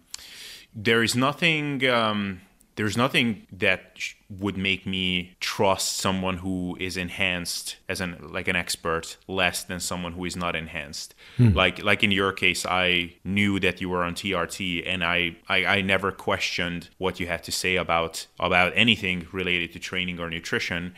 there 0.74 1.04
is 1.04 1.16
nothing. 1.16 1.86
Um, 1.88 2.42
there's 2.76 2.96
nothing 2.96 3.46
that 3.52 4.00
would 4.30 4.56
make 4.56 4.86
me 4.86 5.36
trust 5.40 5.98
someone 5.98 6.38
who 6.38 6.78
is 6.80 6.98
enhanced 6.98 7.78
as 7.88 8.00
an 8.00 8.16
like 8.22 8.48
an 8.48 8.56
expert 8.56 9.18
less 9.28 9.64
than 9.64 9.80
someone 9.80 10.14
who 10.14 10.24
is 10.24 10.36
not 10.36 10.56
enhanced 10.56 11.16
hmm. 11.38 11.50
like 11.50 11.82
like 11.84 12.04
in 12.04 12.12
your 12.12 12.32
case 12.32 12.64
i 12.66 13.12
knew 13.24 13.60
that 13.60 13.82
you 13.82 13.90
were 13.90 14.04
on 14.04 14.14
trt 14.14 14.84
and 14.86 15.04
I, 15.04 15.36
I 15.48 15.66
i 15.66 15.82
never 15.82 16.12
questioned 16.12 16.90
what 17.00 17.20
you 17.20 17.26
had 17.26 17.44
to 17.46 17.52
say 17.52 17.76
about 17.76 18.28
about 18.40 18.72
anything 18.76 19.28
related 19.32 19.74
to 19.74 19.80
training 19.80 20.20
or 20.20 20.30
nutrition 20.30 20.94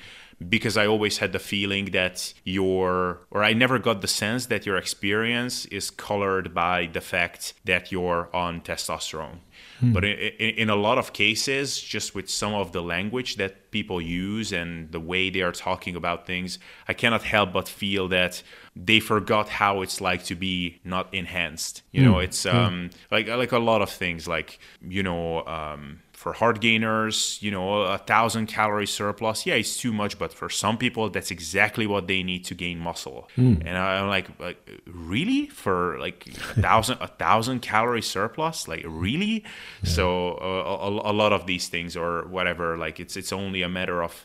because 0.50 0.78
I 0.78 0.86
always 0.86 1.20
had 1.20 1.34
the 1.34 1.40
feeling 1.40 1.86
that 1.92 2.34
your, 2.44 3.22
or 3.32 3.44
I 3.44 3.54
never 3.54 3.80
got 3.80 4.02
the 4.02 4.08
sense 4.08 4.48
that 4.48 4.66
your 4.66 4.78
experience 4.78 5.66
is 5.66 5.90
colored 5.90 6.54
by 6.54 6.90
the 6.92 7.02
fact 7.02 7.54
that 7.66 7.92
you're 7.92 8.30
on 8.34 8.62
testosterone. 8.62 9.40
Hmm. 9.80 9.94
But 9.94 10.06
in, 10.06 10.18
in, 10.18 10.50
in, 10.56 10.70
a 10.70 10.76
lot 10.76 10.98
of 10.98 11.14
cases, 11.14 11.80
just 11.80 12.16
with 12.16 12.30
some 12.30 12.54
of 12.54 12.72
the 12.72 12.82
language 12.82 13.36
that 13.38 13.72
people 13.72 14.02
use 14.02 14.52
and 14.52 14.92
the 14.92 15.00
way 15.00 15.30
they 15.30 15.42
are 15.42 15.52
talking 15.52 15.96
about 15.96 16.26
things, 16.26 16.60
I 16.88 16.94
cannot 16.94 17.24
help 17.24 17.54
but 17.54 17.68
feel 17.68 18.08
that 18.10 18.44
they 18.76 19.00
forgot 19.00 19.50
how 19.50 19.82
it's 19.82 20.00
like 20.00 20.24
to 20.26 20.36
be 20.36 20.80
not 20.84 21.14
enhanced. 21.14 21.84
You 21.92 22.04
know, 22.04 22.16
hmm. 22.16 22.22
it's 22.22 22.46
um, 22.46 22.90
like 23.12 23.28
like 23.28 23.52
a 23.52 23.60
lot 23.60 23.82
of 23.82 23.90
things, 23.90 24.28
like 24.28 24.60
you 24.88 25.04
know. 25.04 25.46
Um, 25.46 26.00
for 26.22 26.34
hard 26.34 26.62
gainers, 26.62 27.40
you 27.42 27.50
know, 27.50 27.82
a 27.82 27.98
thousand 27.98 28.46
calorie 28.46 28.86
surplus, 28.86 29.48
yeah, 29.48 29.56
it's 29.56 29.76
too 29.76 29.92
much, 29.92 30.20
but 30.20 30.32
for 30.32 30.52
some 30.52 30.78
people, 30.78 31.10
that's 31.10 31.32
exactly 31.32 31.88
what 31.88 32.06
they 32.06 32.22
need 32.22 32.46
to 32.46 32.54
gain 32.54 32.78
muscle. 32.78 33.28
Mm. 33.36 33.66
And 33.66 33.76
I'm 33.76 34.08
like, 34.08 34.28
like, 34.40 34.60
really 34.86 35.48
for 35.48 35.98
like 35.98 36.28
a 36.28 36.62
thousand, 36.62 37.00
a 37.02 37.08
thousand 37.08 37.62
calorie 37.64 38.04
surplus, 38.04 38.68
like 38.68 38.86
really? 38.88 39.44
Yeah. 39.82 39.90
So 39.90 40.34
uh, 40.34 41.08
a, 41.08 41.12
a 41.12 41.14
lot 41.22 41.34
of 41.34 41.48
these 41.48 41.70
things 41.70 41.98
or 41.98 42.28
whatever, 42.28 42.78
like 42.78 43.00
it's 43.00 43.18
it's 43.18 43.34
only 43.34 43.64
a 43.64 43.70
matter 43.70 44.04
of 44.04 44.24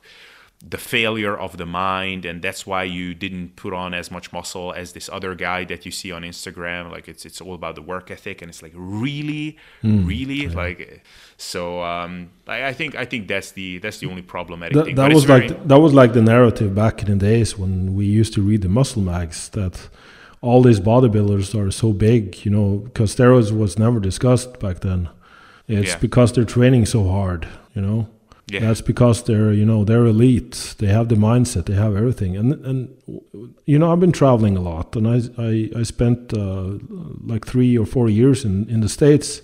the 0.64 0.78
failure 0.78 1.36
of 1.36 1.58
the 1.58 1.66
mind 1.66 2.24
and 2.24 2.40
that's 2.40 2.66
why 2.66 2.82
you 2.82 3.14
didn't 3.14 3.56
put 3.56 3.74
on 3.74 3.92
as 3.92 4.10
much 4.10 4.32
muscle 4.32 4.72
as 4.72 4.92
this 4.92 5.08
other 5.12 5.34
guy 5.34 5.64
that 5.64 5.84
you 5.84 5.92
see 5.92 6.10
on 6.10 6.22
Instagram. 6.22 6.90
Like 6.90 7.08
it's 7.08 7.26
it's 7.26 7.40
all 7.40 7.54
about 7.54 7.74
the 7.74 7.82
work 7.82 8.10
ethic 8.10 8.40
and 8.40 8.48
it's 8.48 8.62
like 8.62 8.72
really? 8.74 9.58
Mm, 9.82 10.08
really? 10.08 10.46
Yeah. 10.46 10.54
like 10.54 11.02
so 11.36 11.82
um, 11.82 12.30
I, 12.46 12.68
I, 12.68 12.72
think 12.72 12.94
I 12.94 13.04
think 13.04 13.28
that's 13.28 13.52
the 13.52 13.78
that's 13.78 13.98
the 13.98 14.06
only 14.06 14.22
problematic 14.22 14.74
that, 14.76 14.84
thing 14.86 14.94
that 14.94 15.12
was 15.12 15.28
like 15.28 15.48
the, 15.48 15.54
that 15.66 15.78
was 15.78 15.92
like 15.92 16.14
the 16.14 16.22
narrative 16.22 16.74
back 16.74 17.02
in 17.02 17.18
the 17.18 17.26
days 17.26 17.58
when 17.58 17.94
we 17.94 18.06
used 18.06 18.32
to 18.34 18.42
read 18.42 18.62
the 18.62 18.70
muscle 18.70 19.02
mags 19.02 19.50
that 19.50 19.88
all 20.40 20.62
these 20.62 20.80
bodybuilders 20.80 21.54
are 21.54 21.70
so 21.70 21.92
big 21.92 22.44
you 22.46 22.50
know 22.50 22.78
because 22.78 23.14
steroids 23.14 23.52
was 23.56 23.78
never 23.78 24.00
discussed 24.00 24.58
back 24.58 24.80
then. 24.80 25.10
It's 25.68 25.90
yeah. 25.90 25.98
because 25.98 26.32
they're 26.32 26.44
training 26.44 26.86
so 26.86 27.06
hard 27.08 27.46
you 27.74 27.82
know 27.82 28.08
yeah. 28.48 28.60
That's 28.60 28.80
because 28.80 29.24
they're 29.24 29.52
you 29.52 29.64
know 29.64 29.84
they're 29.84 30.06
elite. 30.06 30.76
They 30.78 30.86
have 30.86 31.08
the 31.08 31.16
mindset. 31.16 31.66
They 31.66 31.74
have 31.74 31.96
everything. 31.96 32.36
And 32.36 32.52
and 32.64 32.96
you 33.64 33.78
know 33.78 33.92
I've 33.92 33.98
been 33.98 34.12
traveling 34.12 34.56
a 34.56 34.60
lot, 34.60 34.94
and 34.94 35.08
I 35.08 35.20
I, 35.36 35.80
I 35.80 35.82
spent 35.82 36.32
uh, 36.32 36.78
like 37.24 37.44
three 37.44 37.76
or 37.76 37.86
four 37.86 38.08
years 38.08 38.44
in 38.44 38.68
in 38.68 38.80
the 38.80 38.88
states. 38.88 39.42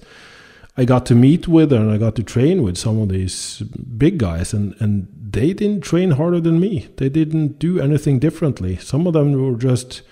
I 0.77 0.85
got 0.87 1.05
to 1.07 1.15
meet 1.15 1.47
with 1.49 1.71
and 1.73 1.91
I 1.91 1.99
got 1.99 2.15
to 2.17 2.23
train 2.23 2.63
with 2.63 2.79
some 2.79 2.99
of 2.99 3.09
these 3.09 3.59
big 3.99 4.19
guys, 4.19 4.55
and 4.55 4.77
and 4.79 5.09
they 5.33 5.53
didn't 5.53 5.83
train 5.83 6.13
harder 6.13 6.41
than 6.41 6.61
me. 6.61 6.89
They 6.97 7.09
didn't 7.09 7.59
do 7.59 7.81
anything 7.81 8.21
differently. 8.21 8.77
Some 8.77 9.09
of 9.09 9.15
them 9.15 9.33
were 9.33 9.59
just, 9.59 10.03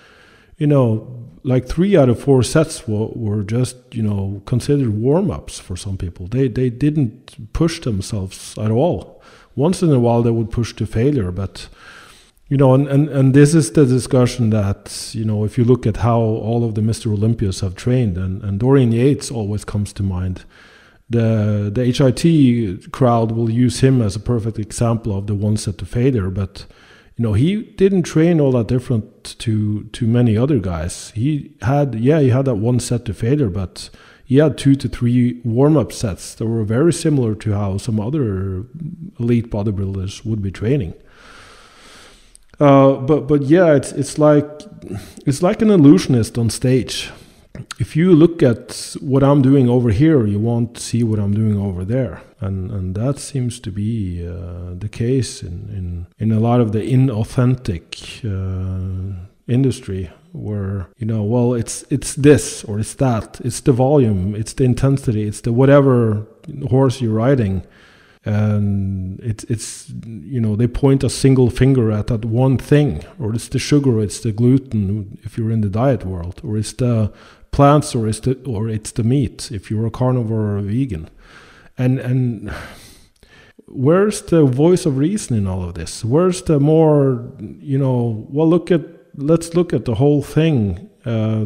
you 0.57 0.66
know, 0.66 1.29
like 1.43 1.66
three 1.66 1.97
out 1.97 2.09
of 2.09 2.20
four 2.20 2.43
sets 2.43 2.86
were, 2.86 3.09
were 3.09 3.43
just 3.43 3.76
you 3.93 4.03
know 4.03 4.43
considered 4.47 4.91
warm 4.91 5.30
ups 5.30 5.59
for 5.59 5.76
some 5.76 5.97
people. 5.97 6.26
They 6.26 6.49
they 6.49 6.70
didn't 6.70 7.53
push 7.53 7.80
themselves 7.80 8.57
at 8.59 8.70
all. 8.70 9.22
Once 9.57 9.82
in 9.82 9.93
a 9.93 9.99
while 9.99 10.22
they 10.22 10.30
would 10.30 10.51
push 10.51 10.74
to 10.74 10.86
failure, 10.86 11.30
but 11.30 11.68
you 12.51 12.57
know, 12.57 12.74
and, 12.74 12.88
and, 12.88 13.09
and 13.09 13.32
this 13.32 13.55
is 13.55 13.72
the 13.72 13.86
discussion 13.86 14.51
that, 14.51 15.11
you 15.14 15.24
know, 15.24 15.45
if 15.45 15.57
you 15.57 15.64
look 15.64 15.86
at 15.86 15.99
how 15.99 16.18
all 16.18 16.64
of 16.64 16.74
the 16.74 16.80
Mr. 16.80 17.07
Olympias 17.07 17.61
have 17.61 17.76
trained, 17.76 18.18
and, 18.18 18.43
and 18.43 18.59
Dorian 18.59 18.91
Yates 18.91 19.30
always 19.30 19.64
comes 19.64 19.93
to 19.95 20.03
mind. 20.03 20.45
The 21.09 21.70
the 21.72 21.84
HIT 21.84 22.93
crowd 22.93 23.32
will 23.32 23.51
use 23.51 23.80
him 23.80 24.03
as 24.03 24.14
a 24.16 24.20
perfect 24.20 24.59
example 24.59 25.16
of 25.16 25.26
the 25.26 25.34
one 25.34 25.57
set 25.57 25.78
to 25.78 25.86
failure, 25.86 26.28
but 26.28 26.66
you 27.20 27.26
know 27.26 27.34
he 27.34 27.62
didn't 27.76 28.04
train 28.04 28.40
all 28.40 28.52
that 28.52 28.68
different 28.68 29.38
to 29.40 29.84
to 29.92 30.06
many 30.06 30.36
other 30.38 30.58
guys 30.58 31.10
he 31.14 31.52
had 31.62 31.94
yeah 31.94 32.20
he 32.20 32.30
had 32.30 32.46
that 32.46 32.56
one 32.56 32.80
set 32.80 33.04
to 33.04 33.14
failure 33.14 33.50
but 33.50 33.90
he 34.24 34.38
had 34.38 34.56
two 34.56 34.74
to 34.76 34.88
three 34.88 35.40
warm-up 35.44 35.92
sets 35.92 36.34
that 36.36 36.46
were 36.46 36.64
very 36.64 36.92
similar 36.92 37.34
to 37.34 37.52
how 37.52 37.78
some 37.78 38.00
other 38.00 38.64
elite 39.18 39.50
bodybuilders 39.50 40.24
would 40.24 40.42
be 40.42 40.50
training 40.50 40.94
Uh, 42.58 42.94
but 42.96 43.26
but 43.26 43.42
yeah, 43.42 43.74
it's 43.74 43.92
it's 43.92 44.18
like 44.18 44.46
it's 45.26 45.42
like 45.42 45.62
an 45.62 45.70
illusionist 45.70 46.36
on 46.38 46.50
stage. 46.50 47.10
If 47.78 47.96
you 47.96 48.14
look 48.14 48.42
at 48.42 48.96
what 49.01 49.22
I'm 49.22 49.42
doing 49.42 49.68
over 49.68 49.90
here, 49.90 50.26
you 50.26 50.38
won't 50.38 50.78
see 50.78 51.03
what 51.03 51.18
I'm 51.18 51.34
doing 51.34 51.57
over 51.57 51.84
there, 51.84 52.22
and 52.40 52.70
and 52.70 52.94
that 52.94 53.18
seems 53.18 53.61
to 53.61 53.70
be 53.70 54.26
uh, 54.26 54.74
the 54.78 54.88
case 54.88 55.42
in, 55.42 55.68
in 55.76 56.07
in 56.18 56.32
a 56.32 56.40
lot 56.40 56.61
of 56.61 56.72
the 56.72 56.80
inauthentic 56.80 58.24
uh, 58.24 59.26
industry 59.48 60.11
where 60.32 60.88
you 60.98 61.07
know 61.07 61.22
well 61.22 61.55
it's 61.55 61.84
it's 61.90 62.14
this 62.14 62.64
or 62.64 62.78
it's 62.78 62.94
that. 62.94 63.40
It's 63.44 63.61
the 63.61 63.72
volume. 63.72 64.34
It's 64.34 64.53
the 64.53 64.64
intensity. 64.64 65.24
It's 65.24 65.40
the 65.40 65.53
whatever 65.53 66.26
horse 66.68 67.01
you're 67.01 67.12
riding. 67.14 67.66
And 68.22 69.18
it's 69.20 69.44
it's 69.44 69.90
you 70.05 70.40
know 70.40 70.55
they 70.55 70.66
point 70.68 71.03
a 71.03 71.09
single 71.09 71.51
finger 71.51 71.90
at 71.90 72.09
that 72.09 72.24
one 72.24 72.59
thing. 72.59 73.03
Or 73.18 73.34
it's 73.34 73.48
the 73.48 73.59
sugar. 73.59 74.01
It's 74.01 74.20
the 74.20 74.32
gluten 74.32 75.18
if 75.22 75.38
you're 75.38 75.51
in 75.51 75.62
the 75.62 75.70
diet 75.70 76.05
world. 76.05 76.40
Or 76.44 76.59
it's 76.59 76.74
the 76.74 77.12
plants 77.51 77.94
or 77.94 78.07
it's 78.07 78.20
the 78.20 78.34
or 78.44 78.68
it's 78.68 78.92
the 78.92 79.05
meat 79.05 79.51
if 79.53 79.70
you're 79.70 79.86
a 79.86 79.90
carnivore 79.90 80.53
or 80.53 80.59
a 80.59 80.62
vegan. 80.62 81.09
And 81.76 81.98
and 81.98 82.53
where's 83.66 84.22
the 84.22 84.44
voice 84.44 84.86
of 84.86 84.98
reason 84.98 85.36
in 85.36 85.46
all 85.46 85.62
of 85.62 85.74
this? 85.74 86.05
Where's 86.05 86.42
the 86.42 86.61
more 86.61 87.32
you 87.61 87.78
know 87.78 88.26
well 88.30 88.48
look 88.48 88.70
at 88.70 88.82
let's 89.16 89.55
look 89.55 89.72
at 89.72 89.84
the 89.84 89.94
whole 89.96 90.22
thing 90.22 90.90
uh, 91.07 91.44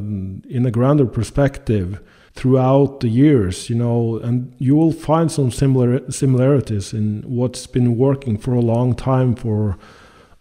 in 0.48 0.64
a 0.66 0.70
grander 0.70 1.06
perspective 1.06 2.00
throughout 2.34 3.00
the 3.00 3.08
years, 3.08 3.70
you 3.70 3.76
know, 3.76 4.18
and 4.18 4.52
you 4.58 4.74
will 4.74 4.92
find 4.92 5.30
some 5.30 5.50
similar 5.50 6.10
similarities 6.10 6.92
in 6.92 7.22
what's 7.22 7.66
been 7.66 7.96
working 7.96 8.36
for 8.36 8.54
a 8.54 8.60
long 8.60 8.94
time 8.94 9.36
for 9.36 9.78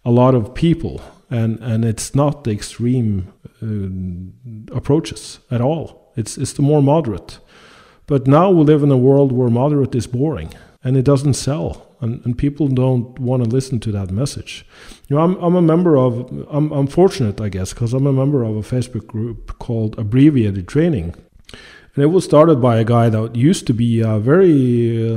a 0.04 0.10
lot 0.10 0.34
of 0.34 0.54
people, 0.54 1.00
and 1.30 1.58
and 1.60 1.84
it's 1.84 2.14
not 2.14 2.44
the 2.44 2.50
extreme 2.50 3.32
approaches 4.72 5.40
at 5.50 5.60
all. 5.60 6.12
It's 6.16 6.38
it's 6.38 6.52
the 6.52 6.62
more 6.62 6.82
moderate. 6.82 7.38
But 8.06 8.26
now 8.26 8.50
we 8.50 8.64
live 8.64 8.82
in 8.82 8.90
a 8.90 8.98
world 8.98 9.32
where 9.32 9.48
moderate 9.48 9.94
is 9.94 10.06
boring 10.06 10.52
and 10.82 10.96
it 10.96 11.04
doesn't 11.06 11.34
sell, 11.34 11.96
and, 12.02 12.22
and 12.26 12.36
people 12.36 12.68
don't 12.68 13.18
want 13.18 13.42
to 13.42 13.48
listen 13.48 13.80
to 13.80 13.92
that 13.92 14.10
message. 14.10 14.66
You 15.08 15.16
know, 15.16 15.22
I'm 15.22 15.34
I'm 15.36 15.56
a 15.56 15.62
member 15.62 15.96
of 15.96 16.30
I'm 16.50 16.70
I'm 16.72 16.86
fortunate, 16.86 17.40
I 17.40 17.48
guess, 17.48 17.72
because 17.72 17.94
I'm 17.94 18.06
a 18.06 18.12
member 18.12 18.44
of 18.44 18.56
a 18.56 18.76
Facebook 18.76 19.06
group 19.06 19.58
called 19.58 19.98
Abbreviated 19.98 20.68
Training 20.68 21.14
and 21.94 22.02
it 22.02 22.08
was 22.08 22.24
started 22.24 22.60
by 22.60 22.78
a 22.78 22.84
guy 22.84 23.08
that 23.08 23.36
used 23.36 23.66
to 23.68 23.72
be 23.72 24.00
a 24.00 24.18
very 24.18 25.12
uh, 25.12 25.14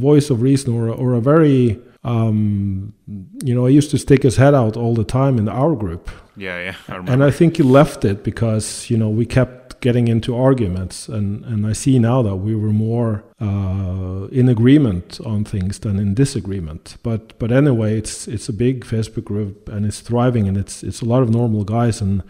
voice 0.00 0.28
of 0.28 0.42
reason 0.42 0.74
or, 0.74 0.88
or 0.88 1.14
a 1.14 1.20
very, 1.20 1.80
um, 2.04 2.94
you 3.42 3.54
know, 3.54 3.66
he 3.66 3.74
used 3.74 3.90
to 3.90 3.98
stick 3.98 4.22
his 4.22 4.36
head 4.36 4.54
out 4.54 4.76
all 4.76 4.94
the 4.94 5.04
time 5.04 5.38
in 5.38 5.48
our 5.48 5.74
group. 5.74 6.10
Yeah, 6.36 6.58
yeah. 6.62 6.74
I 6.88 7.12
and 7.12 7.24
I 7.24 7.30
think 7.30 7.56
he 7.56 7.62
left 7.62 8.04
it 8.04 8.22
because, 8.22 8.88
you 8.88 8.96
know, 8.96 9.08
we 9.08 9.26
kept 9.26 9.80
getting 9.80 10.08
into 10.08 10.36
arguments. 10.36 11.08
And, 11.08 11.44
and 11.44 11.66
I 11.66 11.72
see 11.72 11.98
now 11.98 12.22
that 12.22 12.36
we 12.36 12.54
were 12.54 12.72
more 12.72 13.24
uh, 13.40 14.28
in 14.30 14.48
agreement 14.48 15.20
on 15.24 15.44
things 15.44 15.80
than 15.80 15.98
in 15.98 16.14
disagreement. 16.14 16.96
But 17.02 17.38
but 17.38 17.50
anyway, 17.50 17.98
it's 17.98 18.28
it's 18.28 18.48
a 18.48 18.52
big 18.52 18.84
Facebook 18.84 19.24
group 19.24 19.68
and 19.68 19.84
it's 19.84 20.00
thriving 20.00 20.46
and 20.48 20.56
it's 20.56 20.82
it's 20.82 21.00
a 21.00 21.04
lot 21.04 21.22
of 21.22 21.30
normal 21.30 21.64
guys 21.64 22.00
and 22.00 22.22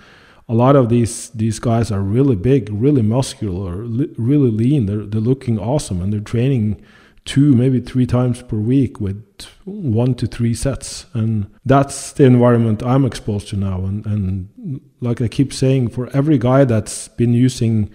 a 0.49 0.55
lot 0.55 0.77
of 0.77 0.89
these 0.89 1.29
these 1.31 1.59
guys 1.59 1.93
are 1.93 2.01
really 2.01 2.37
big, 2.37 2.71
really 2.73 3.03
muscular, 3.03 3.85
li- 3.85 4.14
really 4.16 4.51
lean. 4.51 4.87
They're 4.87 5.05
they're 5.05 5.21
looking 5.21 5.59
awesome, 5.59 6.01
and 6.01 6.12
they're 6.12 6.21
training 6.21 6.81
two, 7.29 7.53
maybe 7.53 7.79
three 7.79 8.07
times 8.07 8.41
per 8.41 8.57
week 8.57 9.01
with 9.01 9.22
one 9.66 10.14
to 10.14 10.26
three 10.26 10.55
sets. 10.55 11.05
And 11.12 11.47
that's 11.64 12.12
the 12.12 12.24
environment 12.24 12.83
I'm 12.83 13.05
exposed 13.05 13.49
to 13.49 13.57
now. 13.57 13.85
And 13.85 14.05
and 14.07 14.81
like 15.01 15.20
I 15.20 15.29
keep 15.29 15.53
saying, 15.53 15.91
for 15.91 16.09
every 16.16 16.39
guy 16.39 16.64
that's 16.64 17.09
been 17.09 17.35
using 17.35 17.91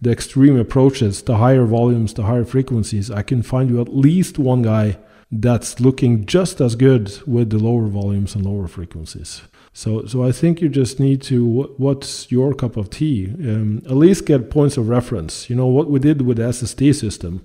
the 0.00 0.12
extreme 0.12 0.58
approaches, 0.58 1.22
the 1.22 1.38
higher 1.38 1.64
volumes, 1.64 2.12
the 2.12 2.24
higher 2.24 2.44
frequencies, 2.44 3.10
I 3.10 3.22
can 3.22 3.42
find 3.42 3.70
you 3.70 3.80
at 3.80 3.96
least 3.96 4.38
one 4.38 4.60
guy 4.62 4.98
that's 5.32 5.80
looking 5.80 6.26
just 6.26 6.60
as 6.60 6.76
good 6.76 7.18
with 7.26 7.48
the 7.50 7.58
lower 7.58 7.86
volumes 7.86 8.34
and 8.34 8.44
lower 8.44 8.68
frequencies. 8.68 9.42
So, 9.72 10.04
so 10.04 10.22
I 10.22 10.30
think 10.30 10.60
you 10.60 10.68
just 10.68 11.00
need 11.00 11.22
to 11.22 11.74
what's 11.78 12.30
your 12.30 12.52
cup 12.52 12.76
of 12.76 12.90
tea? 12.90 13.32
Um, 13.32 13.78
at 13.86 13.96
least 13.96 14.26
get 14.26 14.50
points 14.50 14.76
of 14.76 14.90
reference. 14.90 15.48
You 15.48 15.56
know 15.56 15.66
what 15.66 15.90
we 15.90 15.98
did 16.00 16.20
with 16.20 16.36
the 16.36 16.44
SSD 16.44 16.94
system. 16.94 17.44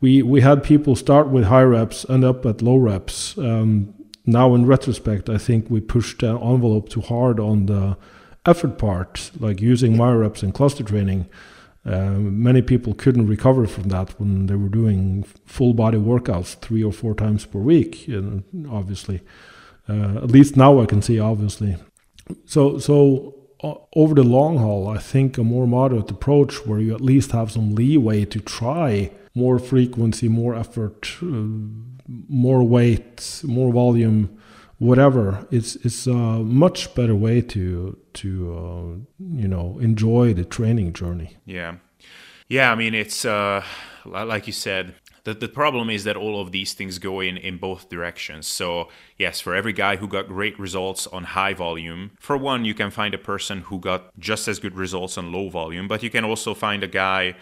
We 0.00 0.22
we 0.22 0.40
had 0.40 0.62
people 0.62 0.96
start 0.96 1.28
with 1.28 1.44
high 1.44 1.62
reps, 1.62 2.08
end 2.08 2.24
up 2.24 2.46
at 2.46 2.62
low 2.62 2.76
reps. 2.76 3.36
Um, 3.38 3.94
now 4.26 4.54
in 4.54 4.66
retrospect, 4.66 5.28
I 5.28 5.38
think 5.38 5.70
we 5.70 5.80
pushed 5.80 6.20
the 6.20 6.38
envelope 6.38 6.88
too 6.88 7.00
hard 7.00 7.40
on 7.40 7.66
the 7.66 7.96
effort 8.46 8.78
part, 8.78 9.30
like 9.38 9.60
using 9.60 9.96
Myo-reps 9.96 10.42
and 10.42 10.54
cluster 10.54 10.84
training. 10.84 11.28
Uh, 11.84 12.10
many 12.10 12.62
people 12.62 12.94
couldn't 12.94 13.26
recover 13.26 13.66
from 13.66 13.88
that 13.88 14.18
when 14.20 14.46
they 14.46 14.54
were 14.54 14.68
doing 14.68 15.24
full 15.46 15.72
body 15.74 15.98
workouts 15.98 16.54
three 16.60 16.84
or 16.84 16.92
four 16.92 17.14
times 17.14 17.46
per 17.46 17.58
week, 17.58 18.08
and 18.08 18.44
obviously. 18.70 19.20
Uh, 19.88 20.18
at 20.22 20.30
least 20.30 20.56
now 20.56 20.80
I 20.80 20.86
can 20.86 21.02
see, 21.02 21.18
obviously. 21.18 21.76
So, 22.44 22.78
so 22.78 23.34
uh, 23.62 23.74
over 23.96 24.14
the 24.14 24.22
long 24.22 24.58
haul, 24.58 24.88
I 24.88 24.98
think 24.98 25.36
a 25.36 25.42
more 25.42 25.66
moderate 25.66 26.10
approach 26.10 26.64
where 26.66 26.78
you 26.78 26.94
at 26.94 27.00
least 27.00 27.32
have 27.32 27.50
some 27.50 27.74
leeway 27.74 28.24
to 28.26 28.40
try 28.40 29.10
more 29.34 29.58
frequency, 29.58 30.28
more 30.28 30.54
effort, 30.54 31.16
uh, 31.22 31.46
more 32.28 32.62
weight, 32.62 33.40
more 33.44 33.72
volume, 33.72 34.36
whatever. 34.78 35.46
It's 35.50 35.76
it's 35.76 36.06
a 36.06 36.12
much 36.12 36.94
better 36.94 37.14
way 37.14 37.40
to 37.42 37.96
to 38.14 38.54
uh, 38.54 39.16
you 39.18 39.48
know 39.48 39.78
enjoy 39.80 40.34
the 40.34 40.44
training 40.44 40.92
journey. 40.92 41.36
Yeah, 41.46 41.76
yeah. 42.48 42.72
I 42.72 42.74
mean, 42.74 42.94
it's 42.94 43.24
uh, 43.24 43.62
like 44.04 44.46
you 44.46 44.52
said, 44.52 44.94
the, 45.24 45.34
the 45.34 45.48
problem 45.48 45.90
is 45.90 46.04
that 46.04 46.16
all 46.16 46.40
of 46.40 46.50
these 46.50 46.72
things 46.72 46.98
go 46.98 47.20
in 47.20 47.36
in 47.36 47.58
both 47.58 47.88
directions. 47.88 48.46
So, 48.46 48.88
yes, 49.18 49.40
for 49.40 49.54
every 49.54 49.72
guy 49.72 49.96
who 49.96 50.08
got 50.08 50.28
great 50.28 50.58
results 50.58 51.06
on 51.06 51.24
high 51.24 51.54
volume, 51.54 52.12
for 52.18 52.36
one, 52.36 52.64
you 52.64 52.74
can 52.74 52.90
find 52.90 53.14
a 53.14 53.18
person 53.18 53.62
who 53.62 53.78
got 53.78 54.18
just 54.18 54.48
as 54.48 54.58
good 54.58 54.76
results 54.76 55.18
on 55.18 55.32
low 55.32 55.48
volume, 55.50 55.88
but 55.88 56.02
you 56.02 56.10
can 56.10 56.24
also 56.24 56.54
find 56.54 56.82
a 56.82 56.88
guy 56.88 57.34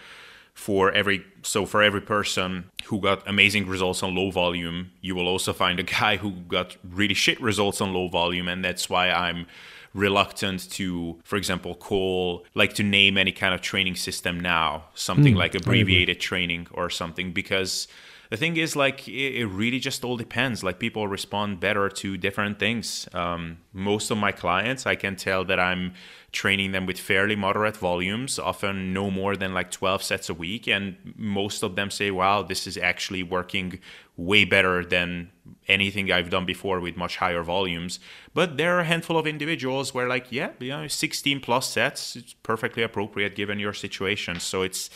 for 0.59 0.91
every 0.91 1.23
so 1.41 1.65
for 1.65 1.81
every 1.81 2.01
person 2.01 2.69
who 2.87 2.99
got 2.99 3.25
amazing 3.25 3.65
results 3.65 4.03
on 4.03 4.13
low 4.13 4.29
volume 4.29 4.91
you 4.99 5.15
will 5.15 5.27
also 5.27 5.53
find 5.53 5.79
a 5.79 5.83
guy 5.83 6.17
who 6.17 6.31
got 6.57 6.75
really 6.83 7.13
shit 7.13 7.39
results 7.41 7.79
on 7.79 7.93
low 7.93 8.09
volume 8.09 8.47
and 8.49 8.63
that's 8.63 8.89
why 8.89 9.09
i'm 9.09 9.45
reluctant 9.93 10.69
to, 10.69 11.19
for 11.23 11.35
example, 11.35 11.73
call, 11.73 12.45
like 12.53 12.73
to 12.73 12.83
name 12.83 13.17
any 13.17 13.31
kind 13.31 13.55
of 13.55 13.61
training 13.61 13.95
system 13.95 14.39
now, 14.39 14.83
something 14.93 15.33
mm, 15.33 15.37
like 15.37 15.55
abbreviated 15.55 16.19
training 16.19 16.67
or 16.71 16.91
something, 16.91 17.31
because 17.31 17.87
the 18.29 18.37
thing 18.37 18.57
is 18.57 18.75
like 18.75 19.07
it, 19.07 19.35
it, 19.41 19.45
really 19.47 19.79
just 19.79 20.03
all 20.03 20.17
depends 20.17 20.63
like 20.63 20.79
people 20.79 21.07
respond 21.07 21.59
better 21.59 21.89
to 21.89 22.17
different 22.17 22.59
things 22.59 23.07
um, 23.13 23.57
most 23.73 24.11
of 24.11 24.17
my 24.17 24.31
clients 24.31 24.85
i 24.85 24.95
can 24.95 25.15
tell 25.15 25.43
that 25.43 25.59
i'm 25.59 25.93
training 26.31 26.71
them 26.71 26.85
with 26.85 26.99
fairly 26.99 27.35
moderate 27.35 27.75
volumes 27.77 28.37
often 28.37 28.93
no 28.93 29.09
more 29.09 29.35
than 29.35 29.53
like 29.53 29.71
12 29.71 30.03
sets 30.03 30.29
a 30.29 30.33
week 30.33 30.67
and 30.67 30.95
most 31.15 31.63
of 31.63 31.75
them 31.75 31.89
say 31.89 32.11
wow 32.11 32.41
this 32.41 32.67
is 32.67 32.77
actually 32.77 33.23
working 33.23 33.79
way 34.19 34.43
better 34.43 34.83
than 34.83 35.31
anything 35.69 36.11
I've 36.11 36.29
done 36.29 36.45
before 36.45 36.81
with 36.81 36.97
much 36.97 37.17
higher 37.17 37.41
volumes. 37.41 37.99
But 38.33 38.57
there 38.57 38.75
are 38.75 38.81
a 38.81 38.83
handful 38.83 39.17
of 39.17 39.25
individuals 39.25 39.93
where, 39.93 40.09
like, 40.09 40.27
yeah, 40.29 40.51
you 40.59 40.69
know, 40.69 40.87
16 40.87 41.39
plus 41.39 41.69
sets 41.69 42.17
it's 42.17 42.33
perfectly 42.33 42.83
appropriate 42.83 43.33
given 43.33 43.59
your 43.59 43.73
situation. 43.73 44.41
So 44.41 44.61
it's, 44.61 44.89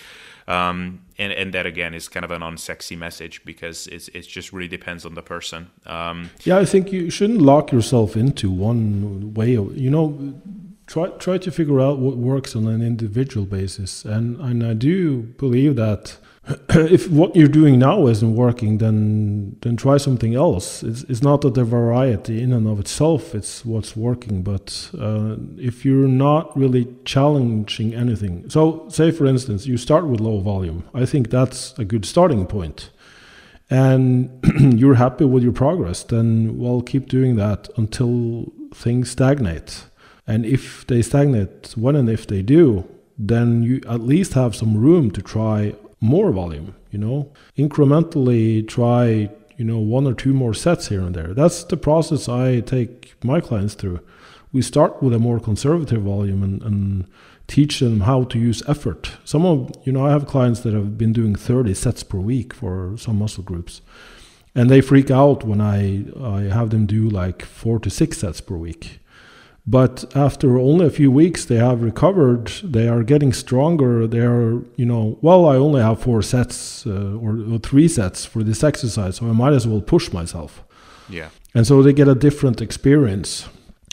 um, 0.48 1.02
and 1.18 1.32
and 1.32 1.54
that 1.54 1.66
again 1.66 1.94
is 1.94 2.08
kind 2.08 2.24
of 2.24 2.32
an 2.32 2.42
unsexy 2.42 2.98
message 2.98 3.44
because 3.46 3.88
it's 3.88 4.08
it 4.10 4.22
just 4.28 4.52
really 4.54 4.68
depends 4.68 5.06
on 5.06 5.14
the 5.16 5.22
person. 5.22 5.70
Um, 5.86 6.32
yeah, 6.44 6.58
I 6.58 6.66
think 6.66 6.92
you 6.92 7.10
shouldn't 7.10 7.42
lock 7.42 7.72
yourself 7.72 8.16
into 8.16 8.50
one 8.52 9.34
way. 9.34 9.56
Of, 9.56 9.78
you 9.78 9.90
know, 9.90 10.34
try 10.88 11.10
try 11.20 11.38
to 11.38 11.52
figure 11.52 11.80
out 11.80 12.00
what 12.00 12.18
works 12.18 12.56
on 12.56 12.68
an 12.68 12.82
individual 12.82 13.46
basis, 13.46 14.06
and 14.06 14.40
and 14.40 14.66
I 14.66 14.74
do 14.74 15.22
believe 15.22 15.76
that 15.76 16.18
if 16.70 17.10
what 17.10 17.36
you're 17.36 17.48
doing 17.48 17.80
now 17.80 18.08
isn't 18.08 18.36
working, 18.36 18.80
then 18.80 19.56
then 19.62 19.78
try 19.78 19.96
something 19.98 20.36
else. 20.36 20.84
It's, 20.84 21.04
it's 21.04 21.22
not 21.22 21.42
that 21.42 21.54
the 21.54 21.64
variety 21.64 22.42
in 22.42 22.52
and 22.52 22.68
of 22.68 22.80
itself 22.80 23.34
it's 23.34 23.64
what's 23.64 23.96
working, 23.96 24.44
but 24.44 24.90
uh, 25.00 25.38
if 25.58 25.86
you're 25.86 26.10
not 26.10 26.56
really 26.58 26.88
challenging 27.06 27.94
anything. 27.94 28.50
So, 28.50 28.86
say 28.90 29.12
for 29.12 29.26
instance, 29.26 29.66
you 29.66 29.78
start 29.78 30.06
with 30.06 30.20
low 30.20 30.40
volume. 30.42 30.84
I 30.94 31.06
think 31.06 31.30
that's 31.30 31.80
a 31.80 31.86
good 31.86 32.04
starting 32.04 32.46
point, 32.46 32.90
and 33.70 34.30
you're 34.80 34.96
happy 34.96 35.24
with 35.24 35.44
your 35.44 35.54
progress. 35.54 36.04
Then, 36.04 36.58
well, 36.58 36.82
keep 36.82 37.08
doing 37.08 37.38
that 37.38 37.70
until 37.78 38.52
things 38.74 39.12
stagnate. 39.12 39.86
And 40.28 40.46
if 40.46 40.86
they 40.88 41.02
stagnate, 41.02 41.74
when 41.76 41.96
and 41.96 42.10
if 42.10 42.28
they 42.28 42.42
do, 42.42 42.90
then 43.18 43.64
you 43.64 43.82
at 43.88 44.02
least 44.02 44.34
have 44.34 44.56
some 44.56 44.76
room 44.78 45.12
to 45.12 45.22
try 45.22 45.76
more 46.12 46.32
volume 46.32 46.76
you 46.92 47.00
know 47.00 47.32
incrementally 47.58 48.68
try 48.68 49.30
you 49.58 49.66
know, 49.66 49.80
one 49.80 50.08
or 50.08 50.14
two 50.14 50.34
more 50.34 50.54
sets 50.54 50.88
here 50.88 51.02
and 51.02 51.16
there. 51.16 51.34
That's 51.34 51.64
the 51.64 51.78
process 51.78 52.28
I 52.28 52.60
take 52.62 53.14
my 53.24 53.40
clients 53.40 53.76
through. 53.76 54.00
We 54.52 54.62
start 54.62 55.02
with 55.02 55.14
a 55.14 55.20
more 55.20 55.40
conservative 55.40 56.04
volume 56.04 56.44
and, 56.44 56.62
and 56.64 57.08
teach 57.48 57.80
them 57.80 58.02
how 58.02 58.24
to 58.26 58.40
use 58.40 58.64
effort. 58.68 59.12
Some 59.24 59.46
of, 59.46 59.72
you 59.84 59.92
know, 59.92 60.06
I 60.06 60.12
have 60.12 60.28
clients 60.28 60.62
that 60.62 60.74
have 60.74 60.98
been 60.98 61.14
doing 61.14 61.36
30 61.36 61.74
sets 61.74 62.04
per 62.04 62.18
week 62.18 62.54
for 62.54 62.96
some 62.98 63.20
muscle 63.20 63.44
groups. 63.44 63.82
And 64.56 64.70
they 64.70 64.82
freak 64.82 65.10
out 65.10 65.44
when 65.44 65.60
I, 65.60 66.06
I 66.22 66.42
have 66.54 66.70
them 66.70 66.86
do 66.86 67.10
like 67.10 67.44
four 67.44 67.80
to 67.80 67.90
six 67.90 68.20
sets 68.20 68.40
per 68.42 68.56
week 68.56 69.00
but 69.66 70.04
after 70.16 70.58
only 70.58 70.86
a 70.86 70.90
few 70.90 71.10
weeks 71.10 71.46
they 71.46 71.56
have 71.56 71.82
recovered. 71.82 72.48
They 72.64 72.88
are 72.88 73.04
getting 73.04 73.32
stronger. 73.32 74.08
They 74.08 74.20
are 74.20 74.62
you 74.76 74.86
know 74.86 75.18
well 75.22 75.46
i 75.46 75.56
only 75.56 75.82
have 75.82 76.02
four 76.02 76.22
sets 76.22 76.86
uh, 76.86 77.18
or, 77.22 77.40
or, 77.52 77.60
three 77.60 77.88
sets 77.88 78.26
for 78.26 78.44
this 78.44 78.64
exercise 78.64 79.18
so 79.18 79.30
i 79.30 79.32
might 79.32 79.54
as 79.54 79.68
well 79.68 79.82
push 79.82 80.12
myself. 80.12 80.64
Yeah. 81.10 81.30
And 81.56 81.68
so 81.68 81.82
they 81.84 81.94
get 81.94 82.08
a 82.08 82.16
different 82.16 82.62
experience 82.62 83.48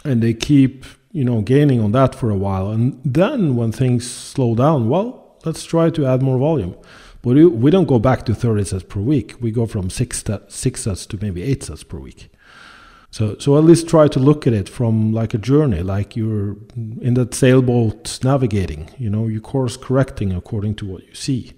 and 0.04 0.22
they 0.22 0.34
keep 0.34 0.84
you 1.12 1.24
know 1.24 1.40
gaining 1.40 1.80
on 1.80 1.92
that 1.92 2.14
for 2.14 2.30
a 2.30 2.36
while. 2.36 2.70
And 2.70 3.00
then 3.04 3.54
when 3.54 3.70
things 3.70 4.10
slow 4.10 4.54
down 4.54 4.88
well 4.88 5.36
let's 5.44 5.64
try 5.64 5.90
to 5.90 6.06
add 6.06 6.20
more 6.22 6.38
volume. 6.38 6.76
But 7.22 7.36
we 7.36 7.70
don't 7.70 7.86
go 7.86 7.98
back 7.98 8.24
to 8.24 8.34
30 8.34 8.64
sets 8.64 8.82
per 8.82 8.98
week. 8.98 9.34
We 9.42 9.50
go 9.50 9.66
from 9.66 9.90
six, 9.90 10.24
six 10.48 10.82
sets 10.82 11.04
to 11.04 11.18
maybe 11.20 11.42
eight 11.42 11.62
sets 11.62 11.82
per 11.82 11.98
week 11.98 12.30
so, 13.10 13.36
so 13.38 13.58
at 13.58 13.64
least 13.64 13.88
try 13.88 14.06
to 14.08 14.20
look 14.20 14.46
at 14.46 14.52
it 14.52 14.68
from 14.68 15.12
like 15.12 15.34
a 15.34 15.38
journey, 15.38 15.82
like 15.82 16.14
you're 16.14 16.56
in 17.00 17.14
that 17.14 17.34
sailboat 17.34 18.20
navigating. 18.22 18.90
You 18.98 19.10
know, 19.10 19.26
you 19.26 19.40
course 19.40 19.76
correcting 19.76 20.32
according 20.32 20.76
to 20.76 20.86
what 20.86 21.06
you 21.06 21.14
see, 21.14 21.52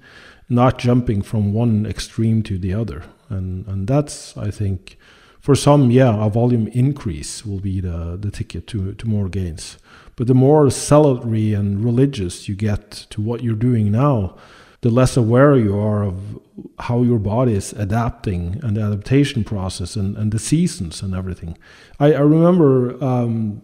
not 0.49 0.79
jumping 0.79 1.21
from 1.23 1.53
one 1.53 1.85
extreme 1.85 2.43
to 2.45 2.59
the 2.59 2.73
other. 2.73 3.05
And 3.29 3.67
and 3.67 3.87
that's 3.87 4.37
I 4.37 4.51
think, 4.51 4.97
for 5.41 5.55
some, 5.55 5.91
yeah, 5.91 6.25
a 6.25 6.31
volume 6.31 6.69
increase 6.69 7.45
will 7.45 7.61
be 7.61 7.81
the 7.81 8.17
the 8.19 8.31
ticket 8.31 8.67
to 8.69 8.95
to 8.95 9.09
more 9.09 9.29
gains. 9.29 9.77
But 10.17 10.27
the 10.27 10.35
more 10.35 10.71
salary 10.71 11.53
and 11.55 11.85
religious 11.85 12.49
you 12.49 12.55
get 12.55 12.91
to 13.11 13.21
what 13.21 13.43
you're 13.43 13.55
doing 13.55 13.91
now, 13.91 14.37
the 14.83 14.91
less 14.91 15.17
aware 15.17 15.57
you 15.57 15.79
are 15.79 16.05
of 16.05 16.41
how 16.79 17.03
your 17.03 17.19
body 17.19 17.55
is 17.55 17.73
adapting 17.73 18.61
and 18.63 18.77
the 18.77 18.83
adaptation 18.83 19.43
process 19.45 19.97
and, 19.97 20.17
and 20.17 20.33
the 20.33 20.39
seasons 20.39 21.03
and 21.03 21.15
everything. 21.15 21.57
I, 21.99 22.13
I 22.13 22.21
remember 22.21 23.03
um, 23.03 23.63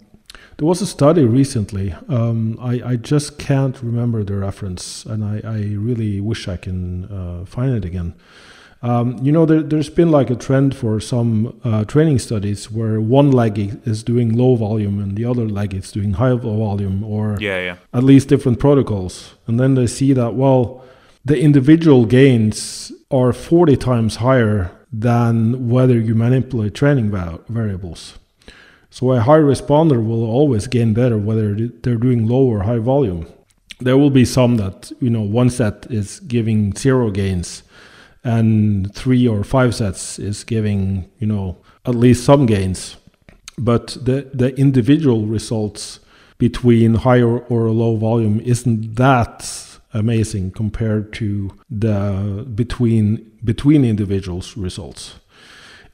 there 0.57 0.67
was 0.67 0.81
a 0.81 0.87
study 0.87 1.25
recently. 1.25 1.93
Um, 2.09 2.57
I, 2.61 2.83
I 2.85 2.97
just 2.97 3.39
can't 3.39 3.81
remember 3.83 4.23
the 4.25 4.37
reference, 4.37 5.05
and 5.05 5.25
I, 5.25 5.41
I 5.45 5.59
really 5.75 6.21
wish 6.21 6.49
I 6.49 6.57
can 6.57 7.05
uh, 7.07 7.45
find 7.45 7.75
it 7.75 7.85
again. 7.85 8.15
Um, 8.81 9.19
you 9.21 9.33
know, 9.33 9.45
there, 9.45 9.77
has 9.77 9.91
been 9.91 10.13
like 10.13 10.31
a 10.31 10.37
trend 10.37 10.77
for 10.77 11.01
some 11.01 11.61
uh, 11.65 11.85
training 11.85 12.21
studies 12.21 12.71
where 12.71 13.01
one 13.01 13.33
leg 13.33 13.59
is 13.85 14.05
doing 14.05 14.37
low 14.37 14.55
volume 14.55 15.01
and 15.01 15.17
the 15.17 15.25
other 15.25 15.49
leg 15.49 15.75
is 15.75 15.91
doing 15.91 16.13
high 16.13 16.35
volume, 16.35 17.03
or 17.03 17.37
yeah, 17.41 17.61
yeah. 17.61 17.77
at 17.93 18.05
least 18.05 18.29
different 18.29 18.61
protocols. 18.61 19.35
And 19.49 19.59
then 19.59 19.75
they 19.75 19.89
see 19.89 20.13
that, 20.13 20.35
well, 20.35 20.85
the 21.25 21.39
individual 21.39 22.07
gains 22.07 22.93
are 23.11 23.33
40 23.33 23.77
times 23.77 24.17
higher 24.17 24.71
than 24.93 25.69
whether 25.69 25.99
you 25.99 26.15
manipulate 26.15 26.75
training 26.75 27.11
variables. 27.49 28.19
So 28.91 29.13
a 29.13 29.21
high 29.21 29.39
responder 29.39 30.05
will 30.05 30.25
always 30.25 30.67
gain 30.67 30.95
better 30.95 31.19
whether 31.19 31.55
they're 31.55 31.97
doing 31.97 32.27
low 32.27 32.47
or 32.47 32.63
high 32.63 32.79
volume. 32.79 33.27
There 33.81 33.99
will 33.99 34.11
be 34.11 34.25
some 34.25 34.57
that, 34.57 34.91
you 35.01 35.11
know, 35.11 35.21
one 35.23 35.51
set 35.51 35.87
is 35.91 36.21
giving 36.21 36.75
zero 36.75 37.11
gains 37.11 37.63
and 38.25 38.93
three 38.95 39.29
or 39.29 39.45
five 39.45 39.75
sets 39.75 40.19
is 40.19 40.43
giving, 40.43 41.09
you 41.19 41.27
know, 41.27 41.59
at 41.85 41.95
least 41.95 42.25
some 42.25 42.47
gains. 42.47 42.97
But 43.57 43.97
the, 44.03 44.29
the 44.33 44.57
individual 44.57 45.27
results 45.27 46.01
between 46.39 46.95
higher 46.95 47.39
or 47.39 47.71
low 47.71 47.97
volume 47.97 48.41
isn't 48.41 48.95
that 48.97 49.68
amazing 49.99 50.53
compared 50.53 51.13
to 51.15 51.51
the 51.69 52.47
between 52.55 53.31
between 53.45 53.85
individuals 53.85 54.57
results. 54.57 55.17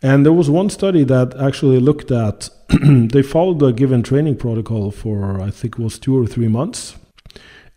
And 0.02 0.24
there 0.26 0.32
was 0.32 0.50
one 0.50 0.68
study 0.68 1.02
that 1.04 1.34
actually 1.40 1.80
looked 1.80 2.10
at 2.10 2.50
they 2.68 3.22
followed 3.22 3.62
a 3.62 3.72
given 3.72 4.02
training 4.02 4.36
protocol 4.36 4.90
for 4.90 5.40
I 5.40 5.50
think 5.50 5.78
it 5.78 5.82
was 5.82 5.98
two 5.98 6.16
or 6.16 6.26
three 6.26 6.48
months 6.48 6.96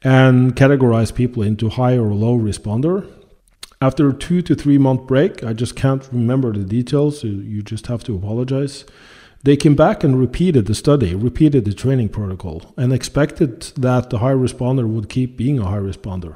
and 0.04 0.56
categorized 0.56 1.16
people 1.16 1.44
into 1.44 1.70
high 1.70 1.98
or 1.98 2.14
low 2.14 2.38
responder. 2.38 3.10
After 3.80 4.10
a 4.10 4.14
two 4.14 4.42
to 4.42 4.56
three 4.56 4.78
month 4.78 5.08
break, 5.08 5.44
I 5.44 5.54
just 5.54 5.76
can't 5.76 6.08
remember 6.12 6.52
the 6.52 6.64
details, 6.64 7.22
so 7.22 7.28
you 7.28 7.62
just 7.62 7.88
have 7.88 8.04
to 8.06 8.16
apologize. 8.16 8.86
They 9.48 9.56
came 9.56 9.76
back 9.76 10.04
and 10.04 10.20
repeated 10.20 10.66
the 10.66 10.76
study, 10.76 11.16
repeated 11.16 11.64
the 11.64 11.74
training 11.74 12.10
protocol, 12.10 12.74
and 12.76 12.92
expected 12.92 13.62
that 13.78 14.10
the 14.10 14.18
high 14.18 14.34
responder 14.34 14.86
would 14.86 15.08
keep 15.08 15.38
being 15.38 15.58
a 15.58 15.64
high 15.64 15.78
responder. 15.78 16.36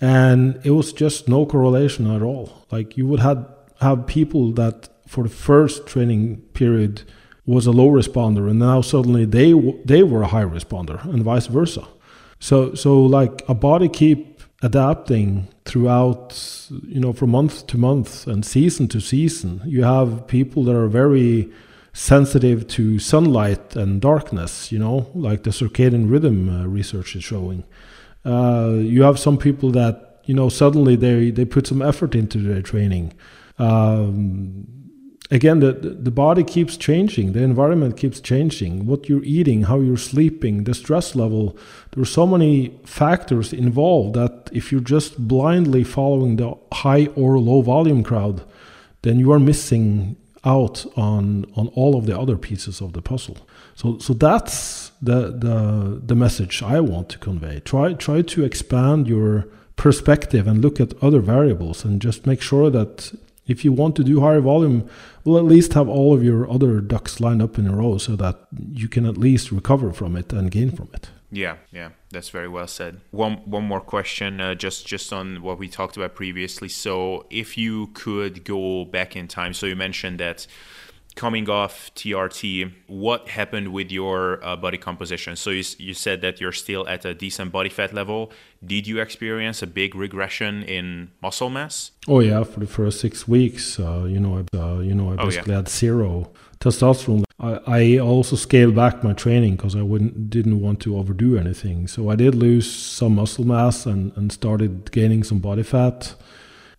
And 0.00 0.60
it 0.62 0.70
was 0.70 0.92
just 0.92 1.26
no 1.26 1.44
correlation 1.44 2.08
at 2.08 2.22
all. 2.22 2.64
Like 2.70 2.96
you 2.96 3.04
would 3.08 3.18
have, 3.18 3.52
have 3.80 4.06
people 4.06 4.52
that 4.52 4.88
for 5.08 5.24
the 5.24 5.28
first 5.28 5.88
training 5.88 6.36
period 6.54 7.02
was 7.46 7.66
a 7.66 7.72
low 7.72 7.88
responder, 7.88 8.48
and 8.48 8.60
now 8.60 8.80
suddenly 8.80 9.24
they 9.24 9.52
they 9.84 10.04
were 10.04 10.22
a 10.22 10.28
high 10.28 10.44
responder, 10.44 11.04
and 11.04 11.24
vice 11.24 11.48
versa. 11.48 11.84
So 12.38 12.76
so 12.76 13.02
like 13.02 13.42
a 13.48 13.54
body 13.54 13.88
keep 13.88 14.40
adapting 14.62 15.48
throughout, 15.64 16.28
you 16.86 17.00
know, 17.00 17.12
from 17.12 17.30
month 17.30 17.66
to 17.66 17.76
month 17.76 18.28
and 18.28 18.46
season 18.46 18.86
to 18.86 19.00
season. 19.00 19.62
You 19.64 19.82
have 19.82 20.28
people 20.28 20.62
that 20.62 20.76
are 20.76 20.86
very 20.86 21.50
sensitive 21.96 22.68
to 22.68 22.98
sunlight 22.98 23.74
and 23.74 24.02
darkness, 24.02 24.70
you 24.70 24.78
know, 24.78 25.10
like 25.14 25.44
the 25.44 25.50
circadian 25.50 26.10
rhythm 26.10 26.46
uh, 26.50 26.66
research 26.66 27.16
is 27.16 27.24
showing. 27.24 27.64
Uh, 28.22 28.74
you 28.76 29.02
have 29.02 29.18
some 29.18 29.38
people 29.38 29.70
that, 29.70 30.20
you 30.26 30.34
know, 30.34 30.50
suddenly 30.50 30.94
they, 30.94 31.30
they 31.30 31.46
put 31.46 31.66
some 31.66 31.80
effort 31.80 32.14
into 32.14 32.36
their 32.36 32.60
training. 32.60 33.14
Um, 33.58 34.66
again, 35.30 35.60
the, 35.60 35.72
the 35.72 36.10
body 36.10 36.44
keeps 36.44 36.76
changing, 36.76 37.32
the 37.32 37.42
environment 37.42 37.96
keeps 37.96 38.20
changing, 38.20 38.84
what 38.84 39.08
you're 39.08 39.24
eating, 39.24 39.62
how 39.62 39.80
you're 39.80 39.96
sleeping, 39.96 40.64
the 40.64 40.74
stress 40.74 41.16
level. 41.16 41.56
There 41.92 42.02
are 42.02 42.04
so 42.20 42.26
many 42.26 42.78
factors 42.84 43.54
involved 43.54 44.16
that 44.16 44.50
if 44.52 44.70
you're 44.70 44.82
just 44.82 45.26
blindly 45.26 45.82
following 45.82 46.36
the 46.36 46.58
high 46.74 47.06
or 47.16 47.38
low 47.38 47.62
volume 47.62 48.02
crowd, 48.02 48.44
then 49.00 49.18
you 49.18 49.32
are 49.32 49.40
missing 49.40 50.16
out 50.46 50.86
on 50.96 51.44
on 51.56 51.68
all 51.68 51.96
of 51.96 52.06
the 52.06 52.18
other 52.18 52.38
pieces 52.38 52.80
of 52.80 52.92
the 52.92 53.02
puzzle. 53.02 53.36
So 53.74 53.98
so 53.98 54.14
that's 54.14 54.92
the 55.02 55.32
the 55.32 56.00
the 56.06 56.14
message 56.14 56.62
I 56.62 56.80
want 56.80 57.08
to 57.10 57.18
convey. 57.18 57.60
Try 57.60 57.94
try 57.94 58.22
to 58.22 58.44
expand 58.44 59.08
your 59.08 59.46
perspective 59.74 60.46
and 60.46 60.62
look 60.62 60.80
at 60.80 60.94
other 61.02 61.20
variables 61.20 61.84
and 61.84 62.00
just 62.00 62.26
make 62.26 62.40
sure 62.40 62.70
that 62.70 63.12
if 63.46 63.64
you 63.64 63.72
want 63.72 63.94
to 63.96 64.04
do 64.04 64.20
higher 64.20 64.40
volume, 64.40 64.88
well, 65.24 65.38
at 65.38 65.44
least 65.44 65.74
have 65.74 65.88
all 65.88 66.14
of 66.14 66.24
your 66.24 66.50
other 66.50 66.80
ducks 66.80 67.20
lined 67.20 67.42
up 67.42 67.58
in 67.58 67.66
a 67.66 67.76
row 67.76 67.98
so 67.98 68.16
that 68.16 68.36
you 68.72 68.88
can 68.88 69.06
at 69.06 69.16
least 69.16 69.52
recover 69.52 69.92
from 69.92 70.16
it 70.16 70.32
and 70.32 70.50
gain 70.50 70.70
from 70.70 70.88
it. 70.94 71.10
Yeah, 71.30 71.56
yeah, 71.72 71.90
that's 72.10 72.28
very 72.30 72.48
well 72.48 72.68
said. 72.68 73.00
One 73.10 73.38
one 73.44 73.64
more 73.64 73.80
question, 73.80 74.40
uh, 74.40 74.54
just 74.54 74.86
just 74.86 75.12
on 75.12 75.42
what 75.42 75.58
we 75.58 75.68
talked 75.68 75.96
about 75.96 76.14
previously. 76.14 76.68
So, 76.68 77.26
if 77.30 77.58
you 77.58 77.88
could 77.88 78.44
go 78.44 78.84
back 78.84 79.16
in 79.16 79.26
time, 79.26 79.52
so 79.52 79.66
you 79.66 79.76
mentioned 79.76 80.20
that 80.20 80.46
coming 81.16 81.48
off 81.48 81.90
TRT, 81.94 82.72
what 82.86 83.28
happened 83.28 83.72
with 83.72 83.90
your 83.90 84.44
uh, 84.44 84.54
body 84.54 84.78
composition? 84.78 85.34
So 85.34 85.50
you, 85.50 85.64
you 85.78 85.94
said 85.94 86.20
that 86.20 86.40
you're 86.40 86.52
still 86.52 86.86
at 86.86 87.04
a 87.04 87.14
decent 87.14 87.50
body 87.50 87.70
fat 87.70 87.92
level. 87.92 88.30
Did 88.64 88.86
you 88.86 89.00
experience 89.00 89.62
a 89.62 89.66
big 89.66 89.94
regression 89.94 90.62
in 90.62 91.10
muscle 91.22 91.50
mass? 91.50 91.90
Oh 92.06 92.20
yeah, 92.20 92.44
for 92.44 92.60
the 92.60 92.66
first 92.66 93.00
six 93.00 93.26
weeks, 93.26 93.80
uh, 93.80 94.04
you 94.04 94.20
know, 94.20 94.44
I, 94.52 94.56
uh, 94.56 94.78
you 94.78 94.94
know, 94.94 95.12
I 95.12 95.16
basically 95.16 95.52
oh, 95.52 95.56
yeah. 95.56 95.62
had 95.62 95.68
zero 95.68 96.30
testosterone. 96.60 97.24
I, 97.38 97.60
I 97.66 97.98
also 97.98 98.36
scaled 98.36 98.74
back 98.74 99.04
my 99.04 99.12
training 99.12 99.56
because 99.56 99.76
I 99.76 99.82
wouldn't 99.82 100.30
didn't 100.30 100.60
want 100.60 100.80
to 100.80 100.96
overdo 100.96 101.36
anything. 101.38 101.86
So 101.86 102.10
I 102.10 102.16
did 102.16 102.34
lose 102.34 102.70
some 102.70 103.16
muscle 103.16 103.46
mass 103.46 103.86
and, 103.86 104.12
and 104.16 104.32
started 104.32 104.90
gaining 104.92 105.22
some 105.22 105.38
body 105.38 105.62
fat. 105.62 106.14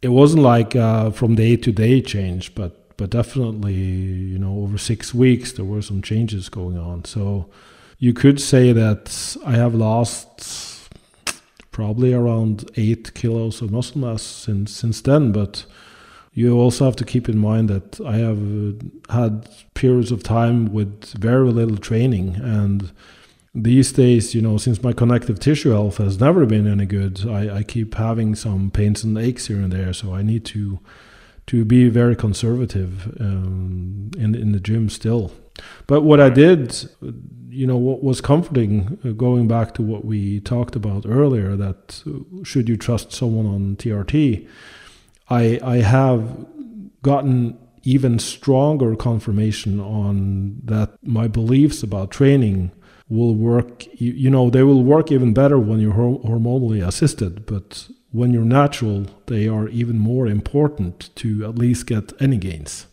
It 0.01 0.09
wasn't 0.09 0.43
like 0.43 0.75
uh, 0.75 1.11
from 1.11 1.35
day 1.35 1.57
to 1.57 1.71
day 1.71 2.01
change, 2.01 2.55
but 2.55 2.97
but 2.97 3.11
definitely, 3.11 3.75
you 3.75 4.39
know, 4.39 4.59
over 4.63 4.77
six 4.77 5.13
weeks 5.13 5.51
there 5.51 5.65
were 5.65 5.83
some 5.83 6.01
changes 6.01 6.49
going 6.49 6.77
on. 6.77 7.05
So 7.05 7.49
you 7.99 8.13
could 8.13 8.41
say 8.41 8.73
that 8.73 9.37
I 9.45 9.51
have 9.51 9.75
lost 9.75 10.89
probably 11.71 12.11
around 12.11 12.71
eight 12.75 13.13
kilos 13.13 13.61
of 13.61 13.71
muscle 13.71 14.01
mass 14.01 14.23
since 14.23 14.71
since 14.71 15.01
then. 15.01 15.31
But 15.31 15.65
you 16.37 16.55
also 16.55 16.85
have 16.85 16.95
to 16.97 17.05
keep 17.05 17.27
in 17.27 17.37
mind 17.37 17.67
that 17.69 17.99
I 18.05 18.17
have 18.17 18.43
had 19.09 19.49
periods 19.73 20.11
of 20.11 20.21
time 20.21 20.71
with 20.71 21.13
very 21.17 21.49
little 21.51 21.77
training 21.77 22.35
and 22.35 22.91
these 23.63 23.91
days, 23.91 24.35
you 24.35 24.41
know, 24.41 24.57
since 24.57 24.83
my 24.83 24.93
connective 24.93 25.39
tissue 25.39 25.71
health 25.71 25.97
has 25.97 26.19
never 26.19 26.45
been 26.45 26.67
any 26.67 26.85
good, 26.85 27.27
I, 27.27 27.57
I 27.57 27.63
keep 27.63 27.95
having 27.95 28.35
some 28.35 28.69
pains 28.69 29.03
and 29.03 29.17
aches 29.17 29.47
here 29.47 29.57
and 29.57 29.71
there. 29.71 29.93
So 29.93 30.13
I 30.13 30.21
need 30.21 30.45
to 30.45 30.79
to 31.47 31.63
be 31.65 31.89
very 31.89 32.15
conservative 32.15 33.07
um, 33.19 34.11
in 34.15 34.35
in 34.35 34.51
the 34.51 34.59
gym 34.59 34.89
still. 34.89 35.31
But 35.87 36.01
what 36.01 36.19
I 36.19 36.29
did, 36.29 36.87
you 37.49 37.65
know, 37.65 37.77
what 37.77 38.03
was 38.03 38.21
comforting, 38.21 38.99
uh, 39.03 39.13
going 39.13 39.47
back 39.47 39.73
to 39.75 39.81
what 39.81 40.05
we 40.05 40.39
talked 40.41 40.75
about 40.75 41.05
earlier, 41.07 41.55
that 41.55 42.03
uh, 42.05 42.43
should 42.43 42.69
you 42.69 42.77
trust 42.77 43.11
someone 43.11 43.47
on 43.47 43.75
TRT, 43.77 44.47
I 45.29 45.59
I 45.63 45.77
have 45.77 46.45
gotten 47.01 47.57
even 47.83 48.19
stronger 48.19 48.95
confirmation 48.95 49.79
on 49.79 50.61
that 50.65 50.97
my 51.03 51.27
beliefs 51.27 51.83
about 51.83 52.11
training 52.11 52.71
will 53.07 53.33
work 53.35 53.85
you, 53.93 54.11
you 54.11 54.29
know 54.29 54.49
they 54.49 54.63
will 54.63 54.83
work 54.83 55.11
even 55.11 55.33
better 55.33 55.57
when 55.57 55.79
you're 55.79 55.93
hormonally 55.93 56.85
assisted 56.85 57.45
but 57.45 57.87
when 58.11 58.33
you're 58.33 58.43
natural 58.43 59.05
they 59.27 59.47
are 59.47 59.69
even 59.69 59.97
more 59.97 60.27
important 60.27 61.09
to 61.15 61.45
at 61.45 61.55
least 61.55 61.85
get 61.85 62.11
any 62.21 62.37
gains 62.37 62.87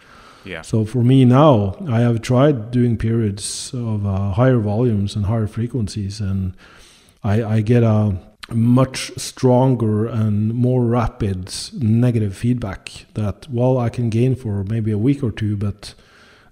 yeah. 0.45 0.63
So 0.63 0.85
for 0.85 1.03
me 1.03 1.25
now, 1.25 1.75
I 1.89 2.01
have 2.01 2.21
tried 2.21 2.71
doing 2.71 2.97
periods 2.97 3.73
of 3.73 4.07
uh, 4.07 4.33
higher 4.33 4.59
volumes 4.59 5.17
and 5.17 5.27
higher 5.27 5.47
frequencies, 5.47 6.21
and 6.21 6.55
I, 7.23 7.43
I 7.43 7.61
get 7.63 7.83
a 7.83 8.19
much 8.51 9.11
stronger 9.17 10.07
and 10.07 10.55
more 10.55 10.85
rapid 10.85 11.55
negative 11.73 12.37
feedback 12.37 13.07
that 13.15 13.49
well 13.51 13.79
I 13.79 13.89
can 13.89 14.11
gain 14.11 14.37
for 14.37 14.65
maybe 14.65 14.91
a 14.91 14.99
week 14.99 15.23
or 15.23 15.31
two, 15.31 15.57
but 15.57 15.95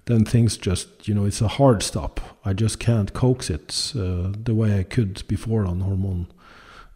then 0.07 0.25
things 0.25 0.57
just 0.57 1.07
you 1.07 1.15
know 1.15 1.25
it's 1.25 1.41
a 1.41 1.49
hard 1.49 1.83
stop. 1.83 2.21
I 2.45 2.53
just 2.53 2.79
can't 2.79 3.13
coax 3.13 3.51
it 3.51 3.93
uh, 3.95 4.33
the 4.43 4.55
way 4.55 4.79
I 4.79 4.83
could 4.83 5.27
before 5.29 5.67
on 5.67 5.81
hormone 5.81 6.29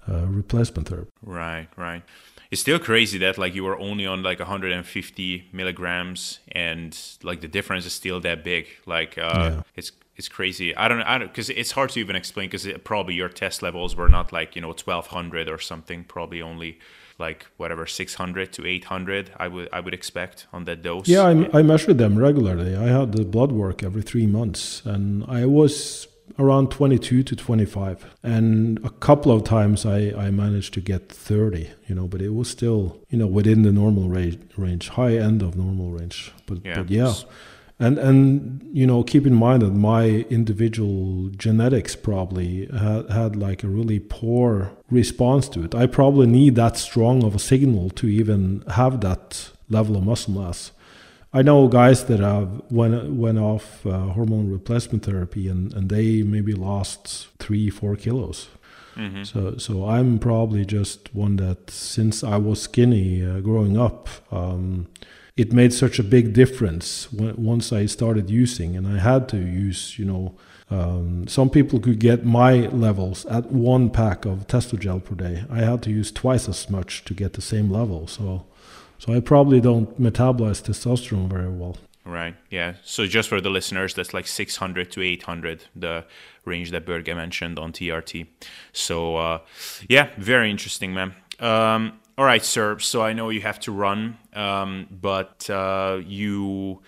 uh, 0.09 0.27
replacement 0.27 0.89
therapy. 0.89 1.11
Right, 1.23 1.69
right 1.77 2.03
it's 2.51 2.61
still 2.61 2.79
crazy 2.79 3.19
that 3.19 3.39
like 3.39 3.55
you 3.55 3.65
were 3.65 3.79
only 3.79 4.07
on 4.07 4.23
like 4.23 4.39
150 4.39 5.49
milligrams 5.53 6.39
and 6.53 6.99
like 7.23 7.41
the 7.41 7.49
difference 7.49 7.87
is 7.87 7.93
still 7.93 8.21
that 8.21 8.45
big 8.45 8.67
like 8.87 9.19
uh 9.19 9.53
yeah. 9.55 9.63
it's 9.75 9.93
it's 10.17 10.29
crazy. 10.29 10.75
I 10.77 10.89
don't 10.89 11.03
i 11.03 11.19
don't 11.19 11.29
because 11.29 11.51
it's 11.51 11.73
hard 11.73 11.91
to 11.91 12.01
even 12.01 12.17
explain 12.17 12.49
because 12.49 12.67
probably 12.85 13.15
your 13.15 13.29
test 13.29 13.63
levels 13.63 13.95
were 13.95 14.09
not 14.09 14.33
like 14.33 14.57
you 14.57 14.63
know 14.63 14.69
1200 14.69 15.49
or 15.49 15.59
something 15.59 16.05
probably 16.05 16.41
only 16.43 16.79
like 17.19 17.47
whatever 17.57 17.87
600 17.87 18.53
to 18.53 18.67
800 18.67 19.31
i 19.39 19.49
would 19.49 19.69
i 19.73 19.81
would 19.81 19.95
expect 19.95 20.47
on 20.53 20.65
that 20.65 20.83
dose. 20.83 21.09
Yeah 21.09 21.25
I, 21.25 21.59
I 21.59 21.63
measured 21.63 21.99
them 21.99 22.19
regularly. 22.19 22.77
I 22.77 22.87
had 22.87 23.13
the 23.13 23.25
blood 23.25 23.53
work 23.53 23.83
every 23.83 24.03
three 24.03 24.27
months 24.27 24.83
and 24.85 25.25
i 25.29 25.45
was 25.47 26.09
around 26.39 26.71
22 26.71 27.23
to 27.23 27.37
25 27.37 28.05
and 28.23 28.85
a 28.85 28.91
couple 28.91 29.31
of 29.33 29.45
times 29.45 29.87
I, 29.87 30.13
I 30.17 30.31
managed 30.31 30.75
to 30.75 30.81
get 30.81 31.09
30 31.09 31.71
you 31.87 31.95
know 31.95 32.07
but 32.07 32.21
it 32.21 32.35
was 32.35 32.51
still 32.51 32.99
you 33.09 33.19
know 33.19 33.27
within 33.27 33.63
the 33.63 33.73
normal 33.73 34.09
range, 34.09 34.39
range 34.57 34.89
high 34.89 35.17
end 35.17 35.43
of 35.43 35.57
normal 35.57 35.91
range. 35.91 36.33
But 36.47 36.65
yeah, 36.65 36.77
but 36.77 36.91
yeah. 36.91 37.15
And 37.79 37.99
and 37.99 38.69
you 38.73 38.87
know 38.87 39.03
keep 39.03 39.27
in 39.27 39.35
mind 39.35 39.63
that 39.63 39.73
my 39.73 40.27
individual 40.31 41.29
genetics 41.31 41.95
probably 41.95 42.67
had, 42.67 43.11
had 43.11 43.37
like 43.37 43.63
a 43.63 43.69
really 43.69 43.99
poor 43.99 44.73
response 44.91 45.49
to 45.49 45.63
it 45.63 45.75
i 45.75 45.87
probably 45.87 46.27
need 46.27 46.55
that 46.55 46.77
strong 46.77 47.23
of 47.23 47.35
a 47.35 47.39
signal 47.39 47.91
to 47.91 48.07
even 48.07 48.63
have 48.69 49.01
that 49.01 49.51
level 49.69 49.97
of 49.97 50.05
muscle 50.05 50.33
mass 50.33 50.73
I 51.33 51.43
know 51.43 51.69
guys 51.69 52.05
that 52.05 52.21
have 52.21 52.63
went 52.71 53.13
went 53.13 53.39
off 53.39 53.85
uh, 53.85 54.13
hormone 54.17 54.51
replacement 54.51 55.05
therapy 55.05 55.49
and, 55.49 55.71
and 55.75 55.91
they 55.91 56.23
maybe 56.23 56.55
lost 56.55 57.29
three 57.39 57.69
four 57.69 57.95
kilos. 57.95 58.49
Mm-hmm. 58.97 59.25
So 59.25 59.59
so 59.59 59.87
I'm 59.87 60.19
probably 60.19 60.65
just 60.65 61.15
one 61.15 61.37
that 61.37 61.71
since 61.71 62.25
I 62.25 62.39
was 62.39 62.63
skinny 62.63 63.23
uh, 63.23 63.41
growing 63.41 63.77
up, 63.77 64.09
um, 64.33 64.87
it 65.37 65.53
made 65.53 65.73
such 65.73 65.99
a 65.99 66.03
big 66.03 66.33
difference 66.33 67.13
once 67.13 67.73
I 67.73 67.87
started 67.87 68.31
using, 68.31 68.77
and 68.77 68.87
I 68.87 68.99
had 68.99 69.29
to 69.31 69.39
use 69.39 69.99
you 69.99 70.05
know. 70.05 70.35
Um, 70.69 71.29
some 71.29 71.49
people 71.49 71.79
could 71.79 72.01
get 72.01 72.25
my 72.25 72.67
levels 72.67 73.25
at 73.27 73.53
one 73.53 73.89
pack 73.89 74.25
of 74.25 74.49
Testogel 74.49 75.05
per 75.05 75.15
day. 75.15 75.45
I 75.49 75.61
had 75.61 75.81
to 75.85 75.91
use 75.91 76.11
twice 76.11 76.49
as 76.49 76.69
much 76.69 77.05
to 77.05 77.15
get 77.15 77.35
the 77.35 77.41
same 77.41 77.71
level. 77.71 78.09
So 78.09 78.47
so 78.99 79.13
I 79.13 79.21
probably 79.21 79.61
don't 79.61 80.01
metabolize 80.01 80.63
testosterone 80.63 81.29
very 81.29 81.49
well. 81.51 81.77
Right. 82.05 82.37
Yeah. 82.51 82.75
So 82.85 83.07
just 83.07 83.29
for 83.29 83.41
the 83.41 83.51
listeners, 83.51 83.95
that's 83.95 84.15
like 84.15 84.27
600 84.27 84.93
to 84.93 85.03
800, 85.03 85.65
the 85.75 86.05
range 86.45 86.71
that 86.71 86.87
Børge 86.87 87.15
mentioned 87.15 87.59
on 87.59 87.73
TRT. 87.73 88.27
So 88.73 89.17
uh, 89.17 89.39
yeah, 89.89 90.11
very 90.17 90.51
interesting, 90.51 90.95
man. 90.95 91.15
Um, 91.41 91.99
all 92.19 92.25
right, 92.25 92.45
sir. 92.45 92.79
So 92.79 93.03
I 93.03 93.13
know 93.13 93.29
you 93.29 93.43
have 93.43 93.61
to 93.61 93.73
run, 93.73 94.17
um, 94.33 94.87
but 94.91 95.49
uh, 95.51 96.01
you, 96.07 96.81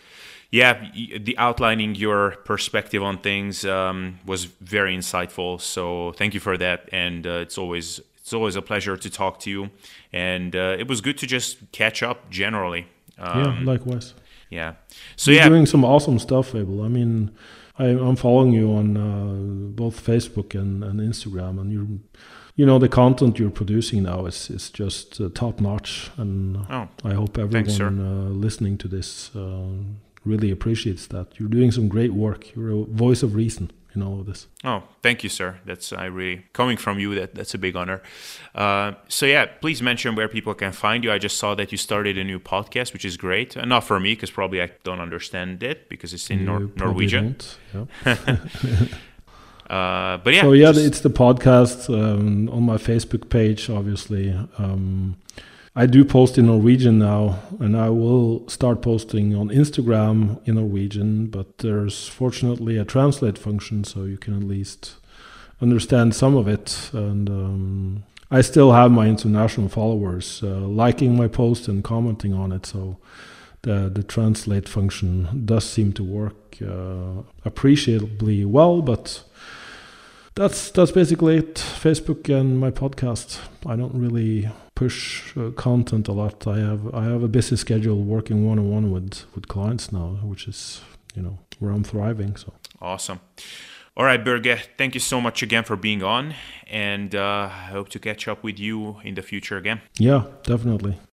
yeah, 0.51 0.91
the 0.95 1.37
outlining 1.37 1.95
your 1.95 2.33
perspective 2.45 3.03
on 3.03 3.19
things 3.19 3.65
um, 3.65 4.21
was 4.25 4.45
very 4.45 4.97
insightful. 4.97 5.61
So 5.61 6.13
thank 6.13 6.35
you 6.35 6.41
for 6.41 6.57
that, 6.57 6.89
and 6.93 7.27
uh, 7.27 7.31
it's 7.43 7.59
always 7.59 8.01
it's 8.17 8.33
always 8.33 8.57
a 8.57 8.63
pleasure 8.63 8.97
to 8.97 9.11
talk 9.11 9.41
to 9.41 9.51
you, 9.51 9.71
and 10.13 10.57
uh, 10.57 10.77
it 10.79 10.89
was 10.89 11.01
good 11.01 11.19
to 11.19 11.27
just 11.27 11.73
catch 11.73 12.03
up 12.03 12.31
generally. 12.31 12.87
Um, 13.19 13.45
yeah, 13.45 13.61
likewise. 13.65 14.15
Yeah. 14.51 14.75
So 15.17 15.31
you're 15.31 15.43
yeah, 15.43 15.49
doing 15.49 15.67
some 15.67 15.85
awesome 15.85 16.19
stuff, 16.19 16.55
Abel. 16.55 16.83
I 16.83 16.89
mean, 16.89 17.31
I, 17.79 17.87
am 17.87 18.17
following 18.17 18.53
you 18.53 18.73
on 18.73 18.97
uh, 18.97 19.73
both 19.75 20.05
Facebook 20.05 20.59
and, 20.59 20.83
and 20.83 21.01
Instagram, 21.01 21.61
and 21.61 21.71
you 21.71 22.01
you 22.59 22.67
know 22.67 22.79
the 22.81 22.89
content 22.89 23.39
you're 23.39 23.51
producing 23.51 24.03
now 24.03 24.27
is 24.27 24.51
is 24.51 24.69
just 24.69 25.21
uh, 25.21 25.29
top 25.33 25.61
notch, 25.61 26.11
and 26.17 26.57
oh, 26.69 26.89
I 27.05 27.15
hope 27.15 27.39
everyone 27.39 27.67
thanks, 27.67 27.81
uh, 27.81 28.31
listening 28.47 28.77
to 28.79 28.89
this 28.89 29.31
uh, 29.37 29.69
really 30.25 30.51
appreciates 30.51 31.07
that. 31.07 31.39
You're 31.39 31.49
doing 31.49 31.71
some 31.71 31.87
great 31.89 32.13
work. 32.13 32.53
You're 32.57 32.83
a 32.83 32.85
voice 32.85 33.23
of 33.23 33.37
reason 33.37 33.71
in 33.95 34.03
all 34.03 34.19
of 34.19 34.27
this. 34.27 34.49
Oh, 34.65 34.83
thank 35.05 35.23
you, 35.23 35.29
sir. 35.29 35.61
That's 35.67 35.93
I 35.93 36.07
really 36.07 36.47
coming 36.53 36.77
from 36.77 36.99
you. 36.99 37.15
That 37.15 37.37
that's 37.37 37.55
a 37.55 37.59
big 37.59 37.77
honor. 37.77 38.03
Uh, 38.57 38.95
so 39.07 39.25
yeah, 39.25 39.47
please 39.47 39.81
mention 39.81 40.17
where 40.17 40.27
people 40.27 40.53
can 40.55 40.73
find 40.73 41.05
you. 41.05 41.13
I 41.13 41.19
just 41.19 41.37
saw 41.37 41.55
that 41.55 41.71
you 41.71 41.79
started 41.79 42.19
a 42.19 42.25
new 42.25 42.41
podcast, 42.41 42.93
which 42.93 43.05
is 43.05 43.17
great. 43.17 43.57
Uh, 43.57 43.67
not 43.67 43.85
for 43.85 44.01
me 44.01 44.15
because 44.17 44.33
probably 44.33 44.61
I 44.61 44.71
don't 44.83 45.01
understand 45.01 45.63
it 45.63 45.89
because 45.89 46.13
it's 46.13 46.29
in 46.29 46.45
Nor- 46.45 46.71
Norwegian. 46.75 47.37
Uh, 49.69 50.17
but 50.19 50.35
yeah. 50.35 50.43
So 50.43 50.53
yeah, 50.53 50.73
just... 50.73 50.87
it's 50.87 51.01
the 51.01 51.11
podcast 51.11 51.89
um, 51.89 52.49
on 52.49 52.63
my 52.63 52.77
Facebook 52.77 53.29
page, 53.29 53.69
obviously. 53.69 54.31
Um, 54.57 55.17
I 55.77 55.87
do 55.87 56.05
post 56.05 56.39
in 56.39 56.47
Norwegian 56.47 56.99
now, 56.99 57.39
and 57.61 57.77
I 57.77 57.91
will 57.91 58.49
start 58.49 58.83
posting 58.83 59.35
on 59.35 59.49
Instagram 59.49 60.41
in 60.47 60.55
Norwegian. 60.57 61.27
But 61.27 61.59
there's 61.59 62.09
fortunately 62.09 62.79
a 62.79 62.85
translate 62.85 63.39
function, 63.39 63.85
so 63.85 64.05
you 64.05 64.17
can 64.17 64.35
at 64.35 64.43
least 64.43 64.97
understand 65.61 66.15
some 66.15 66.37
of 66.37 66.49
it. 66.49 66.91
And 66.93 67.29
um, 67.29 68.05
I 68.31 68.41
still 68.41 68.73
have 68.73 68.91
my 68.91 69.07
international 69.07 69.69
followers 69.69 70.43
uh, 70.43 70.61
liking 70.61 71.17
my 71.17 71.29
post 71.29 71.69
and 71.69 71.85
commenting 71.85 72.33
on 72.33 72.53
it. 72.53 72.67
So 72.67 72.99
the 73.63 73.91
the 73.93 74.03
translate 74.03 74.69
function 74.69 75.45
does 75.45 75.65
seem 75.65 75.93
to 75.93 76.05
work 76.05 76.57
uh, 76.63 77.23
appreciably 77.45 78.45
well, 78.45 78.83
but 78.83 79.25
that's 80.39 80.71
that's 80.71 80.93
basically 80.93 81.37
it. 81.37 81.55
Facebook 81.57 82.29
and 82.29 82.59
my 82.59 82.71
podcast. 82.71 83.41
I 83.67 83.77
don't 83.77 83.95
really 83.95 84.49
push 84.75 85.37
uh, 85.37 85.51
content 85.51 86.09
a 86.09 86.13
lot. 86.13 86.47
I 86.47 86.59
have 86.59 86.95
I 86.95 87.05
have 87.05 87.23
a 87.23 87.29
busy 87.29 87.57
schedule 87.57 88.03
working 88.03 88.47
one 88.47 88.59
on 88.59 88.71
one 88.71 88.93
with 88.93 89.25
with 89.35 89.49
clients 89.49 89.93
now, 89.93 90.19
which 90.23 90.47
is 90.49 90.81
you 91.15 91.23
know 91.23 91.39
where 91.59 91.73
I'm 91.73 91.85
thriving. 91.85 92.37
So 92.37 92.53
awesome. 92.81 93.21
All 93.97 94.05
right, 94.05 94.25
Børge, 94.25 94.61
thank 94.77 94.95
you 94.95 95.01
so 95.01 95.21
much 95.21 95.43
again 95.43 95.65
for 95.65 95.75
being 95.75 96.05
on, 96.05 96.35
and 96.69 97.17
uh, 97.17 97.51
I 97.51 97.71
hope 97.73 97.89
to 97.89 97.99
catch 97.99 98.29
up 98.29 98.45
with 98.45 98.61
you 98.61 99.01
in 99.03 99.15
the 99.15 99.23
future 99.23 99.57
again. 99.57 99.81
Yeah, 99.99 100.23
definitely. 100.45 100.99